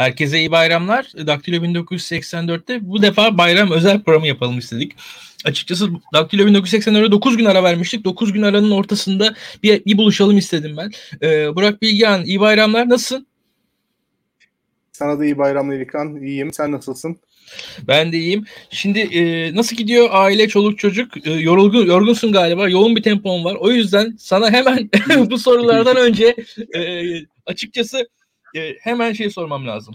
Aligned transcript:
Herkese 0.00 0.38
iyi 0.38 0.50
bayramlar. 0.50 1.12
Daktilo 1.26 1.56
1984'te 1.56 2.78
bu 2.82 3.02
defa 3.02 3.38
bayram 3.38 3.70
özel 3.70 4.02
programı 4.02 4.26
yapalım 4.26 4.58
istedik. 4.58 4.92
Açıkçası 5.44 5.90
Daktilo 6.14 6.42
1984'e 6.42 7.10
9 7.10 7.36
gün 7.36 7.44
ara 7.44 7.64
vermiştik. 7.64 8.04
9 8.04 8.32
gün 8.32 8.42
aranın 8.42 8.70
ortasında 8.70 9.34
bir, 9.62 9.84
bir 9.84 9.98
buluşalım 9.98 10.38
istedim 10.38 10.76
ben. 10.76 10.90
Ee, 11.22 11.54
Burak 11.56 11.82
Bilgehan 11.82 12.24
iyi 12.24 12.40
bayramlar. 12.40 12.88
Nasılsın? 12.88 13.26
Sana 14.92 15.18
da 15.18 15.24
iyi 15.24 15.38
bayramlar 15.38 15.74
İlkan. 15.74 16.16
İyiyim. 16.16 16.52
Sen 16.52 16.72
nasılsın? 16.72 17.16
Ben 17.88 18.12
de 18.12 18.18
iyiyim. 18.18 18.44
Şimdi 18.70 18.98
e, 18.98 19.54
nasıl 19.54 19.76
gidiyor 19.76 20.08
aile, 20.12 20.48
çoluk, 20.48 20.78
çocuk? 20.78 21.26
E, 21.26 21.32
yorulgun, 21.32 21.86
yorgunsun 21.86 22.32
galiba. 22.32 22.68
Yoğun 22.68 22.96
bir 22.96 23.02
tempon 23.02 23.44
var. 23.44 23.54
O 23.54 23.70
yüzden 23.70 24.16
sana 24.18 24.50
hemen 24.50 24.90
bu 25.30 25.38
sorulardan 25.38 25.96
önce 25.96 26.36
e, 26.74 26.80
açıkçası 27.46 28.08
e, 28.56 28.74
hemen 28.80 29.12
şey 29.12 29.30
sormam 29.30 29.66
lazım. 29.66 29.94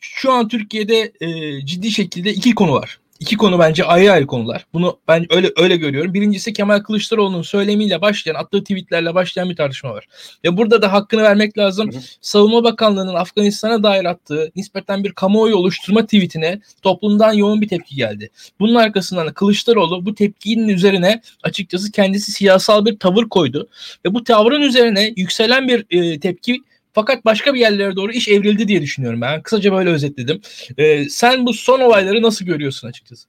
Şu 0.00 0.32
an 0.32 0.48
Türkiye'de 0.48 1.12
e, 1.20 1.60
ciddi 1.66 1.90
şekilde 1.90 2.32
iki 2.32 2.54
konu 2.54 2.72
var. 2.72 2.98
İki 3.20 3.36
konu 3.36 3.58
bence 3.58 3.84
ayrı 3.84 4.12
ayrı 4.12 4.26
konular. 4.26 4.66
Bunu 4.72 4.98
ben 5.08 5.26
öyle 5.30 5.50
öyle 5.56 5.76
görüyorum. 5.76 6.14
Birincisi 6.14 6.52
Kemal 6.52 6.80
Kılıçdaroğlu'nun 6.80 7.42
söylemiyle 7.42 8.00
başlayan, 8.00 8.34
attığı 8.34 8.60
tweetlerle 8.60 9.14
başlayan 9.14 9.50
bir 9.50 9.56
tartışma 9.56 9.90
var. 9.90 10.06
Ve 10.44 10.56
burada 10.56 10.82
da 10.82 10.92
hakkını 10.92 11.22
vermek 11.22 11.58
lazım. 11.58 11.92
Hı 11.92 11.96
hı. 11.96 12.02
Savunma 12.20 12.64
Bakanlığı'nın 12.64 13.14
Afganistan'a 13.14 13.82
dair 13.82 14.04
attığı 14.04 14.52
nispeten 14.56 15.04
bir 15.04 15.12
kamuoyu 15.12 15.56
oluşturma 15.56 16.02
tweetine 16.02 16.60
toplumdan 16.82 17.32
yoğun 17.32 17.60
bir 17.60 17.68
tepki 17.68 17.96
geldi. 17.96 18.30
Bunun 18.60 18.74
arkasından 18.74 19.32
Kılıçdaroğlu 19.32 20.06
bu 20.06 20.14
tepkinin 20.14 20.68
üzerine 20.68 21.22
açıkçası 21.42 21.92
kendisi 21.92 22.32
siyasal 22.32 22.84
bir 22.84 22.98
tavır 22.98 23.28
koydu. 23.28 23.68
Ve 24.06 24.14
bu 24.14 24.24
tavrın 24.24 24.62
üzerine 24.62 25.12
yükselen 25.16 25.68
bir 25.68 25.86
e, 25.90 26.20
tepki 26.20 26.60
fakat 26.94 27.24
başka 27.24 27.54
bir 27.54 27.60
yerlere 27.60 27.96
doğru 27.96 28.12
iş 28.12 28.28
evrildi 28.28 28.68
diye 28.68 28.82
düşünüyorum 28.82 29.20
ben. 29.20 29.42
Kısaca 29.42 29.72
böyle 29.72 29.90
özetledim. 29.90 30.40
Ee, 30.78 31.08
sen 31.08 31.46
bu 31.46 31.54
son 31.54 31.80
olayları 31.80 32.22
nasıl 32.22 32.44
görüyorsun 32.44 32.88
açıkçası? 32.88 33.28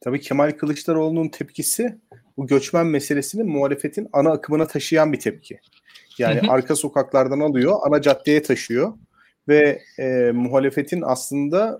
Tabii 0.00 0.20
Kemal 0.20 0.50
Kılıçdaroğlu'nun 0.50 1.28
tepkisi 1.28 1.98
bu 2.36 2.46
göçmen 2.46 2.86
meselesini 2.86 3.42
muhalefetin 3.42 4.08
ana 4.12 4.30
akımına 4.30 4.66
taşıyan 4.66 5.12
bir 5.12 5.20
tepki. 5.20 5.60
Yani 6.18 6.40
hı 6.40 6.46
hı. 6.46 6.50
arka 6.50 6.76
sokaklardan 6.76 7.40
alıyor, 7.40 7.76
ana 7.86 8.02
caddeye 8.02 8.42
taşıyor 8.42 8.92
ve 9.48 9.82
e, 9.98 10.30
muhalefetin 10.34 11.02
aslında 11.06 11.78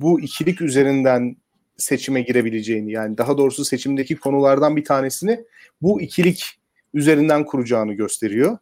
bu 0.00 0.20
ikilik 0.20 0.60
üzerinden 0.60 1.36
seçime 1.76 2.20
girebileceğini 2.22 2.92
yani 2.92 3.18
daha 3.18 3.38
doğrusu 3.38 3.64
seçimdeki 3.64 4.16
konulardan 4.16 4.76
bir 4.76 4.84
tanesini 4.84 5.44
bu 5.82 6.00
ikilik 6.00 6.44
üzerinden 6.94 7.44
kuracağını 7.44 7.92
gösteriyor. 7.92 8.58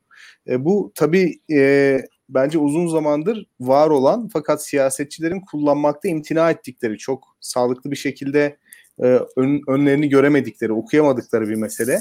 E, 0.48 0.64
bu 0.64 0.92
tabii 0.94 1.40
e, 1.52 2.00
bence 2.28 2.58
uzun 2.58 2.86
zamandır 2.88 3.46
var 3.60 3.90
olan 3.90 4.28
fakat 4.32 4.64
siyasetçilerin 4.66 5.40
kullanmakta 5.40 6.08
imtina 6.08 6.50
ettikleri 6.50 6.98
çok 6.98 7.36
sağlıklı 7.40 7.90
bir 7.90 7.96
şekilde 7.96 8.56
e, 9.02 9.06
ön, 9.36 9.62
önlerini 9.68 10.08
göremedikleri, 10.08 10.72
okuyamadıkları 10.72 11.48
bir 11.48 11.54
mesele. 11.54 12.00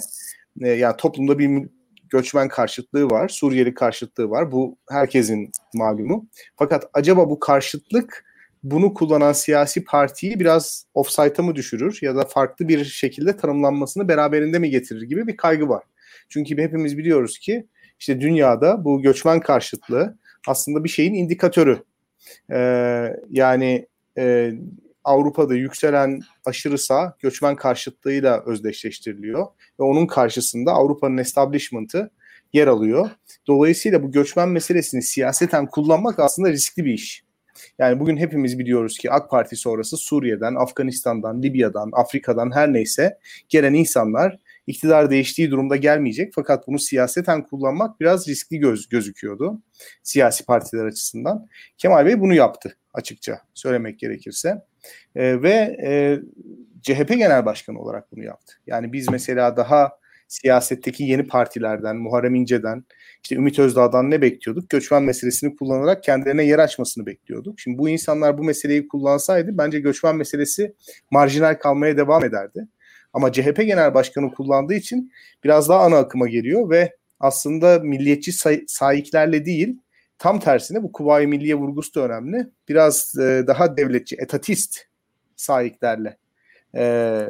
E, 0.61 0.69
yani 0.69 0.95
toplumda 0.97 1.39
bir 1.39 1.69
göçmen 2.09 2.47
karşıtlığı 2.47 3.09
var, 3.09 3.29
Suriyeli 3.29 3.73
karşıtlığı 3.73 4.29
var. 4.29 4.51
Bu 4.51 4.77
herkesin 4.89 5.51
malumu. 5.73 6.27
Fakat 6.55 6.89
acaba 6.93 7.29
bu 7.29 7.39
karşıtlık 7.39 8.25
bunu 8.63 8.93
kullanan 8.93 9.33
siyasi 9.33 9.83
partiyi 9.83 10.39
biraz 10.39 10.85
offside'a 10.93 11.43
mı 11.43 11.55
düşürür 11.55 11.99
ya 12.01 12.15
da 12.15 12.25
farklı 12.25 12.67
bir 12.67 12.85
şekilde 12.85 13.37
tanımlanmasını 13.37 14.07
beraberinde 14.07 14.59
mi 14.59 14.69
getirir 14.69 15.01
gibi 15.01 15.27
bir 15.27 15.37
kaygı 15.37 15.69
var. 15.69 15.83
Çünkü 16.29 16.57
hepimiz 16.57 16.97
biliyoruz 16.97 17.39
ki 17.39 17.67
işte 17.99 18.21
dünyada 18.21 18.85
bu 18.85 19.01
göçmen 19.01 19.39
karşıtlığı 19.39 20.17
aslında 20.47 20.83
bir 20.83 20.89
şeyin 20.89 21.13
indikatörü. 21.13 21.83
Ee, 22.51 23.13
yani 23.29 23.87
e, 24.17 24.51
Avrupa'da 25.03 25.55
yükselen 25.55 26.19
aşırı 26.45 26.77
sağ 26.77 27.15
göçmen 27.19 27.55
karşıtlığıyla 27.55 28.43
özdeşleştiriliyor 28.45 29.47
ve 29.79 29.83
onun 29.83 30.07
karşısında 30.07 30.71
Avrupa'nın 30.71 31.17
establishment'ı 31.17 32.09
yer 32.53 32.67
alıyor. 32.67 33.09
Dolayısıyla 33.47 34.03
bu 34.03 34.11
göçmen 34.11 34.49
meselesini 34.49 35.01
siyaseten 35.01 35.65
kullanmak 35.65 36.19
aslında 36.19 36.51
riskli 36.51 36.85
bir 36.85 36.93
iş. 36.93 37.25
Yani 37.79 37.99
bugün 37.99 38.17
hepimiz 38.17 38.59
biliyoruz 38.59 38.97
ki 38.97 39.11
AK 39.11 39.29
Parti 39.29 39.55
sonrası 39.55 39.97
Suriye'den, 39.97 40.55
Afganistan'dan, 40.55 41.41
Libya'dan, 41.41 41.89
Afrika'dan 41.93 42.51
her 42.55 42.73
neyse 42.73 43.17
gelen 43.49 43.73
insanlar 43.73 44.39
iktidar 44.67 45.09
değiştiği 45.09 45.51
durumda 45.51 45.75
gelmeyecek. 45.75 46.31
Fakat 46.35 46.67
bunu 46.67 46.79
siyaseten 46.79 47.43
kullanmak 47.43 47.99
biraz 47.99 48.27
riskli 48.27 48.59
göz, 48.59 48.89
gözüküyordu 48.89 49.61
siyasi 50.03 50.45
partiler 50.45 50.85
açısından. 50.85 51.47
Kemal 51.77 52.05
Bey 52.05 52.19
bunu 52.19 52.33
yaptı 52.33 52.77
açıkça 52.93 53.41
söylemek 53.53 53.99
gerekirse. 53.99 54.61
E, 55.15 55.41
ve 55.41 55.77
e, 55.83 56.19
CHP 56.81 57.09
Genel 57.09 57.45
Başkanı 57.45 57.79
olarak 57.79 58.11
bunu 58.11 58.23
yaptı. 58.23 58.53
Yani 58.67 58.93
biz 58.93 59.09
mesela 59.09 59.57
daha 59.57 59.91
siyasetteki 60.27 61.03
yeni 61.03 61.27
partilerden, 61.27 61.97
Muharrem 61.97 62.35
İnce'den, 62.35 62.85
işte 63.23 63.35
Ümit 63.35 63.59
Özdağ'dan 63.59 64.11
ne 64.11 64.21
bekliyorduk? 64.21 64.69
Göçmen 64.69 65.03
meselesini 65.03 65.55
kullanarak 65.55 66.03
kendilerine 66.03 66.43
yer 66.43 66.59
açmasını 66.59 67.05
bekliyorduk. 67.05 67.59
Şimdi 67.59 67.77
bu 67.77 67.89
insanlar 67.89 68.37
bu 68.37 68.43
meseleyi 68.43 68.87
kullansaydı 68.87 69.57
bence 69.57 69.79
göçmen 69.79 70.15
meselesi 70.15 70.73
marjinal 71.11 71.55
kalmaya 71.55 71.97
devam 71.97 72.25
ederdi. 72.25 72.67
Ama 73.15 73.31
CHP 73.31 73.57
Genel 73.57 73.93
Başkanı 73.93 74.33
kullandığı 74.33 74.73
için 74.73 75.11
biraz 75.43 75.69
daha 75.69 75.79
ana 75.79 75.97
akıma 75.97 76.27
geliyor 76.27 76.69
ve 76.69 76.95
aslında 77.19 77.79
milliyetçi 77.79 78.31
say- 78.31 78.63
sahiplerle 78.67 79.45
değil 79.45 79.77
tam 80.19 80.39
tersine 80.39 80.83
bu 80.83 80.91
Kuvayi 80.91 81.27
Milliye 81.27 81.55
vurgusu 81.55 81.93
da 81.95 82.05
önemli. 82.05 82.47
Biraz 82.69 83.17
e, 83.17 83.43
daha 83.47 83.77
devletçi, 83.77 84.15
etatist 84.15 84.79
sahiplerle 85.35 86.17
e, 86.75 86.81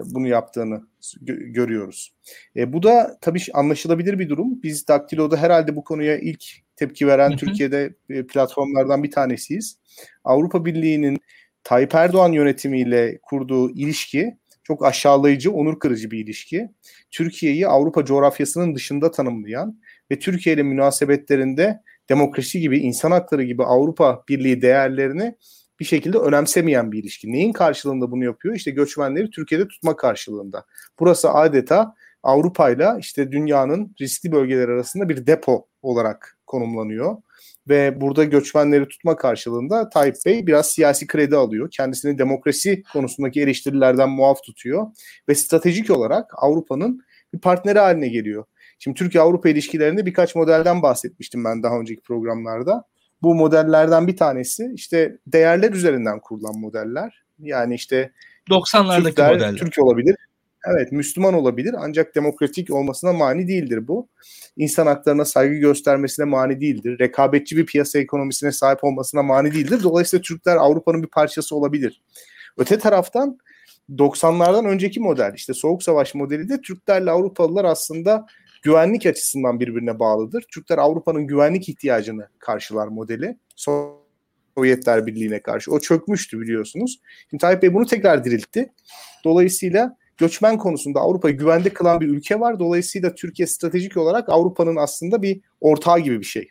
bunu 0.06 0.28
yaptığını 0.28 0.88
gö- 1.02 1.52
görüyoruz. 1.52 2.14
E, 2.56 2.74
bu 2.74 2.84
da 2.84 3.18
tabii 3.22 3.40
anlaşılabilir 3.54 4.20
bir 4.20 4.30
durum. 4.30 4.64
Biz 4.64 4.88
Daktilo'da 4.88 5.38
herhalde 5.38 5.76
bu 5.76 5.84
konuya 5.84 6.18
ilk 6.18 6.44
tepki 6.76 7.08
veren 7.08 7.30
hı 7.30 7.34
hı. 7.34 7.38
Türkiye'de 7.38 7.94
e, 8.10 8.28
platformlardan 8.28 9.04
bir 9.04 9.12
tanesiyiz. 9.12 9.78
Avrupa 10.24 10.66
Birliği'nin 10.66 11.18
Tayyip 11.64 11.96
Erdoğan 11.96 12.32
yönetimiyle 12.32 13.20
kurduğu 13.22 13.72
ilişki 13.72 14.38
çok 14.66 14.86
aşağılayıcı, 14.86 15.52
onur 15.52 15.80
kırıcı 15.80 16.12
bir 16.12 16.20
ilişki. 16.20 16.70
Türkiye'yi 17.12 17.68
Avrupa 17.68 18.06
coğrafyasının 18.06 18.76
dışında 18.76 19.12
tanımlayan 19.12 19.80
ve 20.12 20.20
Türkiye 20.20 20.56
ile 20.56 20.64
münasebetlerinde 20.64 21.82
demokrasi 22.10 22.60
gibi, 22.60 22.78
insan 22.78 23.12
hakları 23.12 23.44
gibi 23.44 23.64
Avrupa 23.64 24.24
Birliği 24.30 24.62
değerlerini 24.62 25.36
bir 25.80 25.86
şekilde 25.86 26.18
önemsemeyen 26.18 26.92
bir 26.92 27.00
ilişki. 27.00 27.34
Neyin 27.34 27.54
karşılığında 27.54 28.12
bunu 28.12 28.24
yapıyor? 28.24 28.56
İşte 28.56 28.72
göçmenleri 28.72 29.30
Türkiye'de 29.30 29.68
tutma 29.68 29.96
karşılığında. 29.96 30.66
Burası 31.00 31.30
adeta 31.30 31.96
Avrupa 32.24 32.70
ile 32.70 32.88
işte 33.00 33.32
dünyanın 33.32 33.96
riskli 34.02 34.32
bölgeler 34.32 34.70
arasında 34.70 35.10
bir 35.10 35.28
depo 35.28 35.68
olarak 35.82 36.38
konumlanıyor 36.48 37.18
ve 37.70 38.02
burada 38.02 38.24
göçmenleri 38.24 38.88
tutma 38.88 39.16
karşılığında 39.16 39.90
Tayyip 39.90 40.16
Bey 40.26 40.48
biraz 40.48 40.72
siyasi 40.72 41.08
kredi 41.08 41.36
alıyor. 41.36 41.70
Kendisini 41.72 42.18
demokrasi 42.18 42.84
konusundaki 42.94 43.42
eleştirilerden 43.42 44.10
muaf 44.10 44.44
tutuyor 44.44 44.88
ve 45.30 45.36
stratejik 45.36 45.90
olarak 45.90 46.32
Avrupa'nın 46.38 47.02
bir 47.34 47.40
partneri 47.40 47.80
haline 47.80 48.08
geliyor. 48.08 48.46
Şimdi 48.80 48.98
Türkiye-Avrupa 48.98 49.50
ilişkilerinde 49.50 50.06
birkaç 50.06 50.36
modelden 50.36 50.82
bahsetmiştim 50.82 51.44
ben 51.46 51.64
daha 51.64 51.80
önceki 51.80 52.02
programlarda. 52.02 52.84
Bu 53.22 53.36
modellerden 53.36 54.08
bir 54.08 54.18
tanesi 54.18 54.72
işte 54.76 55.18
değerler 55.28 55.72
üzerinden 55.72 56.20
kurulan 56.20 56.60
modeller. 56.60 57.24
Yani 57.40 57.76
işte 57.76 58.12
90'lardaki 58.50 59.04
Türkler, 59.04 59.34
modeller. 59.34 59.56
Türk 59.56 59.80
olabilir, 59.80 60.16
Evet 60.68 60.92
Müslüman 60.92 61.34
olabilir 61.34 61.76
ancak 61.78 62.16
demokratik 62.16 62.74
olmasına 62.74 63.14
mani 63.14 63.48
değildir 63.48 63.88
bu. 63.88 64.08
İnsan 64.58 64.88
haklarına 64.88 65.26
saygı 65.26 65.56
göstermesine 65.56 66.26
mani 66.26 66.62
değildir. 66.62 67.00
Rekabetçi 67.00 67.58
bir 67.58 67.66
piyasa 67.66 68.00
ekonomisine 68.00 68.52
sahip 68.52 68.84
olmasına 68.84 69.24
mani 69.24 69.54
değildir. 69.54 69.80
Dolayısıyla 69.84 70.22
Türkler 70.22 70.56
Avrupa'nın 70.56 71.04
bir 71.04 71.08
parçası 71.08 71.56
olabilir. 71.56 72.02
Öte 72.58 72.80
taraftan 72.80 73.38
90'lardan 73.90 74.68
önceki 74.68 75.00
model 75.00 75.34
işte 75.36 75.54
Soğuk 75.54 75.84
Savaş 75.84 76.16
modeli 76.16 76.50
de 76.50 76.62
Türklerle 76.62 77.12
Avrupalılar 77.12 77.66
aslında 77.66 78.26
güvenlik 78.62 79.06
açısından 79.06 79.60
birbirine 79.60 80.00
bağlıdır. 80.00 80.46
Türkler 80.54 80.78
Avrupa'nın 80.78 81.28
güvenlik 81.28 81.70
ihtiyacını 81.70 82.28
karşılar 82.40 82.88
modeli. 82.88 83.38
Sovyetler 83.56 85.08
Birliği'ne 85.08 85.42
karşı. 85.42 85.72
O 85.72 85.80
çökmüştü 85.80 86.42
biliyorsunuz. 86.42 87.00
Şimdi 87.30 87.42
Tayyip 87.42 87.64
Bey 87.64 87.74
bunu 87.74 87.86
tekrar 87.86 88.26
diriltti. 88.26 88.74
Dolayısıyla 89.24 89.98
göçmen 90.18 90.58
konusunda 90.58 91.00
Avrupa'yı 91.00 91.38
güvende 91.38 91.70
kılan 91.70 92.02
bir 92.02 92.08
ülke 92.08 92.40
var. 92.40 92.60
Dolayısıyla 92.60 93.16
Türkiye 93.16 93.48
stratejik 93.48 93.98
olarak 93.98 94.30
Avrupa'nın 94.30 94.76
aslında 94.76 95.22
bir 95.22 95.42
ortağı 95.62 96.00
gibi 96.00 96.20
bir 96.20 96.26
şey. 96.26 96.50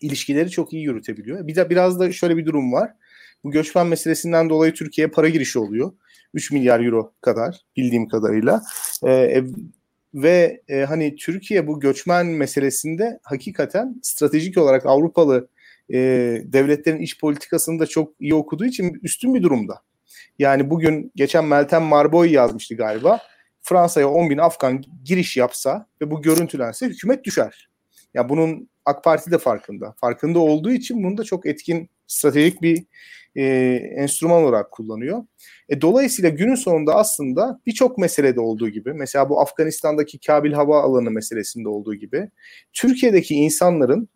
İlişkileri 0.00 0.50
çok 0.50 0.72
iyi 0.72 0.84
yürütebiliyor. 0.84 1.46
Bir 1.46 1.56
de 1.56 1.70
biraz 1.70 2.00
da 2.00 2.12
şöyle 2.12 2.36
bir 2.36 2.46
durum 2.46 2.72
var. 2.72 2.90
Bu 3.44 3.50
göçmen 3.50 3.86
meselesinden 3.86 4.50
dolayı 4.50 4.74
Türkiye'ye 4.74 5.10
para 5.10 5.28
girişi 5.28 5.58
oluyor. 5.58 5.92
3 6.34 6.50
milyar 6.50 6.80
euro 6.80 7.12
kadar 7.20 7.60
bildiğim 7.76 8.08
kadarıyla. 8.08 8.62
Ee, 9.06 9.44
ve 10.14 10.62
e, 10.68 10.80
hani 10.80 11.16
Türkiye 11.16 11.66
bu 11.66 11.80
göçmen 11.80 12.26
meselesinde 12.26 13.18
hakikaten 13.22 14.00
stratejik 14.02 14.58
olarak 14.58 14.86
Avrupalı 14.86 15.48
e, 15.92 15.98
devletlerin 16.44 17.00
iç 17.00 17.20
politikasını 17.20 17.78
da 17.78 17.86
çok 17.86 18.12
iyi 18.20 18.34
okuduğu 18.34 18.64
için 18.64 18.98
üstün 19.02 19.34
bir 19.34 19.42
durumda. 19.42 19.80
Yani 20.38 20.70
bugün 20.70 21.12
geçen 21.16 21.44
Meltem 21.44 21.82
Marboy 21.82 22.32
yazmıştı 22.32 22.74
galiba. 22.74 23.20
Fransa'ya 23.62 24.08
10 24.08 24.30
bin 24.30 24.38
Afgan 24.38 24.84
giriş 25.04 25.36
yapsa 25.36 25.86
ve 26.00 26.10
bu 26.10 26.22
görüntülense 26.22 26.86
hükümet 26.86 27.24
düşer. 27.24 27.68
Ya 28.14 28.28
bunun 28.28 28.68
AK 28.84 29.04
Parti 29.04 29.30
de 29.30 29.38
farkında. 29.38 29.94
Farkında 30.00 30.38
olduğu 30.38 30.70
için 30.72 31.04
bunu 31.04 31.18
da 31.18 31.24
çok 31.24 31.46
etkin 31.46 31.90
stratejik 32.06 32.62
bir 32.62 32.84
e, 33.36 33.44
enstrüman 33.96 34.42
olarak 34.42 34.70
kullanıyor. 34.70 35.24
E, 35.68 35.80
dolayısıyla 35.80 36.30
günün 36.30 36.54
sonunda 36.54 36.94
aslında 36.94 37.60
birçok 37.66 37.98
meselede 37.98 38.40
olduğu 38.40 38.68
gibi 38.68 38.92
mesela 38.92 39.28
bu 39.28 39.40
Afganistan'daki 39.40 40.20
Kabil 40.20 40.52
hava 40.52 40.82
alanı 40.82 41.10
meselesinde 41.10 41.68
olduğu 41.68 41.94
gibi 41.94 42.30
Türkiye'deki 42.72 43.34
insanların 43.34 44.08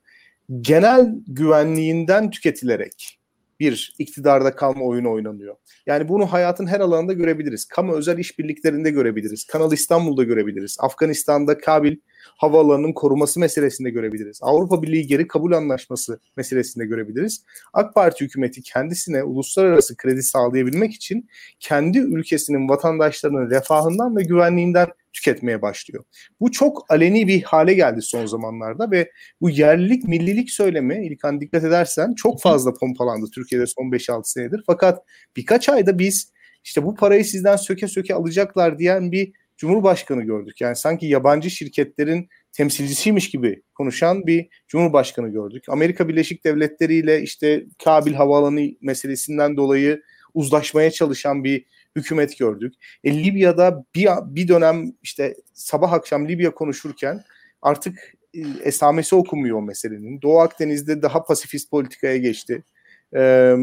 genel 0.61 1.15
güvenliğinden 1.27 2.31
tüketilerek 2.31 3.18
bir 3.61 3.95
iktidarda 3.99 4.57
kalma 4.57 4.85
oyunu 4.85 5.13
oynanıyor. 5.13 5.57
Yani 5.87 6.09
bunu 6.09 6.27
hayatın 6.27 6.67
her 6.67 6.81
alanında 6.81 7.13
görebiliriz. 7.13 7.65
Kamu 7.65 7.95
özel 7.95 8.19
işbirliklerinde 8.19 8.91
görebiliriz. 8.91 9.45
Kanal 9.45 9.73
İstanbul'da 9.73 10.25
görebiliriz. 10.25 10.77
Afganistan'da 10.81 11.59
Kabil 11.59 11.97
havaalanının 12.37 12.93
koruması 12.93 13.41
meselesinde 13.41 13.91
görebiliriz. 13.91 14.39
Avrupa 14.43 14.83
Birliği 14.83 15.07
geri 15.07 15.29
kabul 15.29 15.53
anlaşması 15.53 16.21
meselesinde 16.37 16.87
görebiliriz. 16.87 17.45
AK 17.73 17.95
Parti 17.95 18.25
hükümeti 18.25 18.63
kendisine 18.63 19.23
uluslararası 19.23 19.97
kredi 19.97 20.23
sağlayabilmek 20.23 20.95
için 20.95 21.29
kendi 21.61 21.99
ülkesinin 21.99 22.69
vatandaşlarının 22.69 23.51
refahından 23.51 24.17
ve 24.17 24.23
güvenliğinden 24.23 24.89
tüketmeye 25.19 25.63
başlıyor. 25.63 26.05
Bu 26.41 26.53
çok 26.53 26.87
aleni 26.89 27.29
bir 27.29 27.43
hale 27.43 27.75
geldi 27.75 28.03
son 28.03 28.27
zamanlarda 28.27 28.91
ve 28.91 29.11
bu 29.41 29.51
yerlilik, 29.51 30.05
millilik 30.05 30.51
söylemi 30.51 31.07
İlkan 31.07 31.41
dikkat 31.41 31.65
edersen 31.65 32.15
çok 32.15 32.41
fazla 32.41 32.75
pompalandı 32.75 33.27
Türkiye'de 33.35 33.67
son 33.67 33.85
5-6 33.85 34.21
senedir. 34.25 34.63
Fakat 34.67 35.05
birkaç 35.37 35.69
ayda 35.69 35.99
biz 35.99 36.33
işte 36.65 36.85
bu 36.85 36.95
parayı 36.95 37.25
sizden 37.25 37.57
söke 37.57 37.89
söke 37.89 38.15
alacaklar 38.15 38.79
diyen 38.79 39.13
bir 39.13 39.33
Cumhurbaşkanı 39.57 40.23
gördük. 40.23 40.61
Yani 40.61 40.77
sanki 40.77 41.07
yabancı 41.07 41.51
şirketlerin 41.51 42.29
temsilcisiymiş 42.53 43.31
gibi 43.31 43.63
konuşan 43.75 44.27
bir 44.27 44.49
Cumhurbaşkanı 44.69 45.29
gördük. 45.29 45.65
Amerika 45.69 46.09
Birleşik 46.09 46.45
Devletleri 46.45 46.95
ile 46.95 47.23
işte 47.23 47.65
Kabil 47.85 48.15
Havaalanı 48.15 48.71
meselesinden 48.81 49.57
dolayı 49.57 50.03
uzlaşmaya 50.35 50.91
çalışan 50.91 51.45
bir 51.45 51.65
hükümet 51.97 52.39
gördük. 52.39 52.75
E, 53.05 53.25
Libya'da 53.25 53.85
bir, 53.95 54.09
bir 54.25 54.49
dönem 54.49 54.93
işte 55.03 55.35
sabah 55.55 55.93
akşam 55.93 56.29
Libya 56.29 56.55
konuşurken 56.55 57.25
artık 57.63 58.15
e, 58.35 58.41
esamesi 58.65 59.15
okumuyor 59.15 59.59
o 59.59 59.63
meselenin. 59.63 60.23
Doğu 60.23 60.39
Akdeniz'de 60.39 61.03
daha 61.03 61.25
pasifist 61.25 61.71
politikaya 61.71 62.17
geçti. 62.17 62.65
Ee, 63.17 63.57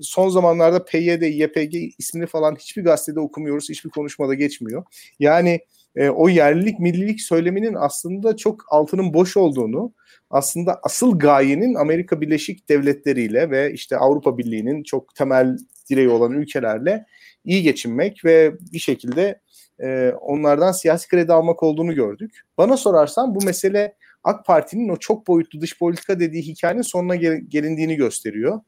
son 0.00 0.28
zamanlarda 0.28 0.84
PYD, 0.84 1.22
YPG 1.22 1.74
ismini 1.98 2.26
falan 2.26 2.56
hiçbir 2.56 2.84
gazetede 2.84 3.20
okumuyoruz, 3.20 3.68
hiçbir 3.68 3.90
konuşmada 3.90 4.34
geçmiyor. 4.34 4.84
Yani 5.18 5.60
e, 5.96 6.08
o 6.08 6.28
yerlilik, 6.28 6.78
millilik 6.80 7.20
söyleminin 7.20 7.74
aslında 7.74 8.36
çok 8.36 8.64
altının 8.68 9.14
boş 9.14 9.36
olduğunu, 9.36 9.92
aslında 10.30 10.80
asıl 10.82 11.18
gayenin 11.18 11.74
Amerika 11.74 12.20
Birleşik 12.20 12.68
Devletleri 12.68 13.22
ile 13.22 13.50
ve 13.50 13.72
işte 13.72 13.96
Avrupa 13.96 14.38
Birliği'nin 14.38 14.82
çok 14.82 15.14
temel 15.14 15.58
direği 15.90 16.08
olan 16.08 16.32
ülkelerle 16.32 17.06
iyi 17.46 17.62
geçinmek 17.62 18.24
ve 18.24 18.54
bir 18.72 18.78
şekilde 18.78 19.40
e, 19.82 20.12
onlardan 20.20 20.72
siyasi 20.72 21.08
kredi 21.08 21.32
almak 21.32 21.62
olduğunu 21.62 21.94
gördük. 21.94 22.40
Bana 22.58 22.76
sorarsan 22.76 23.34
bu 23.34 23.44
mesele 23.44 23.94
AK 24.24 24.46
Parti'nin 24.46 24.88
o 24.88 24.96
çok 24.96 25.26
boyutlu 25.26 25.60
dış 25.60 25.78
politika 25.78 26.20
dediği 26.20 26.42
hikayenin 26.42 26.82
sonuna 26.82 27.16
gel- 27.16 27.40
gelindiğini 27.48 27.96
gösteriyor. 27.96 28.60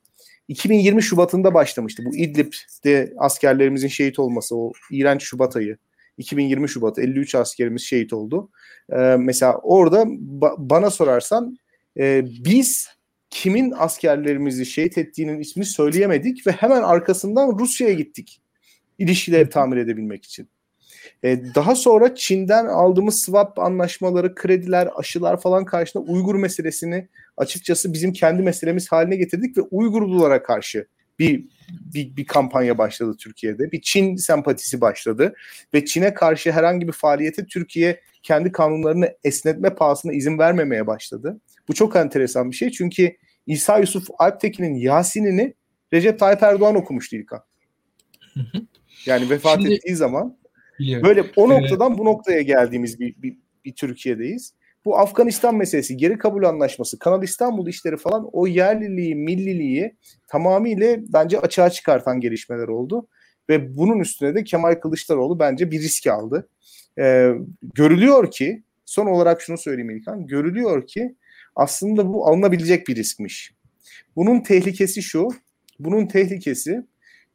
2020 0.49 1.03
Şubat'ında 1.03 1.55
başlamıştı 1.55 2.03
bu 2.07 2.17
İdlib'de 2.17 3.13
askerlerimizin 3.19 3.89
şehit 3.89 4.19
olması 4.19 4.57
o 4.57 4.73
iğrenç 4.91 5.23
Şubat 5.23 5.57
ayı. 5.57 5.77
2020 6.19 6.69
Şubat 6.69 6.99
53 6.99 7.35
askerimiz 7.35 7.83
şehit 7.83 8.13
oldu. 8.13 8.51
Ee, 8.93 8.97
mesela 9.19 9.59
orada 9.63 10.03
ba- 10.41 10.55
bana 10.59 10.91
sorarsan 10.91 11.57
e, 11.99 12.25
biz 12.45 12.89
kimin 13.31 13.75
askerlerimizi 13.79 14.67
şehit 14.67 14.99
ettiğinin 14.99 15.41
ismini 15.41 15.67
söyleyemedik 15.67 16.47
ve 16.47 16.51
hemen 16.53 16.83
arkasından 16.83 17.59
Rusya'ya 17.59 17.95
gittik 17.95 18.41
ilişkileri 18.99 19.51
tamir 19.51 19.77
edebilmek 19.77 20.25
için. 20.25 20.49
E, 21.23 21.55
daha 21.55 21.75
sonra 21.75 22.15
Çin'den 22.15 22.67
aldığımız 22.67 23.23
swap 23.23 23.59
anlaşmaları, 23.59 24.35
krediler, 24.35 24.89
aşılar 24.97 25.41
falan 25.41 25.65
karşısında 25.65 26.03
Uygur 26.03 26.35
meselesini 26.35 27.09
açıkçası 27.37 27.93
bizim 27.93 28.13
kendi 28.13 28.43
meselemiz 28.43 28.93
haline 28.93 29.17
getirdik 29.17 29.59
ve 29.59 29.61
Uygurlulara 29.61 30.43
karşı 30.43 30.87
bir, 31.19 31.45
bir, 31.95 32.17
bir 32.17 32.25
kampanya 32.25 32.79
başladı 32.79 33.17
Türkiye'de. 33.19 33.73
Bir 33.73 33.81
Çin 33.81 34.17
sempatisi 34.17 34.81
başladı 34.81 35.35
ve 35.75 35.85
Çin'e 35.85 36.15
karşı 36.15 36.53
herhangi 36.53 36.87
bir 36.87 36.93
faaliyete 36.93 37.47
Türkiye 37.47 38.01
kendi 38.23 38.53
kanunlarını 38.53 39.17
esnetme 39.25 39.75
pahasına 39.75 40.13
izin 40.13 40.39
vermemeye 40.39 40.87
başladı. 40.87 41.41
Bu 41.69 41.75
çok 41.75 41.97
enteresan 41.97 42.51
bir 42.51 42.57
şey 42.57 42.71
çünkü 42.71 43.17
İsa 43.47 43.79
Yusuf 43.79 44.09
Alptekin'in 44.19 44.75
Yasin'ini 44.75 45.55
Recep 45.93 46.19
Tayyip 46.19 46.43
Erdoğan 46.43 46.75
okumuştu 46.75 47.17
İlkan. 47.17 47.43
Yani 49.07 49.31
vefat 49.31 49.61
Şimdi, 49.61 49.75
ettiği 49.75 49.97
zaman 49.97 50.37
biliyorum. 50.79 51.09
böyle 51.09 51.25
o 51.37 51.49
noktadan 51.49 51.99
bu 51.99 52.05
noktaya 52.05 52.43
geldiğimiz 52.43 53.01
bir, 53.01 53.23
bir, 53.23 53.37
bir 53.65 53.73
Türkiye'deyiz. 53.73 54.55
Bu 54.85 54.99
Afganistan 54.99 55.57
meselesi, 55.57 55.97
geri 55.97 56.19
kabul 56.19 56.45
anlaşması, 56.45 56.99
Kanal 56.99 57.23
İstanbul 57.23 57.67
işleri 57.67 57.97
falan 57.97 58.29
o 58.33 58.47
yerliliği, 58.47 59.15
milliliği 59.15 59.97
tamamıyla 60.27 60.97
bence 61.13 61.41
açığa 61.41 61.71
çıkartan 61.71 62.21
gelişmeler 62.21 62.69
oldu. 62.69 63.09
Ve 63.49 63.77
bunun 63.77 64.01
üstüne 64.01 64.35
de 64.35 64.45
Kemal 64.45 64.75
Kılıçdaroğlu 64.75 65.39
bence 65.39 65.71
bir 65.71 65.81
risk 65.81 66.07
aldı. 66.07 66.49
Ee, 66.99 67.31
görülüyor 67.75 68.31
ki, 68.31 68.63
son 68.85 69.07
olarak 69.07 69.41
şunu 69.43 69.59
söyleyeyim 69.59 69.91
İlkan, 69.91 70.27
görülüyor 70.27 70.87
ki 70.87 71.15
aslında 71.57 72.13
bu 72.13 72.27
alınabilecek 72.27 72.89
bir 72.89 72.97
riskmiş. 72.97 73.53
Bunun 74.17 74.41
tehlikesi 74.41 75.03
şu, 75.03 75.29
bunun 75.79 76.07
tehlikesi 76.07 76.87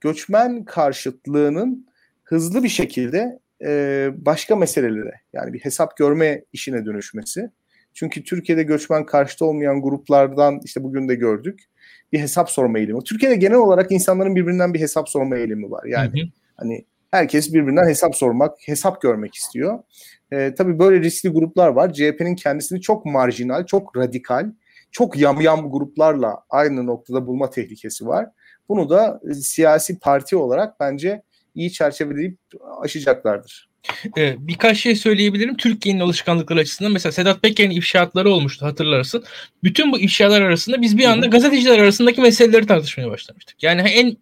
göçmen 0.04 0.66
karşıtlığının 0.66 1.88
hızlı 2.24 2.64
bir 2.64 2.70
şekilde 2.70 3.40
e, 3.66 4.10
başka 4.18 4.56
meselelere 4.56 5.22
yani 5.34 5.54
bir 5.54 5.60
hesap 5.60 5.98
görme 5.98 6.44
işine 6.54 6.86
dönüşmesi. 6.86 7.50
Çünkü 7.94 8.24
Türkiye'de 8.24 8.64
göçmen 8.64 9.06
karşıtı 9.06 9.46
olmayan 9.46 9.82
gruplardan 9.82 10.60
işte 10.64 10.84
bugün 10.84 11.10
de 11.10 11.16
gördük 11.16 11.60
bir 12.14 12.20
hesap 12.20 12.50
sorma 12.50 12.78
eğilimi. 12.78 13.04
Türkiye'de 13.04 13.36
genel 13.36 13.58
olarak 13.58 13.92
insanların 13.92 14.36
birbirinden 14.36 14.74
bir 14.74 14.80
hesap 14.80 15.10
sorma 15.10 15.38
eğilimi 15.38 15.72
var. 15.72 15.86
Yani 15.86 16.22
hı 16.22 16.26
hı. 16.26 16.30
hani 16.58 16.86
herkes 17.12 17.54
birbirinden 17.54 17.88
hesap 17.88 18.16
sormak, 18.16 18.58
hesap 18.66 19.02
görmek 19.02 19.36
istiyor. 19.36 19.80
E, 20.32 20.56
tabii 20.56 20.80
böyle 20.80 21.02
riskli 21.02 21.30
gruplar 21.30 21.68
var. 21.68 21.94
CHP'nin 21.94 22.36
kendisini 22.36 22.82
çok 22.82 23.06
marjinal, 23.06 23.66
çok 23.66 23.98
radikal, 23.98 24.52
çok 24.92 25.18
yamyam 25.18 25.72
gruplarla 25.72 26.44
aynı 26.50 26.86
noktada 26.86 27.28
bulma 27.28 27.50
tehlikesi 27.50 28.08
var. 28.08 28.30
Bunu 28.70 28.90
da 28.90 29.20
e, 29.30 29.34
siyasi 29.34 30.00
parti 30.00 30.36
olarak 30.36 30.80
bence 30.80 31.24
iyi 31.56 31.72
çerçeveleyip 31.72 32.38
aşacaklardır. 32.82 33.70
Ee, 34.18 34.36
birkaç 34.40 34.78
şey 34.78 34.96
söyleyebilirim. 34.96 35.58
Türkiye'nin 35.58 36.00
alışkanlıkları 36.00 36.60
açısından 36.60 36.92
mesela 36.92 37.12
Sedat 37.12 37.42
Peker'in 37.42 37.70
ifşaatları 37.70 38.30
olmuştu 38.30 38.66
hatırlarsın. 38.66 39.24
Bütün 39.64 39.92
bu 39.92 40.00
ifşalar 40.00 40.42
arasında 40.42 40.82
biz 40.82 40.98
bir 40.98 41.06
anda 41.06 41.26
gazeteciler 41.26 41.80
arasındaki 41.80 42.22
meseleleri 42.22 42.68
tartışmaya 42.68 43.10
başlamıştık. 43.10 43.64
Yani 43.64 43.82
en 43.82 44.18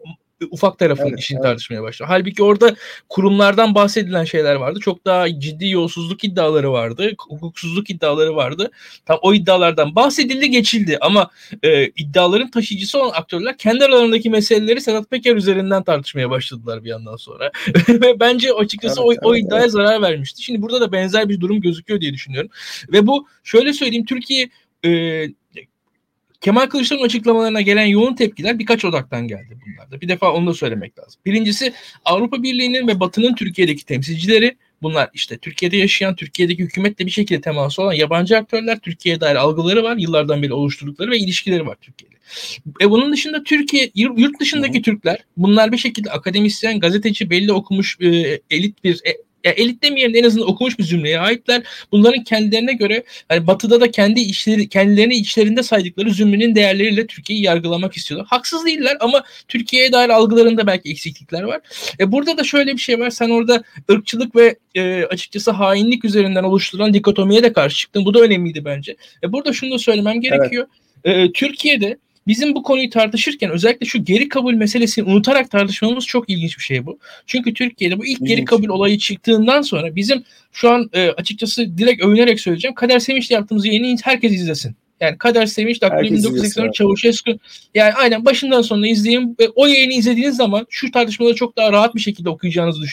ufak 0.51 0.79
tarafın 0.79 1.09
evet, 1.09 1.19
işini 1.19 1.35
evet. 1.37 1.43
tartışmaya 1.43 1.83
başlıyor. 1.83 2.09
Halbuki 2.09 2.43
orada 2.43 2.75
kurumlardan 3.09 3.75
bahsedilen 3.75 4.23
şeyler 4.23 4.55
vardı. 4.55 4.79
Çok 4.79 5.05
daha 5.05 5.39
ciddi 5.39 5.67
yolsuzluk 5.67 6.23
iddiaları 6.23 6.71
vardı. 6.71 7.11
Hukuksuzluk 7.29 7.89
iddiaları 7.89 8.35
vardı. 8.35 8.71
Tam 9.05 9.19
o 9.21 9.33
iddialardan 9.33 9.95
bahsedildi 9.95 10.49
geçildi 10.49 10.97
ama 11.01 11.29
e, 11.63 11.85
iddiaların 11.85 12.51
taşıyıcısı 12.51 13.01
olan 13.03 13.11
aktörler 13.13 13.57
kendi 13.57 13.85
aralarındaki 13.85 14.29
meseleleri 14.29 14.81
Sedat 14.81 15.09
Peker 15.09 15.35
üzerinden 15.35 15.83
tartışmaya 15.83 16.29
başladılar 16.29 16.83
bir 16.83 16.89
yandan 16.89 17.15
sonra. 17.15 17.51
Ve 17.89 18.19
bence 18.19 18.53
açıkçası 18.53 19.01
evet, 19.07 19.19
o, 19.23 19.29
o 19.29 19.35
iddiaya 19.35 19.61
evet. 19.61 19.71
zarar 19.71 20.01
vermişti. 20.01 20.43
Şimdi 20.43 20.61
burada 20.61 20.81
da 20.81 20.91
benzer 20.91 21.29
bir 21.29 21.39
durum 21.39 21.61
gözüküyor 21.61 22.01
diye 22.01 22.13
düşünüyorum. 22.13 22.51
Ve 22.91 23.07
bu 23.07 23.27
şöyle 23.43 23.73
söyleyeyim 23.73 24.05
Türkiye 24.05 24.49
e, 24.85 24.89
Kemal 26.41 26.67
Kılıçdaroğlu'nun 26.67 27.05
açıklamalarına 27.05 27.61
gelen 27.61 27.85
yoğun 27.85 28.15
tepkiler 28.15 28.59
birkaç 28.59 28.85
odaktan 28.85 29.27
geldi 29.27 29.57
bunlarda. 29.65 30.01
Bir 30.01 30.07
defa 30.07 30.33
onu 30.33 30.47
da 30.47 30.53
söylemek 30.53 30.99
lazım. 30.99 31.21
Birincisi 31.25 31.73
Avrupa 32.05 32.43
Birliği'nin 32.43 32.87
ve 32.87 32.99
Batı'nın 32.99 33.35
Türkiye'deki 33.35 33.85
temsilcileri 33.85 34.57
bunlar 34.81 35.09
işte 35.13 35.37
Türkiye'de 35.37 35.77
yaşayan, 35.77 36.15
Türkiye'deki 36.15 36.63
hükümetle 36.63 37.05
bir 37.05 37.11
şekilde 37.11 37.41
teması 37.41 37.81
olan 37.81 37.93
yabancı 37.93 38.37
aktörler, 38.37 38.79
Türkiye'ye 38.79 39.21
dair 39.21 39.35
algıları 39.35 39.83
var, 39.83 39.97
yıllardan 39.97 40.43
beri 40.43 40.53
oluşturdukları 40.53 41.11
ve 41.11 41.17
ilişkileri 41.17 41.67
var 41.67 41.77
Türkiye'de. 41.81 42.15
E 42.81 42.89
bunun 42.89 43.13
dışında 43.13 43.43
Türkiye, 43.43 43.91
yurt 43.95 44.39
dışındaki. 44.39 44.81
Türkler, 44.81 45.23
bunlar 45.37 45.71
bir 45.71 45.77
şekilde 45.77 46.11
akademisyen, 46.11 46.79
gazeteci, 46.79 47.29
belli 47.29 47.53
okumuş 47.53 47.97
e, 48.01 48.39
elit 48.49 48.83
bir 48.83 48.95
e, 48.95 49.17
ya 49.43 49.51
elit 49.51 49.83
demeyelim 49.83 50.15
en 50.15 50.23
azından 50.23 50.49
okumuş 50.49 50.79
bir 50.79 50.83
zümreye 50.83 51.19
aitler. 51.19 51.63
Bunların 51.91 52.23
kendilerine 52.23 52.73
göre 52.73 53.03
yani 53.31 53.47
batıda 53.47 53.81
da 53.81 53.91
kendi 53.91 54.19
işleri 54.19 54.69
kendilerini 54.69 55.15
içlerinde 55.15 55.63
saydıkları 55.63 56.11
zümrenin 56.11 56.55
değerleriyle 56.55 57.07
Türkiye'yi 57.07 57.45
yargılamak 57.45 57.97
istiyorlar. 57.97 58.27
Haksız 58.29 58.65
değiller 58.65 58.97
ama 58.99 59.23
Türkiye'ye 59.47 59.91
dair 59.91 60.09
algılarında 60.09 60.67
belki 60.67 60.89
eksiklikler 60.89 61.43
var. 61.43 61.61
E 61.99 62.11
burada 62.11 62.37
da 62.37 62.43
şöyle 62.43 62.73
bir 62.73 62.81
şey 62.81 62.99
var. 62.99 63.09
Sen 63.09 63.29
orada 63.29 63.63
ırkçılık 63.91 64.35
ve 64.35 64.55
e, 64.75 65.03
açıkçası 65.03 65.51
hainlik 65.51 66.05
üzerinden 66.05 66.43
oluşturulan 66.43 66.93
dikotomiye 66.93 67.43
de 67.43 67.53
karşı 67.53 67.77
çıktın. 67.77 68.05
Bu 68.05 68.13
da 68.13 68.19
önemliydi 68.19 68.65
bence. 68.65 68.95
E 69.23 69.31
burada 69.31 69.53
şunu 69.53 69.71
da 69.71 69.77
söylemem 69.77 70.21
gerekiyor. 70.21 70.67
Evet. 71.03 71.29
E, 71.29 71.31
Türkiye'de 71.31 71.97
Bizim 72.31 72.55
bu 72.55 72.63
konuyu 72.63 72.89
tartışırken 72.89 73.51
özellikle 73.51 73.85
şu 73.85 74.05
geri 74.05 74.29
kabul 74.29 74.53
meselesini 74.53 75.05
unutarak 75.05 75.51
tartışmamız 75.51 76.05
çok 76.05 76.29
ilginç 76.29 76.57
bir 76.57 76.63
şey 76.63 76.85
bu. 76.85 76.99
Çünkü 77.27 77.53
Türkiye'de 77.53 77.99
bu 77.99 78.05
ilk 78.05 78.11
ilginç. 78.11 78.29
geri 78.29 78.45
kabul 78.45 78.69
olayı 78.69 78.97
çıktığından 78.97 79.61
sonra 79.61 79.95
bizim 79.95 80.23
şu 80.51 80.69
an 80.69 80.89
e, 80.93 81.09
açıkçası 81.09 81.77
direkt 81.77 82.03
övünerek 82.03 82.39
söyleyeceğim. 82.39 82.75
Kader 82.75 82.99
Sevinç'le 82.99 83.31
yaptığımız 83.31 83.65
yayını 83.65 83.97
herkes 84.03 84.31
izlesin. 84.31 84.75
Yani 85.01 85.17
Kader 85.17 85.45
Sevinç, 85.45 85.81
Daklo 85.81 86.01
1984 86.01 86.73
Çavuşescu. 86.73 87.39
Yani 87.75 87.93
aynen 87.93 88.25
başından 88.25 88.61
sonuna 88.61 88.87
izleyin. 88.87 89.35
Ve 89.39 89.49
o 89.55 89.67
yayını 89.67 89.93
izlediğiniz 89.93 90.35
zaman 90.35 90.67
şu 90.69 90.91
tartışmaları 90.91 91.35
çok 91.35 91.57
daha 91.57 91.71
rahat 91.71 91.95
bir 91.95 91.99
şekilde 91.99 92.29
okuyacağınızı 92.29 92.85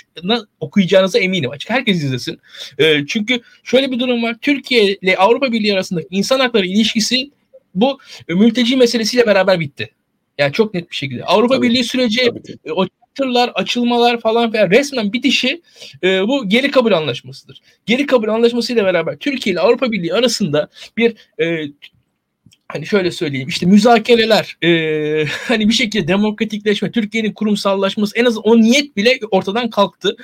okuyacağınıza 0.61 1.19
eminim 1.19 1.51
açık. 1.51 1.71
Herkes 1.71 1.97
izlesin. 1.97 2.39
E, 2.79 3.07
çünkü 3.07 3.41
şöyle 3.65 3.93
bir 3.93 3.99
durum 3.99 4.23
var. 4.23 4.37
Türkiye 4.41 4.95
ile 4.95 5.17
Avrupa 5.17 5.53
Birliği 5.53 5.75
arasındaki 5.75 6.09
insan 6.11 6.41
hakları 6.41 6.67
ilişkisi 6.67 7.31
bu 7.75 7.99
mülteci 8.29 8.77
meselesiyle 8.77 9.27
beraber 9.27 9.61
bitti. 9.61 9.91
Yani 10.39 10.53
çok 10.53 10.75
net 10.75 10.91
bir 10.91 10.97
şekilde. 10.97 11.25
Avrupa 11.25 11.57
tabii, 11.57 11.69
Birliği 11.69 11.85
süreci 11.85 12.27
tabii. 12.27 12.73
o 12.73 12.87
tırlar, 13.15 13.51
açılmalar 13.55 14.21
falan 14.21 14.53
filan 14.53 14.71
resmen 14.71 15.13
bitişi 15.13 15.63
e, 16.03 16.29
bu 16.29 16.49
geri 16.49 16.71
kabul 16.71 16.93
anlaşmasıdır. 16.93 17.61
Geri 17.87 18.07
kabul 18.07 18.29
anlaşmasıyla 18.29 18.85
beraber 18.85 19.17
Türkiye 19.17 19.53
ile 19.53 19.61
Avrupa 19.61 19.93
Birliği 19.93 20.15
arasında 20.15 20.69
bir 20.97 21.15
e, 21.41 21.67
hani 22.69 22.87
şöyle 22.87 23.11
söyleyeyim 23.11 23.49
işte 23.49 23.67
müzakereler 23.67 24.57
e, 24.65 25.25
hani 25.49 25.69
bir 25.69 25.75
şekilde 25.75 26.09
demokratikleşme 26.09 26.91
Türkiye'nin 26.91 27.33
kurumsallaşması 27.33 28.19
en 28.19 28.25
az 28.25 28.39
o 28.39 28.61
niyet 28.61 28.97
bile 28.97 29.19
ortadan 29.31 29.71
kalktı. 29.71 30.17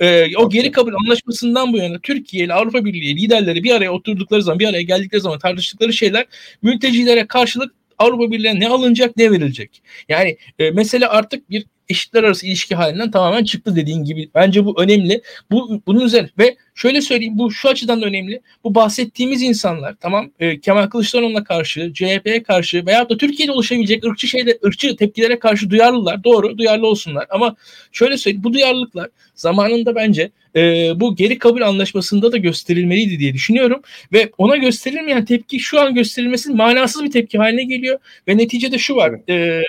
E, 0.00 0.36
o 0.36 0.50
geri 0.50 0.70
kabul 0.70 0.94
anlaşmasından 0.94 1.72
bu 1.72 1.78
yana 1.78 1.98
Türkiye 1.98 2.44
ile 2.44 2.54
Avrupa 2.54 2.84
Birliği 2.84 3.16
liderleri 3.16 3.64
bir 3.64 3.74
araya 3.74 3.92
oturdukları 3.92 4.42
zaman 4.42 4.58
bir 4.58 4.68
araya 4.68 4.82
geldikleri 4.82 5.20
zaman 5.20 5.38
tartıştıkları 5.38 5.92
şeyler 5.92 6.26
mültecilere 6.62 7.26
karşılık 7.26 7.74
Avrupa 7.98 8.30
Birliği'ne 8.30 8.60
ne 8.60 8.68
alınacak 8.68 9.16
ne 9.16 9.30
verilecek. 9.30 9.82
Yani 10.08 10.36
e, 10.58 10.70
mesele 10.70 11.06
artık 11.06 11.50
bir 11.50 11.64
eşitler 11.88 12.24
arası 12.24 12.46
ilişki 12.46 12.74
halinden 12.74 13.10
tamamen 13.10 13.44
çıktı 13.44 13.76
dediğin 13.76 14.04
gibi. 14.04 14.30
Bence 14.34 14.64
bu 14.64 14.82
önemli. 14.82 15.22
Bu 15.50 15.82
bunun 15.86 16.00
üzerine 16.00 16.28
ve 16.38 16.56
şöyle 16.74 17.00
söyleyeyim 17.00 17.38
bu 17.38 17.50
şu 17.50 17.68
açıdan 17.68 18.02
da 18.02 18.06
önemli. 18.06 18.40
Bu 18.64 18.74
bahsettiğimiz 18.74 19.42
insanlar 19.42 19.94
tamam 20.00 20.30
e, 20.40 20.60
Kemal 20.60 20.86
Kılıçdaroğlu'na 20.86 21.44
karşı, 21.44 21.92
CHP'ye 21.94 22.42
karşı 22.42 22.86
veya 22.86 23.08
da 23.08 23.16
Türkiye'de 23.16 23.52
oluşabilecek 23.52 24.04
ırkçı 24.04 24.26
şeyde 24.28 24.58
ırkçı 24.64 24.96
tepkilere 24.96 25.38
karşı 25.38 25.70
duyarlılar. 25.70 26.24
Doğru, 26.24 26.58
duyarlı 26.58 26.86
olsunlar. 26.86 27.26
Ama 27.30 27.56
şöyle 27.92 28.16
söyleyeyim 28.16 28.44
bu 28.44 28.52
duyarlılıklar 28.52 29.08
zamanında 29.34 29.94
bence 29.94 30.30
e, 30.56 30.92
bu 31.00 31.16
geri 31.16 31.38
kabul 31.38 31.62
anlaşmasında 31.62 32.32
da 32.32 32.36
gösterilmeliydi 32.36 33.18
diye 33.18 33.34
düşünüyorum 33.34 33.82
ve 34.12 34.30
ona 34.38 34.56
gösterilmeyen 34.56 35.24
tepki 35.24 35.60
şu 35.60 35.80
an 35.80 35.94
gösterilmesi 35.94 36.50
manasız 36.50 37.04
bir 37.04 37.10
tepki 37.10 37.38
haline 37.38 37.64
geliyor 37.64 37.98
ve 38.28 38.36
neticede 38.36 38.78
şu 38.78 38.96
var. 38.96 39.12
E, 39.28 39.62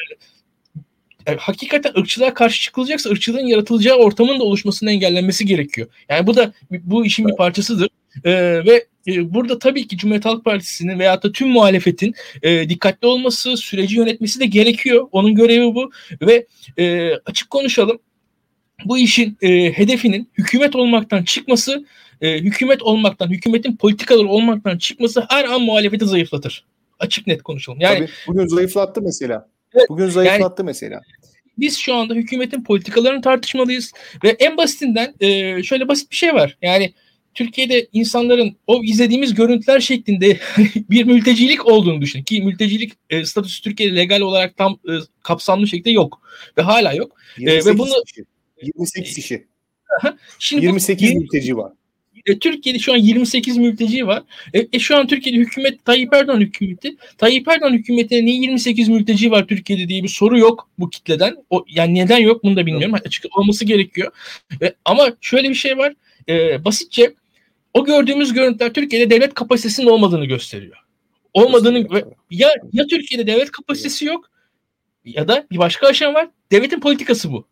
yani 1.27 1.37
hakikaten 1.37 1.93
ırkçılığa 1.97 2.33
karşı 2.33 2.61
çıkılacaksa 2.61 3.09
ırkçılığın 3.09 3.47
yaratılacağı 3.47 3.97
ortamın 3.97 4.39
da 4.39 4.43
oluşmasının 4.43 4.91
engellenmesi 4.91 5.45
gerekiyor. 5.45 5.87
Yani 6.09 6.27
bu 6.27 6.35
da 6.35 6.53
bu 6.71 7.05
işin 7.05 7.27
bir 7.27 7.35
parçasıdır. 7.35 7.89
Ee, 8.23 8.31
ve 8.65 8.85
e, 9.07 9.33
burada 9.33 9.59
tabii 9.59 9.87
ki 9.87 9.97
Cumhuriyet 9.97 10.25
Halk 10.25 10.45
Partisi'nin 10.45 10.99
veya 10.99 11.23
da 11.23 11.31
tüm 11.31 11.49
muhalefetin 11.49 12.13
e, 12.43 12.69
dikkatli 12.69 13.07
olması, 13.07 13.57
süreci 13.57 13.97
yönetmesi 13.97 14.39
de 14.39 14.45
gerekiyor. 14.45 15.07
Onun 15.11 15.35
görevi 15.35 15.75
bu 15.75 15.91
ve 16.21 16.45
e, 16.77 17.13
açık 17.25 17.49
konuşalım. 17.49 17.99
Bu 18.85 18.97
işin 18.97 19.37
e, 19.41 19.71
hedefinin 19.71 20.29
hükümet 20.37 20.75
olmaktan 20.75 21.23
çıkması, 21.23 21.85
e, 22.21 22.39
hükümet 22.39 22.83
olmaktan, 22.83 23.29
hükümetin 23.29 23.75
politikaları 23.75 24.27
olmaktan 24.27 24.77
çıkması 24.77 25.25
her 25.29 25.45
an 25.45 25.61
muhalefeti 25.61 26.05
zayıflatır. 26.05 26.65
Açık 26.99 27.27
net 27.27 27.43
konuşalım. 27.43 27.79
Yani 27.81 27.97
Tabii, 27.97 28.09
bugün 28.27 28.47
zayıflattı 28.47 29.01
mesela. 29.01 29.49
Bugün 29.89 30.09
zayıflattı 30.09 30.61
yani, 30.61 30.67
mesela. 30.67 31.01
Biz 31.57 31.77
şu 31.77 31.93
anda 31.93 32.13
hükümetin 32.13 32.63
politikalarını 32.63 33.21
tartışmalıyız 33.21 33.91
ve 34.23 34.29
en 34.29 34.57
basitinden 34.57 35.13
e, 35.19 35.63
şöyle 35.63 35.87
basit 35.87 36.11
bir 36.11 36.15
şey 36.15 36.33
var. 36.33 36.57
Yani 36.61 36.93
Türkiye'de 37.33 37.87
insanların 37.93 38.55
o 38.67 38.83
izlediğimiz 38.83 39.33
görüntüler 39.33 39.79
şeklinde 39.79 40.37
bir 40.75 41.03
mültecilik 41.03 41.65
olduğunu 41.65 42.01
düşünün 42.01 42.23
ki 42.23 42.41
mültecilik 42.41 42.93
e, 43.09 43.25
statüsü 43.25 43.61
Türkiye'de 43.61 43.95
legal 43.95 44.21
olarak 44.21 44.57
tam 44.57 44.73
e, 44.73 44.93
kapsamlı 45.23 45.67
şekilde 45.67 45.91
yok 45.91 46.21
ve 46.57 46.61
hala 46.61 46.93
yok. 46.93 47.17
E, 47.39 47.65
ve 47.65 47.77
bunu 47.77 47.93
kişi. 48.07 48.25
28 48.61 49.15
kişi. 49.15 49.47
Şimdi 50.39 50.65
28 50.65 51.15
bu, 51.15 51.19
mülteci 51.19 51.57
var. 51.57 51.71
E, 52.25 52.39
Türkiye'de 52.39 52.79
şu 52.79 52.93
an 52.93 52.97
28 52.97 53.57
mülteci 53.57 54.07
var. 54.07 54.23
E, 54.53 54.67
e, 54.73 54.79
şu 54.79 54.97
an 54.97 55.07
Türkiye'de 55.07 55.39
hükümet 55.39 55.85
Tayyip 55.85 56.13
Erdoğan 56.13 56.39
hükümeti. 56.39 56.95
Tayyip 57.17 57.47
Erdoğan 57.47 57.73
hükümetine 57.73 58.25
niye 58.25 58.35
28 58.35 58.89
mülteci 58.89 59.31
var 59.31 59.47
Türkiye'de 59.47 59.87
diye 59.87 60.03
bir 60.03 60.07
soru 60.07 60.37
yok 60.37 60.69
bu 60.79 60.89
kitleden. 60.89 61.35
O, 61.49 61.65
yani 61.67 61.95
neden 61.95 62.17
yok 62.17 62.43
bunu 62.43 62.55
da 62.55 62.65
bilmiyorum. 62.65 62.95
Açık 63.05 63.37
olması 63.37 63.65
gerekiyor. 63.65 64.11
E, 64.61 64.73
ama 64.85 65.13
şöyle 65.21 65.49
bir 65.49 65.55
şey 65.55 65.77
var. 65.77 65.93
E, 66.29 66.65
basitçe 66.65 67.13
o 67.73 67.85
gördüğümüz 67.85 68.33
görüntüler 68.33 68.73
Türkiye'de 68.73 69.09
devlet 69.09 69.33
kapasitesinin 69.33 69.87
olmadığını 69.87 70.25
gösteriyor. 70.25 70.77
Olmadığını 71.33 71.87
ya 72.31 72.49
ya 72.73 72.87
Türkiye'de 72.87 73.27
devlet 73.27 73.51
kapasitesi 73.51 74.05
yok 74.05 74.29
ya 75.05 75.27
da 75.27 75.47
bir 75.51 75.57
başka 75.57 75.87
aşama 75.87 76.19
var. 76.19 76.29
Devletin 76.51 76.79
politikası 76.79 77.31
bu. 77.31 77.47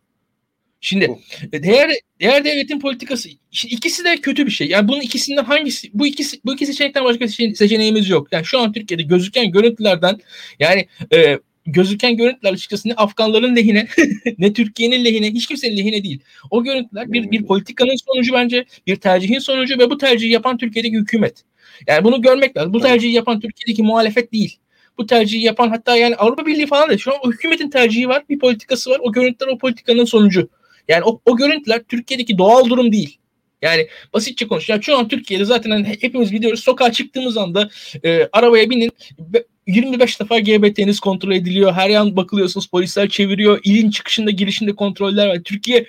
Şimdi 0.81 1.19
e, 1.53 1.63
değer 1.63 1.91
değer 2.21 2.45
devletin 2.45 2.79
politikası 2.79 3.29
şimdi 3.51 3.73
ikisi 3.73 4.03
de 4.03 4.17
kötü 4.17 4.45
bir 4.45 4.51
şey. 4.51 4.67
Yani 4.67 4.87
bunun 4.87 5.01
ikisinden 5.01 5.43
hangisi 5.43 5.89
bu 5.93 6.07
ikisi 6.07 6.39
bu 6.45 6.53
iki 6.53 6.65
seçenekten 6.65 7.03
başka 7.03 7.27
seçeneğimiz 7.27 8.09
yok. 8.09 8.27
Yani 8.31 8.45
şu 8.45 8.59
an 8.59 8.73
Türkiye'de 8.73 9.03
gözüken 9.03 9.51
görüntülerden 9.51 10.19
yani 10.59 10.87
e, 11.13 11.39
gözüken 11.65 12.17
görüntüler 12.17 12.53
açıkçası 12.53 12.89
ne 12.89 12.93
Afganların 12.93 13.55
lehine 13.55 13.87
ne 14.37 14.53
Türkiye'nin 14.53 15.05
lehine 15.05 15.31
hiç 15.31 15.47
kimsenin 15.47 15.77
lehine 15.77 16.03
değil. 16.03 16.19
O 16.51 16.63
görüntüler 16.63 17.13
bir, 17.13 17.31
bir 17.31 17.45
politikanın 17.45 17.95
sonucu 17.95 18.33
bence 18.33 18.65
bir 18.87 18.95
tercihin 18.95 19.39
sonucu 19.39 19.79
ve 19.79 19.89
bu 19.89 19.97
tercihi 19.97 20.31
yapan 20.31 20.57
Türkiye'deki 20.57 20.97
hükümet. 20.97 21.43
Yani 21.87 22.03
bunu 22.03 22.21
görmek 22.21 22.57
lazım. 22.57 22.73
Bu 22.73 22.79
tercihi 22.79 23.13
yapan 23.13 23.39
Türkiye'deki 23.39 23.83
muhalefet 23.83 24.33
değil 24.33 24.57
bu 24.97 25.05
tercihi 25.05 25.43
yapan 25.43 25.69
hatta 25.69 25.95
yani 25.95 26.15
Avrupa 26.15 26.45
Birliği 26.45 26.67
falan 26.67 26.89
da 26.89 26.97
şu 26.97 27.13
an 27.13 27.19
o 27.23 27.31
hükümetin 27.31 27.69
tercihi 27.69 28.09
var 28.09 28.23
bir 28.29 28.39
politikası 28.39 28.89
var 28.89 28.99
o 29.03 29.11
görüntüler 29.11 29.51
o 29.51 29.57
politikanın 29.57 30.05
sonucu. 30.05 30.49
Yani 30.87 31.03
o, 31.03 31.21
o 31.25 31.37
görüntüler 31.37 31.81
Türkiye'deki 31.89 32.37
doğal 32.37 32.69
durum 32.69 32.91
değil. 32.91 33.17
Yani 33.61 33.87
basitçe 34.13 34.47
konuş. 34.47 34.69
Yani 34.69 34.83
şu 34.83 34.97
an 34.97 35.07
Türkiye'de 35.07 35.45
zaten 35.45 35.71
hani 35.71 35.87
hepimiz 35.87 36.31
biliyoruz. 36.33 36.59
Sokağa 36.63 36.91
çıktığımız 36.91 37.37
anda 37.37 37.69
e, 38.03 38.29
arabaya 38.31 38.69
binin 38.69 38.91
25 39.67 40.19
defa 40.19 40.39
GBT'niz 40.39 40.99
kontrol 40.99 41.31
ediliyor. 41.31 41.73
Her 41.73 41.89
yan 41.89 42.15
bakılıyorsunuz. 42.15 42.67
Polisler 42.67 43.09
çeviriyor. 43.09 43.59
İlin 43.63 43.91
çıkışında 43.91 44.31
girişinde 44.31 44.75
kontroller 44.75 45.27
var. 45.27 45.39
Türkiye 45.43 45.85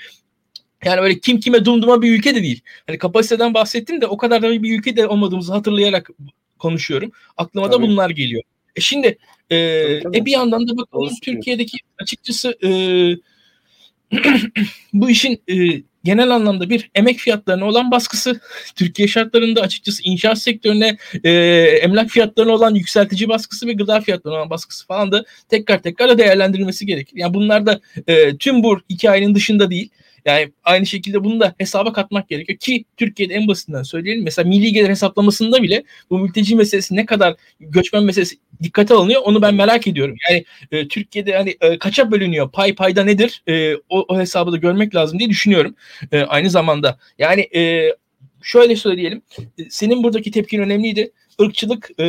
yani 0.85 1.03
böyle 1.03 1.19
kim 1.19 1.41
kime 1.41 1.65
dumduma 1.65 2.03
bir 2.03 2.19
ülke 2.19 2.35
de 2.35 2.43
değil. 2.43 2.61
Hani 2.87 2.99
kapasiteden 2.99 3.55
bahsettim 3.55 4.01
de 4.01 4.07
o 4.07 4.17
kadar 4.17 4.43
da 4.43 4.63
bir 4.63 4.79
ülke 4.79 4.97
de 4.97 5.07
olmadığımızı 5.07 5.53
hatırlayarak 5.53 6.11
konuşuyorum. 6.59 7.13
Aklıma 7.37 7.71
tabii. 7.71 7.83
da 7.83 7.89
bunlar 7.89 8.11
geliyor. 8.11 8.43
E 8.77 8.81
şimdi 8.81 9.19
e, 9.51 9.57
e 10.15 10.25
bir 10.25 10.31
yandan 10.31 10.69
da 10.69 10.77
bakalım 10.77 11.11
Türkiye'deki 11.23 11.79
açıkçası 11.99 12.57
e, 12.65 12.71
bu 14.93 15.11
işin 15.11 15.43
e, 15.49 15.83
genel 16.05 16.31
anlamda 16.31 16.71
bir 16.71 16.91
emek 16.95 17.19
fiyatlarına 17.19 17.65
olan 17.65 17.91
baskısı, 17.91 18.41
Türkiye 18.77 19.09
şartlarında 19.09 19.61
açıkçası 19.61 20.03
inşaat 20.05 20.39
sektörüne 20.39 20.97
e, 21.25 21.31
emlak 21.83 22.11
fiyatlarına 22.11 22.53
olan 22.53 22.75
yükseltici 22.75 23.29
baskısı 23.29 23.67
ve 23.67 23.73
gıda 23.73 24.01
fiyatlarına 24.01 24.39
olan 24.39 24.51
baskısı 24.51 24.87
falan 24.87 25.13
da 25.13 25.25
tekrar 25.49 25.83
tekrar 25.83 26.19
değerlendirilmesi 26.19 26.87
gerekir. 26.87 27.17
Yani 27.17 27.35
bunlar 27.35 27.67
da 27.67 27.81
e, 28.07 28.37
tüm 28.37 28.63
bu 28.63 28.81
hikayenin 28.91 29.35
dışında 29.35 29.71
değil. 29.71 29.91
Yani 30.25 30.53
aynı 30.65 30.87
şekilde 30.87 31.25
bunu 31.25 31.41
da 31.41 31.55
hesaba 31.59 31.93
katmak 31.93 32.29
gerekiyor 32.29 32.59
ki 32.59 32.85
Türkiye'de 32.97 33.35
en 33.35 33.49
basitinden 33.49 33.83
söyleyelim. 33.83 34.25
Mesela 34.25 34.49
milli 34.49 34.73
gelir 34.73 34.89
hesaplamasında 34.89 35.63
bile 35.63 35.85
bu 36.11 36.19
mülteci 36.19 36.57
meselesi 36.57 36.97
ne 36.97 37.07
kadar 37.07 37.35
göçmen 37.61 38.05
meselesi 38.05 38.37
dikkate 38.63 38.95
alınıyor 38.95 39.23
onu 39.25 39.43
ben 39.43 39.55
merak 39.55 39.87
ediyorum. 39.87 40.17
Yani 40.31 40.45
e, 40.73 40.89
Türkiye'de 40.89 41.37
hani 41.37 41.57
e, 41.61 41.79
kaça 41.79 42.11
bölünüyor? 42.11 42.51
Pay 42.51 42.75
payda 42.75 43.05
nedir? 43.05 43.43
E, 43.49 43.75
o, 43.75 44.05
o 44.09 44.19
hesabı 44.19 44.53
da 44.53 44.57
görmek 44.57 44.95
lazım 44.95 45.19
diye 45.19 45.29
düşünüyorum. 45.29 45.75
E, 46.13 46.21
aynı 46.21 46.51
zamanda 46.51 46.99
yani 47.19 47.49
e, 47.57 47.93
şöyle 48.43 48.77
söyleyelim. 48.77 49.23
Senin 49.71 50.03
buradaki 50.03 50.31
tepkin 50.31 50.59
önemliydi. 50.59 51.13
Irkçılık 51.41 51.91
e, 51.99 52.07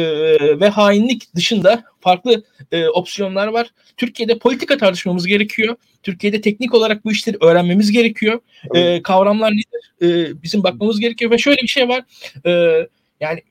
ve 0.59 0.69
hainlik 0.69 1.35
dışında 1.35 1.83
farklı 2.01 2.43
e, 2.71 2.87
opsiyonlar 2.87 3.47
var. 3.47 3.67
Türkiye'de 3.97 4.37
politika 4.37 4.77
tartışmamız 4.77 5.27
gerekiyor. 5.27 5.75
Türkiye'de 6.03 6.41
teknik 6.41 6.73
olarak 6.73 7.05
bu 7.05 7.11
işleri 7.11 7.37
öğrenmemiz 7.41 7.91
gerekiyor. 7.91 8.39
E, 8.75 9.01
kavramlar 9.01 9.51
nedir? 9.51 9.93
E, 10.01 10.41
bizim 10.43 10.63
bakmamız 10.63 10.99
gerekiyor 10.99 11.31
ve 11.31 11.37
şöyle 11.37 11.61
bir 11.61 11.67
şey 11.67 11.89
var. 11.89 12.03
E, 12.45 12.51
yani 13.19 13.41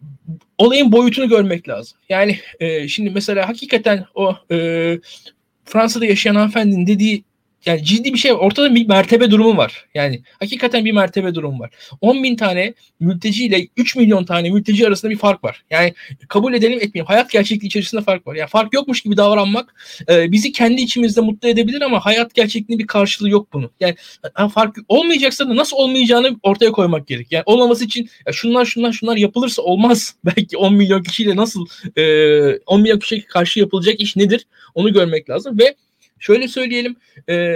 olayın 0.59 0.93
boyutunu 0.93 1.29
görmek 1.29 1.69
lazım. 1.69 1.99
Yani 2.09 2.39
e, 2.61 2.89
şimdi 2.89 3.11
mesela 3.11 3.49
hakikaten 3.49 4.05
o 4.15 4.37
e, 4.51 4.99
Fransa'da 5.65 6.07
yaşayan 6.07 6.35
hanımefendinin 6.35 6.87
dediği 6.87 7.25
yani 7.67 7.85
ciddi 7.85 8.13
bir 8.13 8.19
şey 8.19 8.33
ortada 8.33 8.75
bir 8.75 8.89
mertebe 8.89 9.31
durumu 9.31 9.57
var. 9.57 9.87
Yani 9.95 10.23
hakikaten 10.41 10.85
bir 10.85 10.93
mertebe 10.93 11.35
durumu 11.35 11.61
var. 11.61 11.71
10 12.01 12.23
bin 12.23 12.37
tane 12.37 12.75
mülteci 13.01 13.45
ile 13.45 13.69
3 13.77 13.97
milyon 13.97 14.25
tane 14.25 14.51
mülteci 14.51 14.87
arasında 14.87 15.11
bir 15.11 15.19
fark 15.19 15.45
var. 15.45 15.65
Yani 15.71 15.95
kabul 16.29 16.55
edelim 16.55 16.79
etmeyelim. 16.81 17.07
Hayat 17.07 17.31
gerçekliği 17.31 17.67
içerisinde 17.69 18.03
fark 18.03 18.27
var. 18.27 18.35
Yani 18.35 18.49
fark 18.49 18.75
yokmuş 18.75 19.01
gibi 19.01 19.17
davranmak 19.17 19.75
e, 20.09 20.33
bizi 20.33 20.53
kendi 20.53 20.83
içimizde 20.83 21.21
mutlu 21.21 21.49
edebilir 21.49 21.81
ama 21.81 22.05
hayat 22.05 22.35
gerçekliğinin 22.35 22.83
bir 22.83 22.87
karşılığı 22.87 23.31
yok 23.31 23.49
bunun. 23.53 23.71
Yani 23.81 23.95
fark 24.55 24.77
olmayacaksa 24.89 25.49
da 25.49 25.57
nasıl 25.57 25.77
olmayacağını 25.77 26.37
ortaya 26.43 26.73
koymak 26.73 27.07
gerek. 27.07 27.33
Yani 27.33 27.43
olmaması 27.47 27.85
için 27.85 28.11
ya 28.27 28.33
şunlar 28.33 28.65
şunlar 28.65 28.93
şunlar 28.93 29.17
yapılırsa 29.17 29.63
olmaz. 29.63 30.15
Belki 30.25 30.57
10 30.57 30.75
milyon 30.75 31.03
kişiyle 31.03 31.37
nasıl 31.37 31.67
e, 31.97 32.59
10 32.59 32.81
milyon 32.81 32.99
kişiye 32.99 33.23
karşı 33.23 33.61
yapılacak 33.61 34.01
iş 34.01 34.17
nedir? 34.17 34.47
Onu 34.75 34.93
görmek 34.93 35.31
lazım 35.31 35.59
ve 35.59 35.75
şöyle 36.23 36.49
söyleyelim 36.49 36.97
e, 37.29 37.55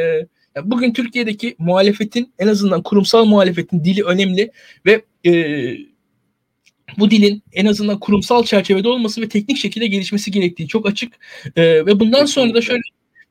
bugün 0.63 0.93
Türkiye'deki 0.93 1.57
muhalefetin 1.59 2.33
en 2.39 2.49
azından 2.49 2.83
kurumsal 2.83 3.25
muhalefetin 3.25 3.85
dili 3.85 4.05
önemli 4.05 4.51
ve 4.87 5.03
e, 5.27 5.33
bu 6.99 7.11
dilin 7.11 7.43
en 7.53 7.67
azından 7.67 8.01
kurumsal 8.01 8.45
çerçevede 8.45 8.89
olması 8.89 9.21
ve 9.21 9.29
teknik 9.29 9.59
şekilde 9.59 9.87
gelişmesi 9.87 10.31
gerektiği 10.31 10.69
çok 10.69 10.87
açık. 10.87 11.13
E, 11.57 11.63
ve 11.87 12.01
bundan 12.01 12.25
sonra 12.25 12.55
da 12.55 12.61
şöyle 12.63 12.83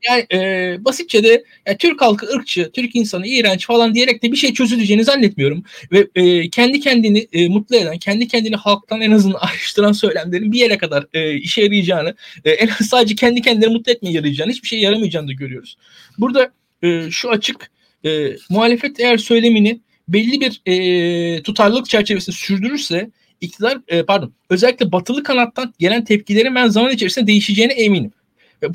yani 0.10 0.26
e, 0.34 0.78
basitçe 0.86 1.24
de 1.24 1.44
yani 1.68 1.78
Türk 1.78 2.02
halkı 2.02 2.26
ırkçı, 2.36 2.72
Türk 2.74 2.96
insanı 2.96 3.28
iğrenç 3.28 3.66
falan 3.66 3.96
diyerek 3.96 4.24
de 4.24 4.32
bir 4.32 4.38
şey 4.38 4.54
çözüleceğini 4.54 5.04
zannetmiyorum. 5.04 5.64
Ve 5.92 6.08
e, 6.16 6.50
kendi 6.50 6.80
kendini 6.80 7.28
e, 7.34 7.48
mutlu 7.48 7.76
eden, 7.76 7.98
kendi 7.98 8.28
kendini 8.28 8.56
halktan 8.56 9.02
en 9.02 9.12
azından 9.12 9.38
ayrıştıran 9.42 9.92
söylemlerin 9.92 10.52
bir 10.52 10.60
yere 10.60 10.78
kadar 10.78 11.06
e, 11.14 11.34
işe 11.34 11.62
yarayacağını, 11.62 12.16
e, 12.46 12.52
en 12.52 12.68
az 12.68 12.88
sadece 12.88 13.16
kendi 13.16 13.42
kendini 13.42 13.74
mutlu 13.74 13.92
etmeye 13.92 14.12
yarayacağını, 14.12 14.52
hiçbir 14.52 14.68
şey 14.68 14.80
yaramayacağını 14.80 15.28
da 15.28 15.34
görüyoruz. 15.34 15.78
Burada 16.18 16.52
e, 16.84 17.12
şu 17.12 17.30
açık, 17.30 17.72
e, 18.06 18.32
muhalefet 18.50 19.00
eğer 19.00 19.18
söylemini 19.18 19.80
belli 20.08 20.42
bir 20.42 20.62
e, 20.66 21.42
tutarlılık 21.42 21.90
çerçevesinde 21.90 22.36
sürdürürse 22.36 23.12
iktidar 23.42 23.78
e, 23.88 24.04
pardon 24.04 24.34
özellikle 24.50 24.92
batılı 24.92 25.24
kanattan 25.24 25.74
gelen 25.80 26.04
tepkilerin 26.04 26.56
ben 26.56 26.68
zaman 26.68 26.92
içerisinde 26.92 27.28
değişeceğine 27.28 27.74
eminim. 27.74 28.12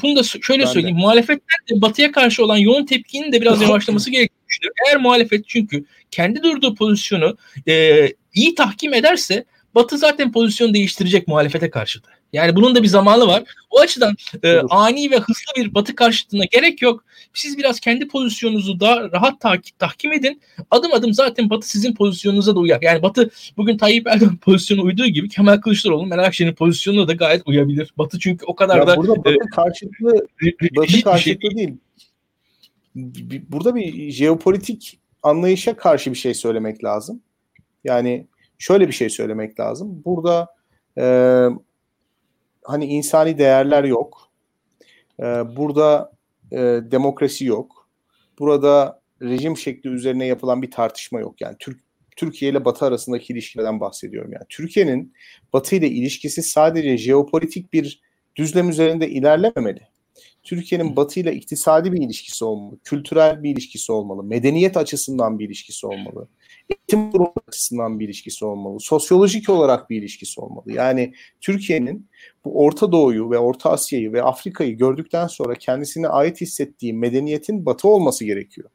Bunu 0.02 0.16
da 0.16 0.22
şöyle 0.22 0.62
ben 0.62 0.68
söyleyeyim. 0.68 0.96
De. 0.96 1.00
Muhalefetten 1.00 1.58
de 1.70 1.82
batıya 1.82 2.12
karşı 2.12 2.44
olan 2.44 2.56
yoğun 2.56 2.86
tepkinin 2.86 3.32
de 3.32 3.40
biraz 3.40 3.62
yavaşlaması 3.62 4.10
gerektiğini 4.10 4.48
düşünüyorum. 4.48 4.76
Eğer 4.88 5.00
muhalefet 5.00 5.48
çünkü 5.48 5.84
kendi 6.10 6.42
durduğu 6.42 6.74
pozisyonu 6.74 7.36
e, 7.68 8.06
iyi 8.34 8.54
tahkim 8.54 8.94
ederse 8.94 9.44
Batı 9.74 9.98
zaten 9.98 10.32
pozisyon 10.32 10.74
değiştirecek 10.74 11.28
muhalefete 11.28 11.70
karşı 11.70 12.02
da. 12.02 12.08
Yani 12.32 12.56
bunun 12.56 12.74
da 12.74 12.82
bir 12.82 12.88
zamanı 12.88 13.26
var. 13.26 13.42
O 13.70 13.80
açıdan 13.80 14.16
e, 14.42 14.58
ani 14.58 15.10
ve 15.10 15.16
hızlı 15.16 15.52
bir 15.56 15.74
batı 15.74 15.94
karşıtına 15.94 16.44
gerek 16.44 16.82
yok. 16.82 17.04
Siz 17.34 17.58
biraz 17.58 17.80
kendi 17.80 18.08
pozisyonunuzu 18.08 18.80
daha 18.80 19.10
rahat 19.10 19.40
takip, 19.40 19.78
tahkim 19.78 20.12
edin. 20.12 20.40
Adım 20.70 20.94
adım 20.94 21.14
zaten 21.14 21.50
batı 21.50 21.68
sizin 21.68 21.94
pozisyonunuza 21.94 22.54
da 22.54 22.60
uyar. 22.60 22.78
Yani 22.82 23.02
batı 23.02 23.30
bugün 23.56 23.76
Tayyip 23.76 24.06
Erdoğan 24.06 24.36
pozisyonu 24.42 24.82
uyduğu 24.82 25.06
gibi 25.06 25.28
Kemal 25.28 25.60
Kılıçdaroğlu 25.60 26.06
Meral 26.06 26.24
Akşener'in 26.24 26.54
pozisyonuna 26.54 27.08
da 27.08 27.12
gayet 27.12 27.42
uyabilir. 27.46 27.92
Batı 27.98 28.18
çünkü 28.18 28.46
o 28.46 28.54
kadar 28.54 28.76
ya 28.78 28.86
da... 28.86 28.96
Burada 28.96 29.16
batı 29.16 29.30
e, 29.30 29.36
karşıtlığı, 29.54 30.26
batı 30.76 31.02
karşıtlığı 31.02 31.50
şey 31.50 31.56
değil. 31.56 31.74
Burada 33.48 33.74
bir 33.74 34.10
jeopolitik 34.10 34.98
anlayışa 35.22 35.76
karşı 35.76 36.10
bir 36.10 36.18
şey 36.18 36.34
söylemek 36.34 36.84
lazım. 36.84 37.22
Yani 37.84 38.26
şöyle 38.60 38.88
bir 38.88 38.92
şey 38.92 39.10
söylemek 39.10 39.60
lazım. 39.60 40.02
Burada 40.04 40.54
e, 40.98 41.04
hani 42.64 42.86
insani 42.86 43.38
değerler 43.38 43.84
yok. 43.84 44.30
E, 45.20 45.24
burada 45.56 46.12
e, 46.52 46.58
demokrasi 46.90 47.44
yok. 47.44 47.88
Burada 48.38 49.00
rejim 49.22 49.56
şekli 49.56 49.90
üzerine 49.90 50.26
yapılan 50.26 50.62
bir 50.62 50.70
tartışma 50.70 51.20
yok. 51.20 51.40
Yani 51.40 51.56
Türk 51.58 51.80
Türkiye 52.16 52.50
ile 52.50 52.64
Batı 52.64 52.84
arasındaki 52.84 53.32
ilişkilerden 53.32 53.80
bahsediyorum. 53.80 54.32
Yani 54.32 54.44
Türkiye'nin 54.48 55.14
Batı 55.52 55.76
ile 55.76 55.88
ilişkisi 55.88 56.42
sadece 56.42 56.96
jeopolitik 56.96 57.72
bir 57.72 58.00
düzlem 58.36 58.68
üzerinde 58.68 59.08
ilerlememeli. 59.08 59.80
Türkiye'nin 60.42 60.96
Batı 60.96 61.20
ile 61.20 61.34
iktisadi 61.34 61.92
bir 61.92 62.02
ilişkisi 62.02 62.44
olmalı, 62.44 62.78
kültürel 62.84 63.42
bir 63.42 63.50
ilişkisi 63.50 63.92
olmalı, 63.92 64.24
medeniyet 64.24 64.76
açısından 64.76 65.38
bir 65.38 65.46
ilişkisi 65.46 65.86
olmalı 65.86 66.28
eğitim 66.70 67.12
durumu 67.12 67.34
açısından 67.48 68.00
bir 68.00 68.04
ilişkisi 68.04 68.44
olmalı. 68.44 68.80
Sosyolojik 68.80 69.48
olarak 69.48 69.90
bir 69.90 69.96
ilişkisi 69.96 70.40
olmalı. 70.40 70.72
Yani 70.72 71.14
Türkiye'nin 71.40 72.08
bu 72.44 72.64
Orta 72.64 72.92
Doğu'yu 72.92 73.30
ve 73.30 73.38
Orta 73.38 73.70
Asya'yı 73.70 74.12
ve 74.12 74.22
Afrika'yı 74.22 74.76
gördükten 74.76 75.26
sonra 75.26 75.54
kendisine 75.54 76.08
ait 76.08 76.40
hissettiği 76.40 76.92
medeniyetin 76.92 77.66
batı 77.66 77.88
olması 77.88 78.24
gerekiyor. 78.24 78.70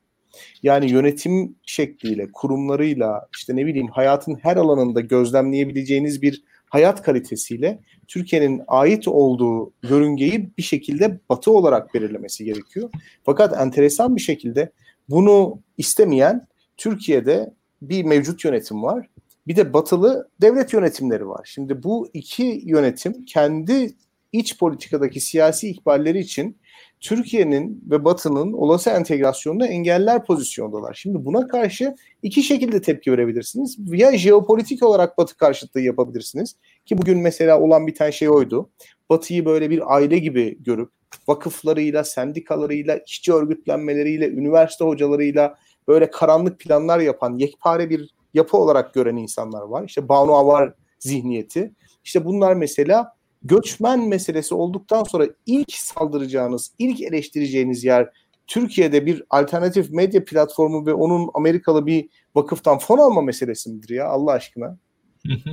Yani 0.63 0.91
yönetim 0.91 1.55
şekliyle, 1.65 2.31
kurumlarıyla, 2.33 3.27
işte 3.37 3.55
ne 3.55 3.65
bileyim 3.65 3.87
hayatın 3.87 4.35
her 4.35 4.57
alanında 4.57 5.01
gözlemleyebileceğiniz 5.01 6.21
bir 6.21 6.43
hayat 6.69 7.03
kalitesiyle 7.03 7.79
Türkiye'nin 8.07 8.61
ait 8.67 9.07
olduğu 9.07 9.73
yörüngeyi 9.83 10.49
bir 10.57 10.63
şekilde 10.63 11.19
batı 11.29 11.51
olarak 11.51 11.93
belirlemesi 11.93 12.45
gerekiyor. 12.45 12.89
Fakat 13.23 13.61
enteresan 13.61 14.15
bir 14.15 14.21
şekilde 14.21 14.71
bunu 15.09 15.59
istemeyen 15.77 16.47
Türkiye'de 16.77 17.53
bir 17.81 18.03
mevcut 18.03 18.45
yönetim 18.45 18.83
var. 18.83 19.09
Bir 19.47 19.55
de 19.55 19.73
batılı 19.73 20.29
devlet 20.41 20.73
yönetimleri 20.73 21.27
var. 21.27 21.41
Şimdi 21.53 21.83
bu 21.83 22.09
iki 22.13 22.61
yönetim 22.65 23.25
kendi 23.25 23.95
iç 24.31 24.57
politikadaki 24.59 25.21
siyasi 25.21 25.69
ihballeri 25.69 26.19
için 26.19 26.57
Türkiye'nin 26.99 27.83
ve 27.91 28.05
Batı'nın 28.05 28.53
olası 28.53 28.89
entegrasyonunu 28.89 29.65
engeller 29.65 30.25
pozisyondalar. 30.25 30.93
Şimdi 30.93 31.25
buna 31.25 31.47
karşı 31.47 31.95
iki 32.23 32.43
şekilde 32.43 32.81
tepki 32.81 33.11
verebilirsiniz. 33.11 33.77
Ya 33.87 34.17
jeopolitik 34.17 34.83
olarak 34.83 35.17
Batı 35.17 35.37
karşıtlığı 35.37 35.81
yapabilirsiniz 35.81 36.55
ki 36.85 36.97
bugün 36.97 37.19
mesela 37.19 37.61
olan 37.61 37.87
bir 37.87 37.95
tane 37.95 38.11
şey 38.11 38.29
oydu. 38.29 38.69
Batı'yı 39.09 39.45
böyle 39.45 39.69
bir 39.69 39.95
aile 39.95 40.19
gibi 40.19 40.63
görüp 40.63 40.89
vakıflarıyla, 41.27 42.03
sendikalarıyla, 42.03 42.97
işçi 43.07 43.33
örgütlenmeleriyle, 43.33 44.29
üniversite 44.29 44.85
hocalarıyla 44.85 45.55
böyle 45.87 46.11
karanlık 46.11 46.59
planlar 46.59 46.99
yapan 46.99 47.37
yekpare 47.37 47.89
bir 47.89 48.15
yapı 48.33 48.57
olarak 48.57 48.93
gören 48.93 49.15
insanlar 49.15 49.61
var. 49.61 49.83
İşte 49.87 50.09
Banu 50.09 50.33
Avar 50.33 50.73
zihniyeti. 50.99 51.73
İşte 52.03 52.25
bunlar 52.25 52.53
mesela 52.53 53.15
göçmen 53.43 54.07
meselesi 54.07 54.55
olduktan 54.55 55.03
sonra 55.03 55.27
ilk 55.45 55.71
saldıracağınız, 55.73 56.71
ilk 56.79 57.01
eleştireceğiniz 57.01 57.83
yer 57.83 58.09
Türkiye'de 58.47 59.05
bir 59.05 59.23
alternatif 59.29 59.91
medya 59.91 60.25
platformu 60.25 60.85
ve 60.85 60.93
onun 60.93 61.29
Amerikalı 61.33 61.85
bir 61.85 62.09
vakıftan 62.35 62.77
fon 62.77 62.97
alma 62.97 63.21
meselesi 63.21 63.69
midir 63.69 63.89
ya 63.95 64.07
Allah 64.07 64.31
aşkına? 64.31 64.77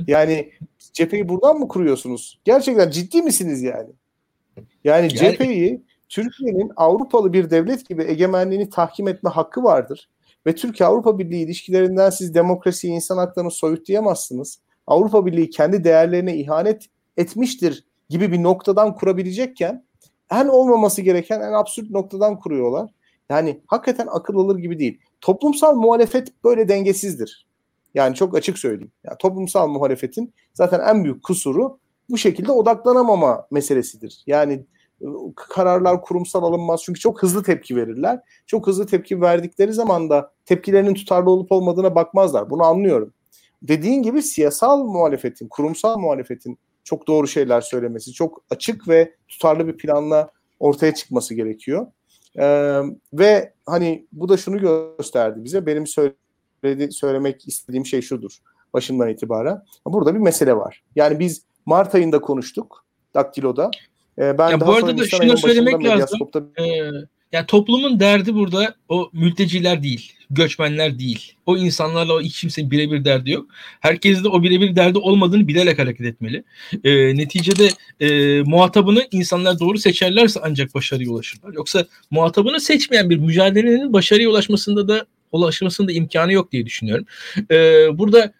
Yani 0.07 0.51
cepheyi 0.93 1.29
buradan 1.29 1.59
mı 1.59 1.67
kuruyorsunuz? 1.67 2.39
Gerçekten 2.43 2.89
ciddi 2.89 3.21
misiniz 3.21 3.63
yani? 3.63 3.89
Yani, 4.83 5.09
cepheyi 5.09 5.83
Türkiye'nin 6.09 6.71
Avrupalı 6.75 7.33
bir 7.33 7.49
devlet 7.49 7.89
gibi 7.89 8.03
egemenliğini 8.03 8.69
tahkim 8.69 9.07
etme 9.07 9.29
hakkı 9.29 9.63
vardır. 9.63 10.09
Ve 10.47 10.55
Türkiye-Avrupa 10.55 11.19
Birliği 11.19 11.43
ilişkilerinden 11.43 12.09
siz 12.09 12.33
demokrasiyi, 12.33 12.93
insan 12.93 13.17
haklarını 13.17 13.51
soyutlayamazsınız. 13.51 14.59
Avrupa 14.87 15.25
Birliği 15.25 15.49
kendi 15.49 15.83
değerlerine 15.83 16.37
ihanet 16.37 16.85
etmiştir 17.17 17.85
gibi 18.09 18.31
bir 18.31 18.43
noktadan 18.43 18.95
kurabilecekken 18.95 19.85
en 20.31 20.47
olmaması 20.47 21.01
gereken 21.01 21.41
en 21.41 21.53
absürt 21.53 21.89
noktadan 21.89 22.39
kuruyorlar. 22.39 22.89
Yani 23.29 23.61
hakikaten 23.67 24.07
akıl 24.11 24.35
alır 24.35 24.57
gibi 24.57 24.79
değil. 24.79 24.99
Toplumsal 25.21 25.75
muhalefet 25.75 26.43
böyle 26.43 26.67
dengesizdir. 26.67 27.47
Yani 27.93 28.15
çok 28.15 28.37
açık 28.37 28.59
söyleyeyim. 28.59 28.91
Yani 29.03 29.17
toplumsal 29.19 29.67
muhalefetin 29.67 30.33
zaten 30.53 30.79
en 30.79 31.03
büyük 31.03 31.23
kusuru 31.23 31.79
bu 32.09 32.17
şekilde 32.17 32.51
odaklanamama 32.51 33.47
meselesidir. 33.51 34.23
Yani 34.27 34.65
kararlar 35.35 36.01
kurumsal 36.01 36.43
alınmaz 36.43 36.81
çünkü 36.83 36.99
çok 36.99 37.23
hızlı 37.23 37.43
tepki 37.43 37.75
verirler. 37.75 38.19
Çok 38.47 38.67
hızlı 38.67 38.85
tepki 38.85 39.21
verdikleri 39.21 39.73
zaman 39.73 40.09
da 40.09 40.31
tepkilerinin 40.45 40.93
tutarlı 40.93 41.29
olup 41.29 41.51
olmadığına 41.51 41.95
bakmazlar. 41.95 42.49
Bunu 42.49 42.63
anlıyorum. 42.63 43.13
Dediğin 43.61 44.03
gibi 44.03 44.23
siyasal 44.23 44.83
muhalefetin, 44.83 45.47
kurumsal 45.47 45.97
muhalefetin 45.97 46.57
çok 46.83 47.07
doğru 47.07 47.27
şeyler 47.27 47.61
söylemesi, 47.61 48.11
çok 48.13 48.43
açık 48.49 48.87
ve 48.87 49.15
tutarlı 49.27 49.67
bir 49.67 49.77
planla 49.77 50.29
ortaya 50.59 50.93
çıkması 50.93 51.33
gerekiyor. 51.33 51.87
Ee, 52.39 52.79
ve 53.13 53.53
hani 53.65 54.07
bu 54.11 54.29
da 54.29 54.37
şunu 54.37 54.59
gösterdi 54.59 55.43
bize. 55.43 55.65
Benim 55.65 55.87
söyledi, 55.87 56.91
söylemek 56.91 57.47
istediğim 57.47 57.85
şey 57.85 58.01
şudur 58.01 58.37
başından 58.73 59.09
itibaren. 59.09 59.61
Burada 59.85 60.15
bir 60.15 60.19
mesele 60.19 60.55
var. 60.55 60.83
Yani 60.95 61.19
biz 61.19 61.41
Mart 61.65 61.95
ayında 61.95 62.21
konuştuk 62.21 62.85
Daktilo'da. 63.13 63.71
Ee, 64.19 64.37
ben 64.37 64.49
ya 64.49 64.59
daha 64.59 64.69
bu 64.69 64.73
arada 64.73 64.97
da 64.97 65.07
şunu 65.07 65.37
söylemek 65.37 65.85
lazım. 65.85 66.19
Ee, 66.59 66.63
yani 67.33 67.45
toplumun 67.45 67.99
derdi 67.99 68.35
burada 68.35 68.75
o 68.89 69.09
mülteciler 69.13 69.83
değil, 69.83 70.13
göçmenler 70.29 70.99
değil. 70.99 71.33
O 71.45 71.57
insanlarla 71.57 72.13
o 72.13 72.21
hiç 72.21 72.41
kimsenin 72.41 72.71
birebir 72.71 73.05
derdi 73.05 73.31
yok. 73.31 73.45
Herkes 73.79 74.23
de 74.23 74.27
o 74.27 74.43
birebir 74.43 74.75
derdi 74.75 74.97
olmadığını 74.97 75.47
bilerek 75.47 75.79
hareket 75.79 76.05
etmeli. 76.05 76.43
E, 76.83 77.17
neticede 77.17 77.69
e, 77.99 78.41
muhatabını 78.41 79.07
insanlar 79.11 79.59
doğru 79.59 79.77
seçerlerse 79.77 80.39
ancak 80.43 80.75
başarıya 80.75 81.09
ulaşırlar. 81.09 81.53
Yoksa 81.53 81.85
muhatabını 82.11 82.59
seçmeyen 82.59 83.09
bir 83.09 83.17
mücadelenin 83.17 83.93
başarıya 83.93 84.29
ulaşmasında 84.29 84.87
da 84.87 85.05
ulaşmasında 85.31 85.91
imkanı 85.91 86.33
yok 86.33 86.51
diye 86.51 86.65
düşünüyorum. 86.65 87.05
E, 87.51 87.57
burada 87.97 88.33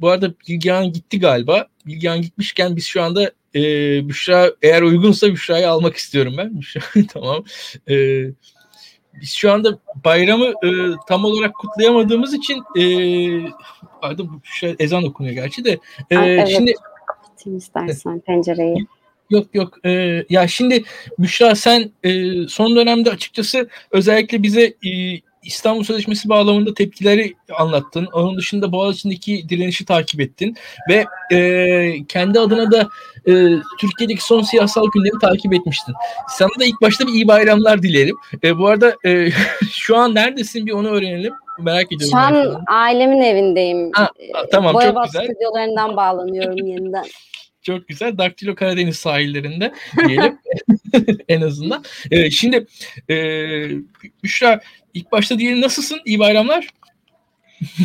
bu 0.00 0.08
arada 0.08 0.34
Bilgehan 0.48 0.92
gitti 0.92 1.20
galiba. 1.20 1.66
Bilgehan 1.86 2.22
gitmişken 2.22 2.76
biz 2.76 2.86
şu 2.86 3.02
anda 3.02 3.32
e, 3.54 3.60
Büşra 4.08 4.52
eğer 4.62 4.82
uygunsa 4.82 5.32
Büşra'yı 5.32 5.70
almak 5.70 5.96
istiyorum 5.96 6.34
ben. 6.38 6.54
Büşra 6.60 6.80
tamam. 7.12 7.44
E, 7.88 7.94
biz 9.20 9.32
şu 9.32 9.52
anda 9.52 9.78
bayramı 10.04 10.46
e, 10.46 10.70
tam 11.08 11.24
olarak 11.24 11.54
kutlayamadığımız 11.54 12.34
için 12.34 12.62
e, 12.78 12.84
pardon 14.00 14.42
Büşra 14.44 14.68
ezan 14.78 15.04
okunuyor 15.04 15.34
gerçi 15.34 15.64
de. 15.64 15.78
E, 16.10 16.16
Ay, 16.16 16.34
evet. 16.34 16.48
Şimdi 16.48 16.72
kapatayım 17.06 17.58
istersen 17.58 18.20
pencereyi. 18.20 18.86
Yok 19.30 19.54
yok. 19.54 19.84
E, 19.84 20.24
ya 20.30 20.48
şimdi 20.48 20.84
Büşra 21.18 21.54
sen 21.54 21.90
e, 22.04 22.32
son 22.48 22.76
dönemde 22.76 23.10
açıkçası 23.10 23.68
özellikle 23.90 24.42
bize 24.42 24.62
e, 24.62 24.90
İstanbul 25.44 25.84
Sözleşmesi 25.84 26.28
bağlamında 26.28 26.74
tepkileri 26.74 27.34
anlattın. 27.58 28.08
Onun 28.12 28.36
dışında 28.36 28.72
Boğaziçi'ndeki 28.72 29.48
direnişi 29.48 29.84
takip 29.84 30.20
ettin. 30.20 30.56
Ve 30.88 31.04
e, 31.36 32.06
kendi 32.08 32.40
adına 32.40 32.70
da 32.70 32.88
e, 33.26 33.32
Türkiye'deki 33.78 34.24
son 34.24 34.42
siyasal 34.42 34.86
gündemi 34.94 35.20
takip 35.20 35.54
etmiştin. 35.54 35.94
Sana 36.28 36.60
da 36.60 36.64
ilk 36.64 36.82
başta 36.82 37.06
bir 37.06 37.12
iyi 37.12 37.28
bayramlar 37.28 37.82
dilerim. 37.82 38.16
E, 38.44 38.58
bu 38.58 38.66
arada 38.66 38.96
e, 39.06 39.30
şu 39.72 39.96
an 39.96 40.14
neredesin 40.14 40.66
bir 40.66 40.72
onu 40.72 40.88
öğrenelim. 40.88 41.32
Merak 41.58 41.86
ediyorum. 41.92 42.10
Şu 42.10 42.18
an 42.18 42.64
ailemin 42.66 43.20
evindeyim. 43.20 43.90
Ha, 43.92 44.10
tamam 44.52 44.74
Boya 44.74 44.92
çok 44.92 45.04
güzel. 45.04 45.24
stüdyolarından 45.24 45.96
bağlanıyorum 45.96 46.56
yeniden. 46.66 47.04
Çok 47.62 47.88
güzel. 47.88 48.18
Daktilo 48.18 48.54
Karadeniz 48.54 48.96
sahillerinde 48.96 49.72
diyelim 50.08 50.38
en 51.28 51.40
azından. 51.40 51.84
Evet, 52.10 52.32
şimdi 52.32 52.66
e, 53.10 53.16
Büşra 54.24 54.60
ilk 54.94 55.12
başta 55.12 55.38
diyelim 55.38 55.60
nasılsın? 55.60 56.00
İyi 56.04 56.18
bayramlar. 56.18 56.68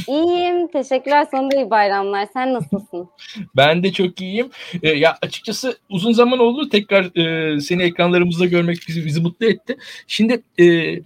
İyiyim. 0.08 0.68
Teşekkürler. 0.68 1.28
Sana 1.32 1.52
da 1.52 1.56
iyi 1.56 1.70
bayramlar. 1.70 2.28
Sen 2.34 2.54
nasılsın? 2.54 3.10
ben 3.58 3.84
de 3.84 3.92
çok 3.92 4.22
iyiyim. 4.22 4.50
E, 4.84 4.90
ya 4.90 5.18
açıkçası 5.22 5.78
uzun 5.90 6.12
zaman 6.12 6.40
oldu. 6.40 6.70
Tekrar 6.70 7.18
e, 7.56 7.60
seni 7.62 7.84
ekranlarımızda 7.84 8.46
görmek 8.46 8.78
bizi, 8.88 9.06
bizi 9.06 9.22
mutlu 9.22 9.46
etti. 9.46 9.78
Şimdi 10.08 10.42
e, 10.60 10.66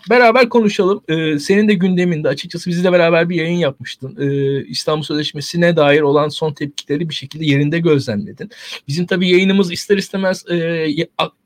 beraber 0.10 0.50
konuşalım. 0.50 1.04
E, 1.08 1.40
senin 1.40 1.68
de 1.68 1.74
gündeminde 1.74 2.28
açıkçası 2.28 2.70
bizle 2.70 2.92
beraber 2.92 3.30
bir 3.30 3.36
yayın 3.36 3.58
yapmıştın. 3.58 4.18
E, 4.20 4.66
İstanbul 4.66 5.04
Sözleşmesi'ne 5.04 5.76
dair 5.76 6.02
olan 6.02 6.30
son 6.30 6.54
tepkileri 6.54 7.10
bir 7.10 7.16
şekilde 7.16 7.46
yerinde 7.46 7.80
gözlemledin. 7.80 8.50
Bizim 8.88 9.06
tabii 9.06 9.30
yayınımız 9.30 9.72
ister 9.72 9.98
istemez 9.98 10.46
e, 10.50 10.56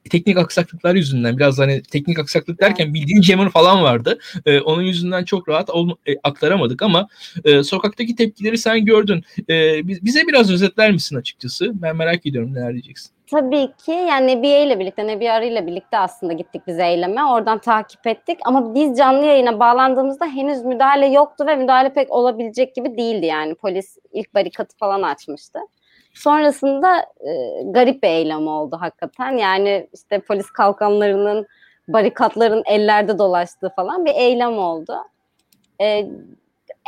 teknik 0.10 0.38
aksaklıklar 0.38 0.96
yüzünden 0.96 1.38
biraz 1.38 1.60
hani 1.60 1.82
teknik 1.84 2.20
aksaklık 2.20 2.62
derken 2.62 2.94
bildiğin 2.94 3.22
Cem'in 3.22 3.50
falan 3.50 3.84
vardı. 3.84 4.20
E, 4.46 4.60
onun 4.60 4.82
yüzünden 4.82 5.24
çok 5.24 5.50
rahat 5.50 5.70
ol, 5.70 5.90
e, 6.08 6.16
aktaramadık 6.24 6.82
ama 6.82 7.08
e, 7.46 7.64
sokaktaki 7.64 8.16
tepkileri 8.16 8.58
sen 8.58 8.86
gördün. 8.86 9.24
E, 9.50 9.88
bize 9.88 10.28
biraz 10.28 10.52
özetler 10.52 10.92
misin 10.92 11.16
açıkçası? 11.16 11.82
Ben 11.82 11.96
merak 11.96 12.26
ediyorum 12.26 12.54
neler 12.54 12.74
diyeceksin. 12.74 13.14
Tabii 13.32 13.68
ki 13.86 13.92
yani 13.92 14.28
Nebiye 14.28 14.66
ile 14.66 14.80
birlikte, 14.80 15.08
Nebiye 15.08 15.32
Arı 15.32 15.46
ile 15.46 15.68
birlikte 15.68 15.98
aslında 15.98 16.34
gittik 16.34 16.62
biz 16.68 16.80
eyleme. 16.80 17.26
Oradan 17.26 17.60
takip 17.60 18.08
ettik 18.08 18.40
ama 18.46 18.76
biz 18.76 18.98
canlı 18.98 19.26
yayına 19.26 19.60
bağlandığımızda 19.60 20.26
henüz 20.26 20.64
müdahale 20.64 21.06
yoktu 21.06 21.46
ve 21.48 21.56
müdahale 21.56 21.94
pek 21.94 22.12
olabilecek 22.12 22.76
gibi 22.76 22.98
değildi 22.98 23.26
yani. 23.26 23.56
Polis 23.56 23.98
ilk 24.14 24.34
barikatı 24.34 24.78
falan 24.78 25.02
açmıştı. 25.02 25.60
Sonrasında 26.14 27.00
e, 27.00 27.64
garip 27.64 28.04
bir 28.04 28.08
eylem 28.08 28.48
oldu 28.48 28.78
hakikaten. 28.80 29.38
Yani 29.38 29.88
işte 29.94 30.20
polis 30.20 30.52
kalkanlarının 30.52 31.48
barikatların 31.88 32.64
ellerde 32.66 33.18
dolaştığı 33.18 33.70
falan 33.76 34.06
bir 34.06 34.14
eylem 34.16 34.58
oldu. 34.58 34.98
E, 35.82 36.08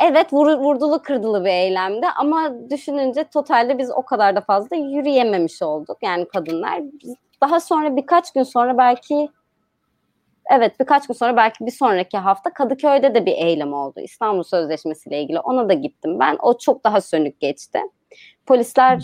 evet 0.02 0.32
vur, 0.32 0.58
vurdulu 0.58 1.02
kırdılı 1.02 1.44
bir 1.44 1.50
eylemdi 1.50 2.06
ama 2.16 2.70
düşününce 2.70 3.24
totalde 3.24 3.78
biz 3.78 3.90
o 3.90 4.02
kadar 4.02 4.36
da 4.36 4.40
fazla 4.40 4.76
yürüyememiş 4.76 5.62
olduk 5.62 5.98
yani 6.02 6.28
kadınlar. 6.28 6.82
Daha 7.40 7.60
sonra 7.60 7.96
birkaç 7.96 8.32
gün 8.32 8.42
sonra 8.42 8.78
belki 8.78 9.28
evet 10.50 10.80
birkaç 10.80 11.06
gün 11.06 11.14
sonra 11.14 11.36
belki 11.36 11.66
bir 11.66 11.70
sonraki 11.70 12.18
hafta 12.18 12.52
Kadıköy'de 12.52 13.14
de 13.14 13.26
bir 13.26 13.32
eylem 13.32 13.72
oldu. 13.72 14.00
İstanbul 14.00 14.42
Sözleşmesi 14.42 15.08
ile 15.08 15.22
ilgili 15.22 15.40
ona 15.40 15.68
da 15.68 15.72
gittim 15.72 16.20
ben. 16.20 16.36
O 16.40 16.58
çok 16.58 16.84
daha 16.84 17.00
sönük 17.00 17.40
geçti. 17.40 17.80
Polisler 18.46 19.02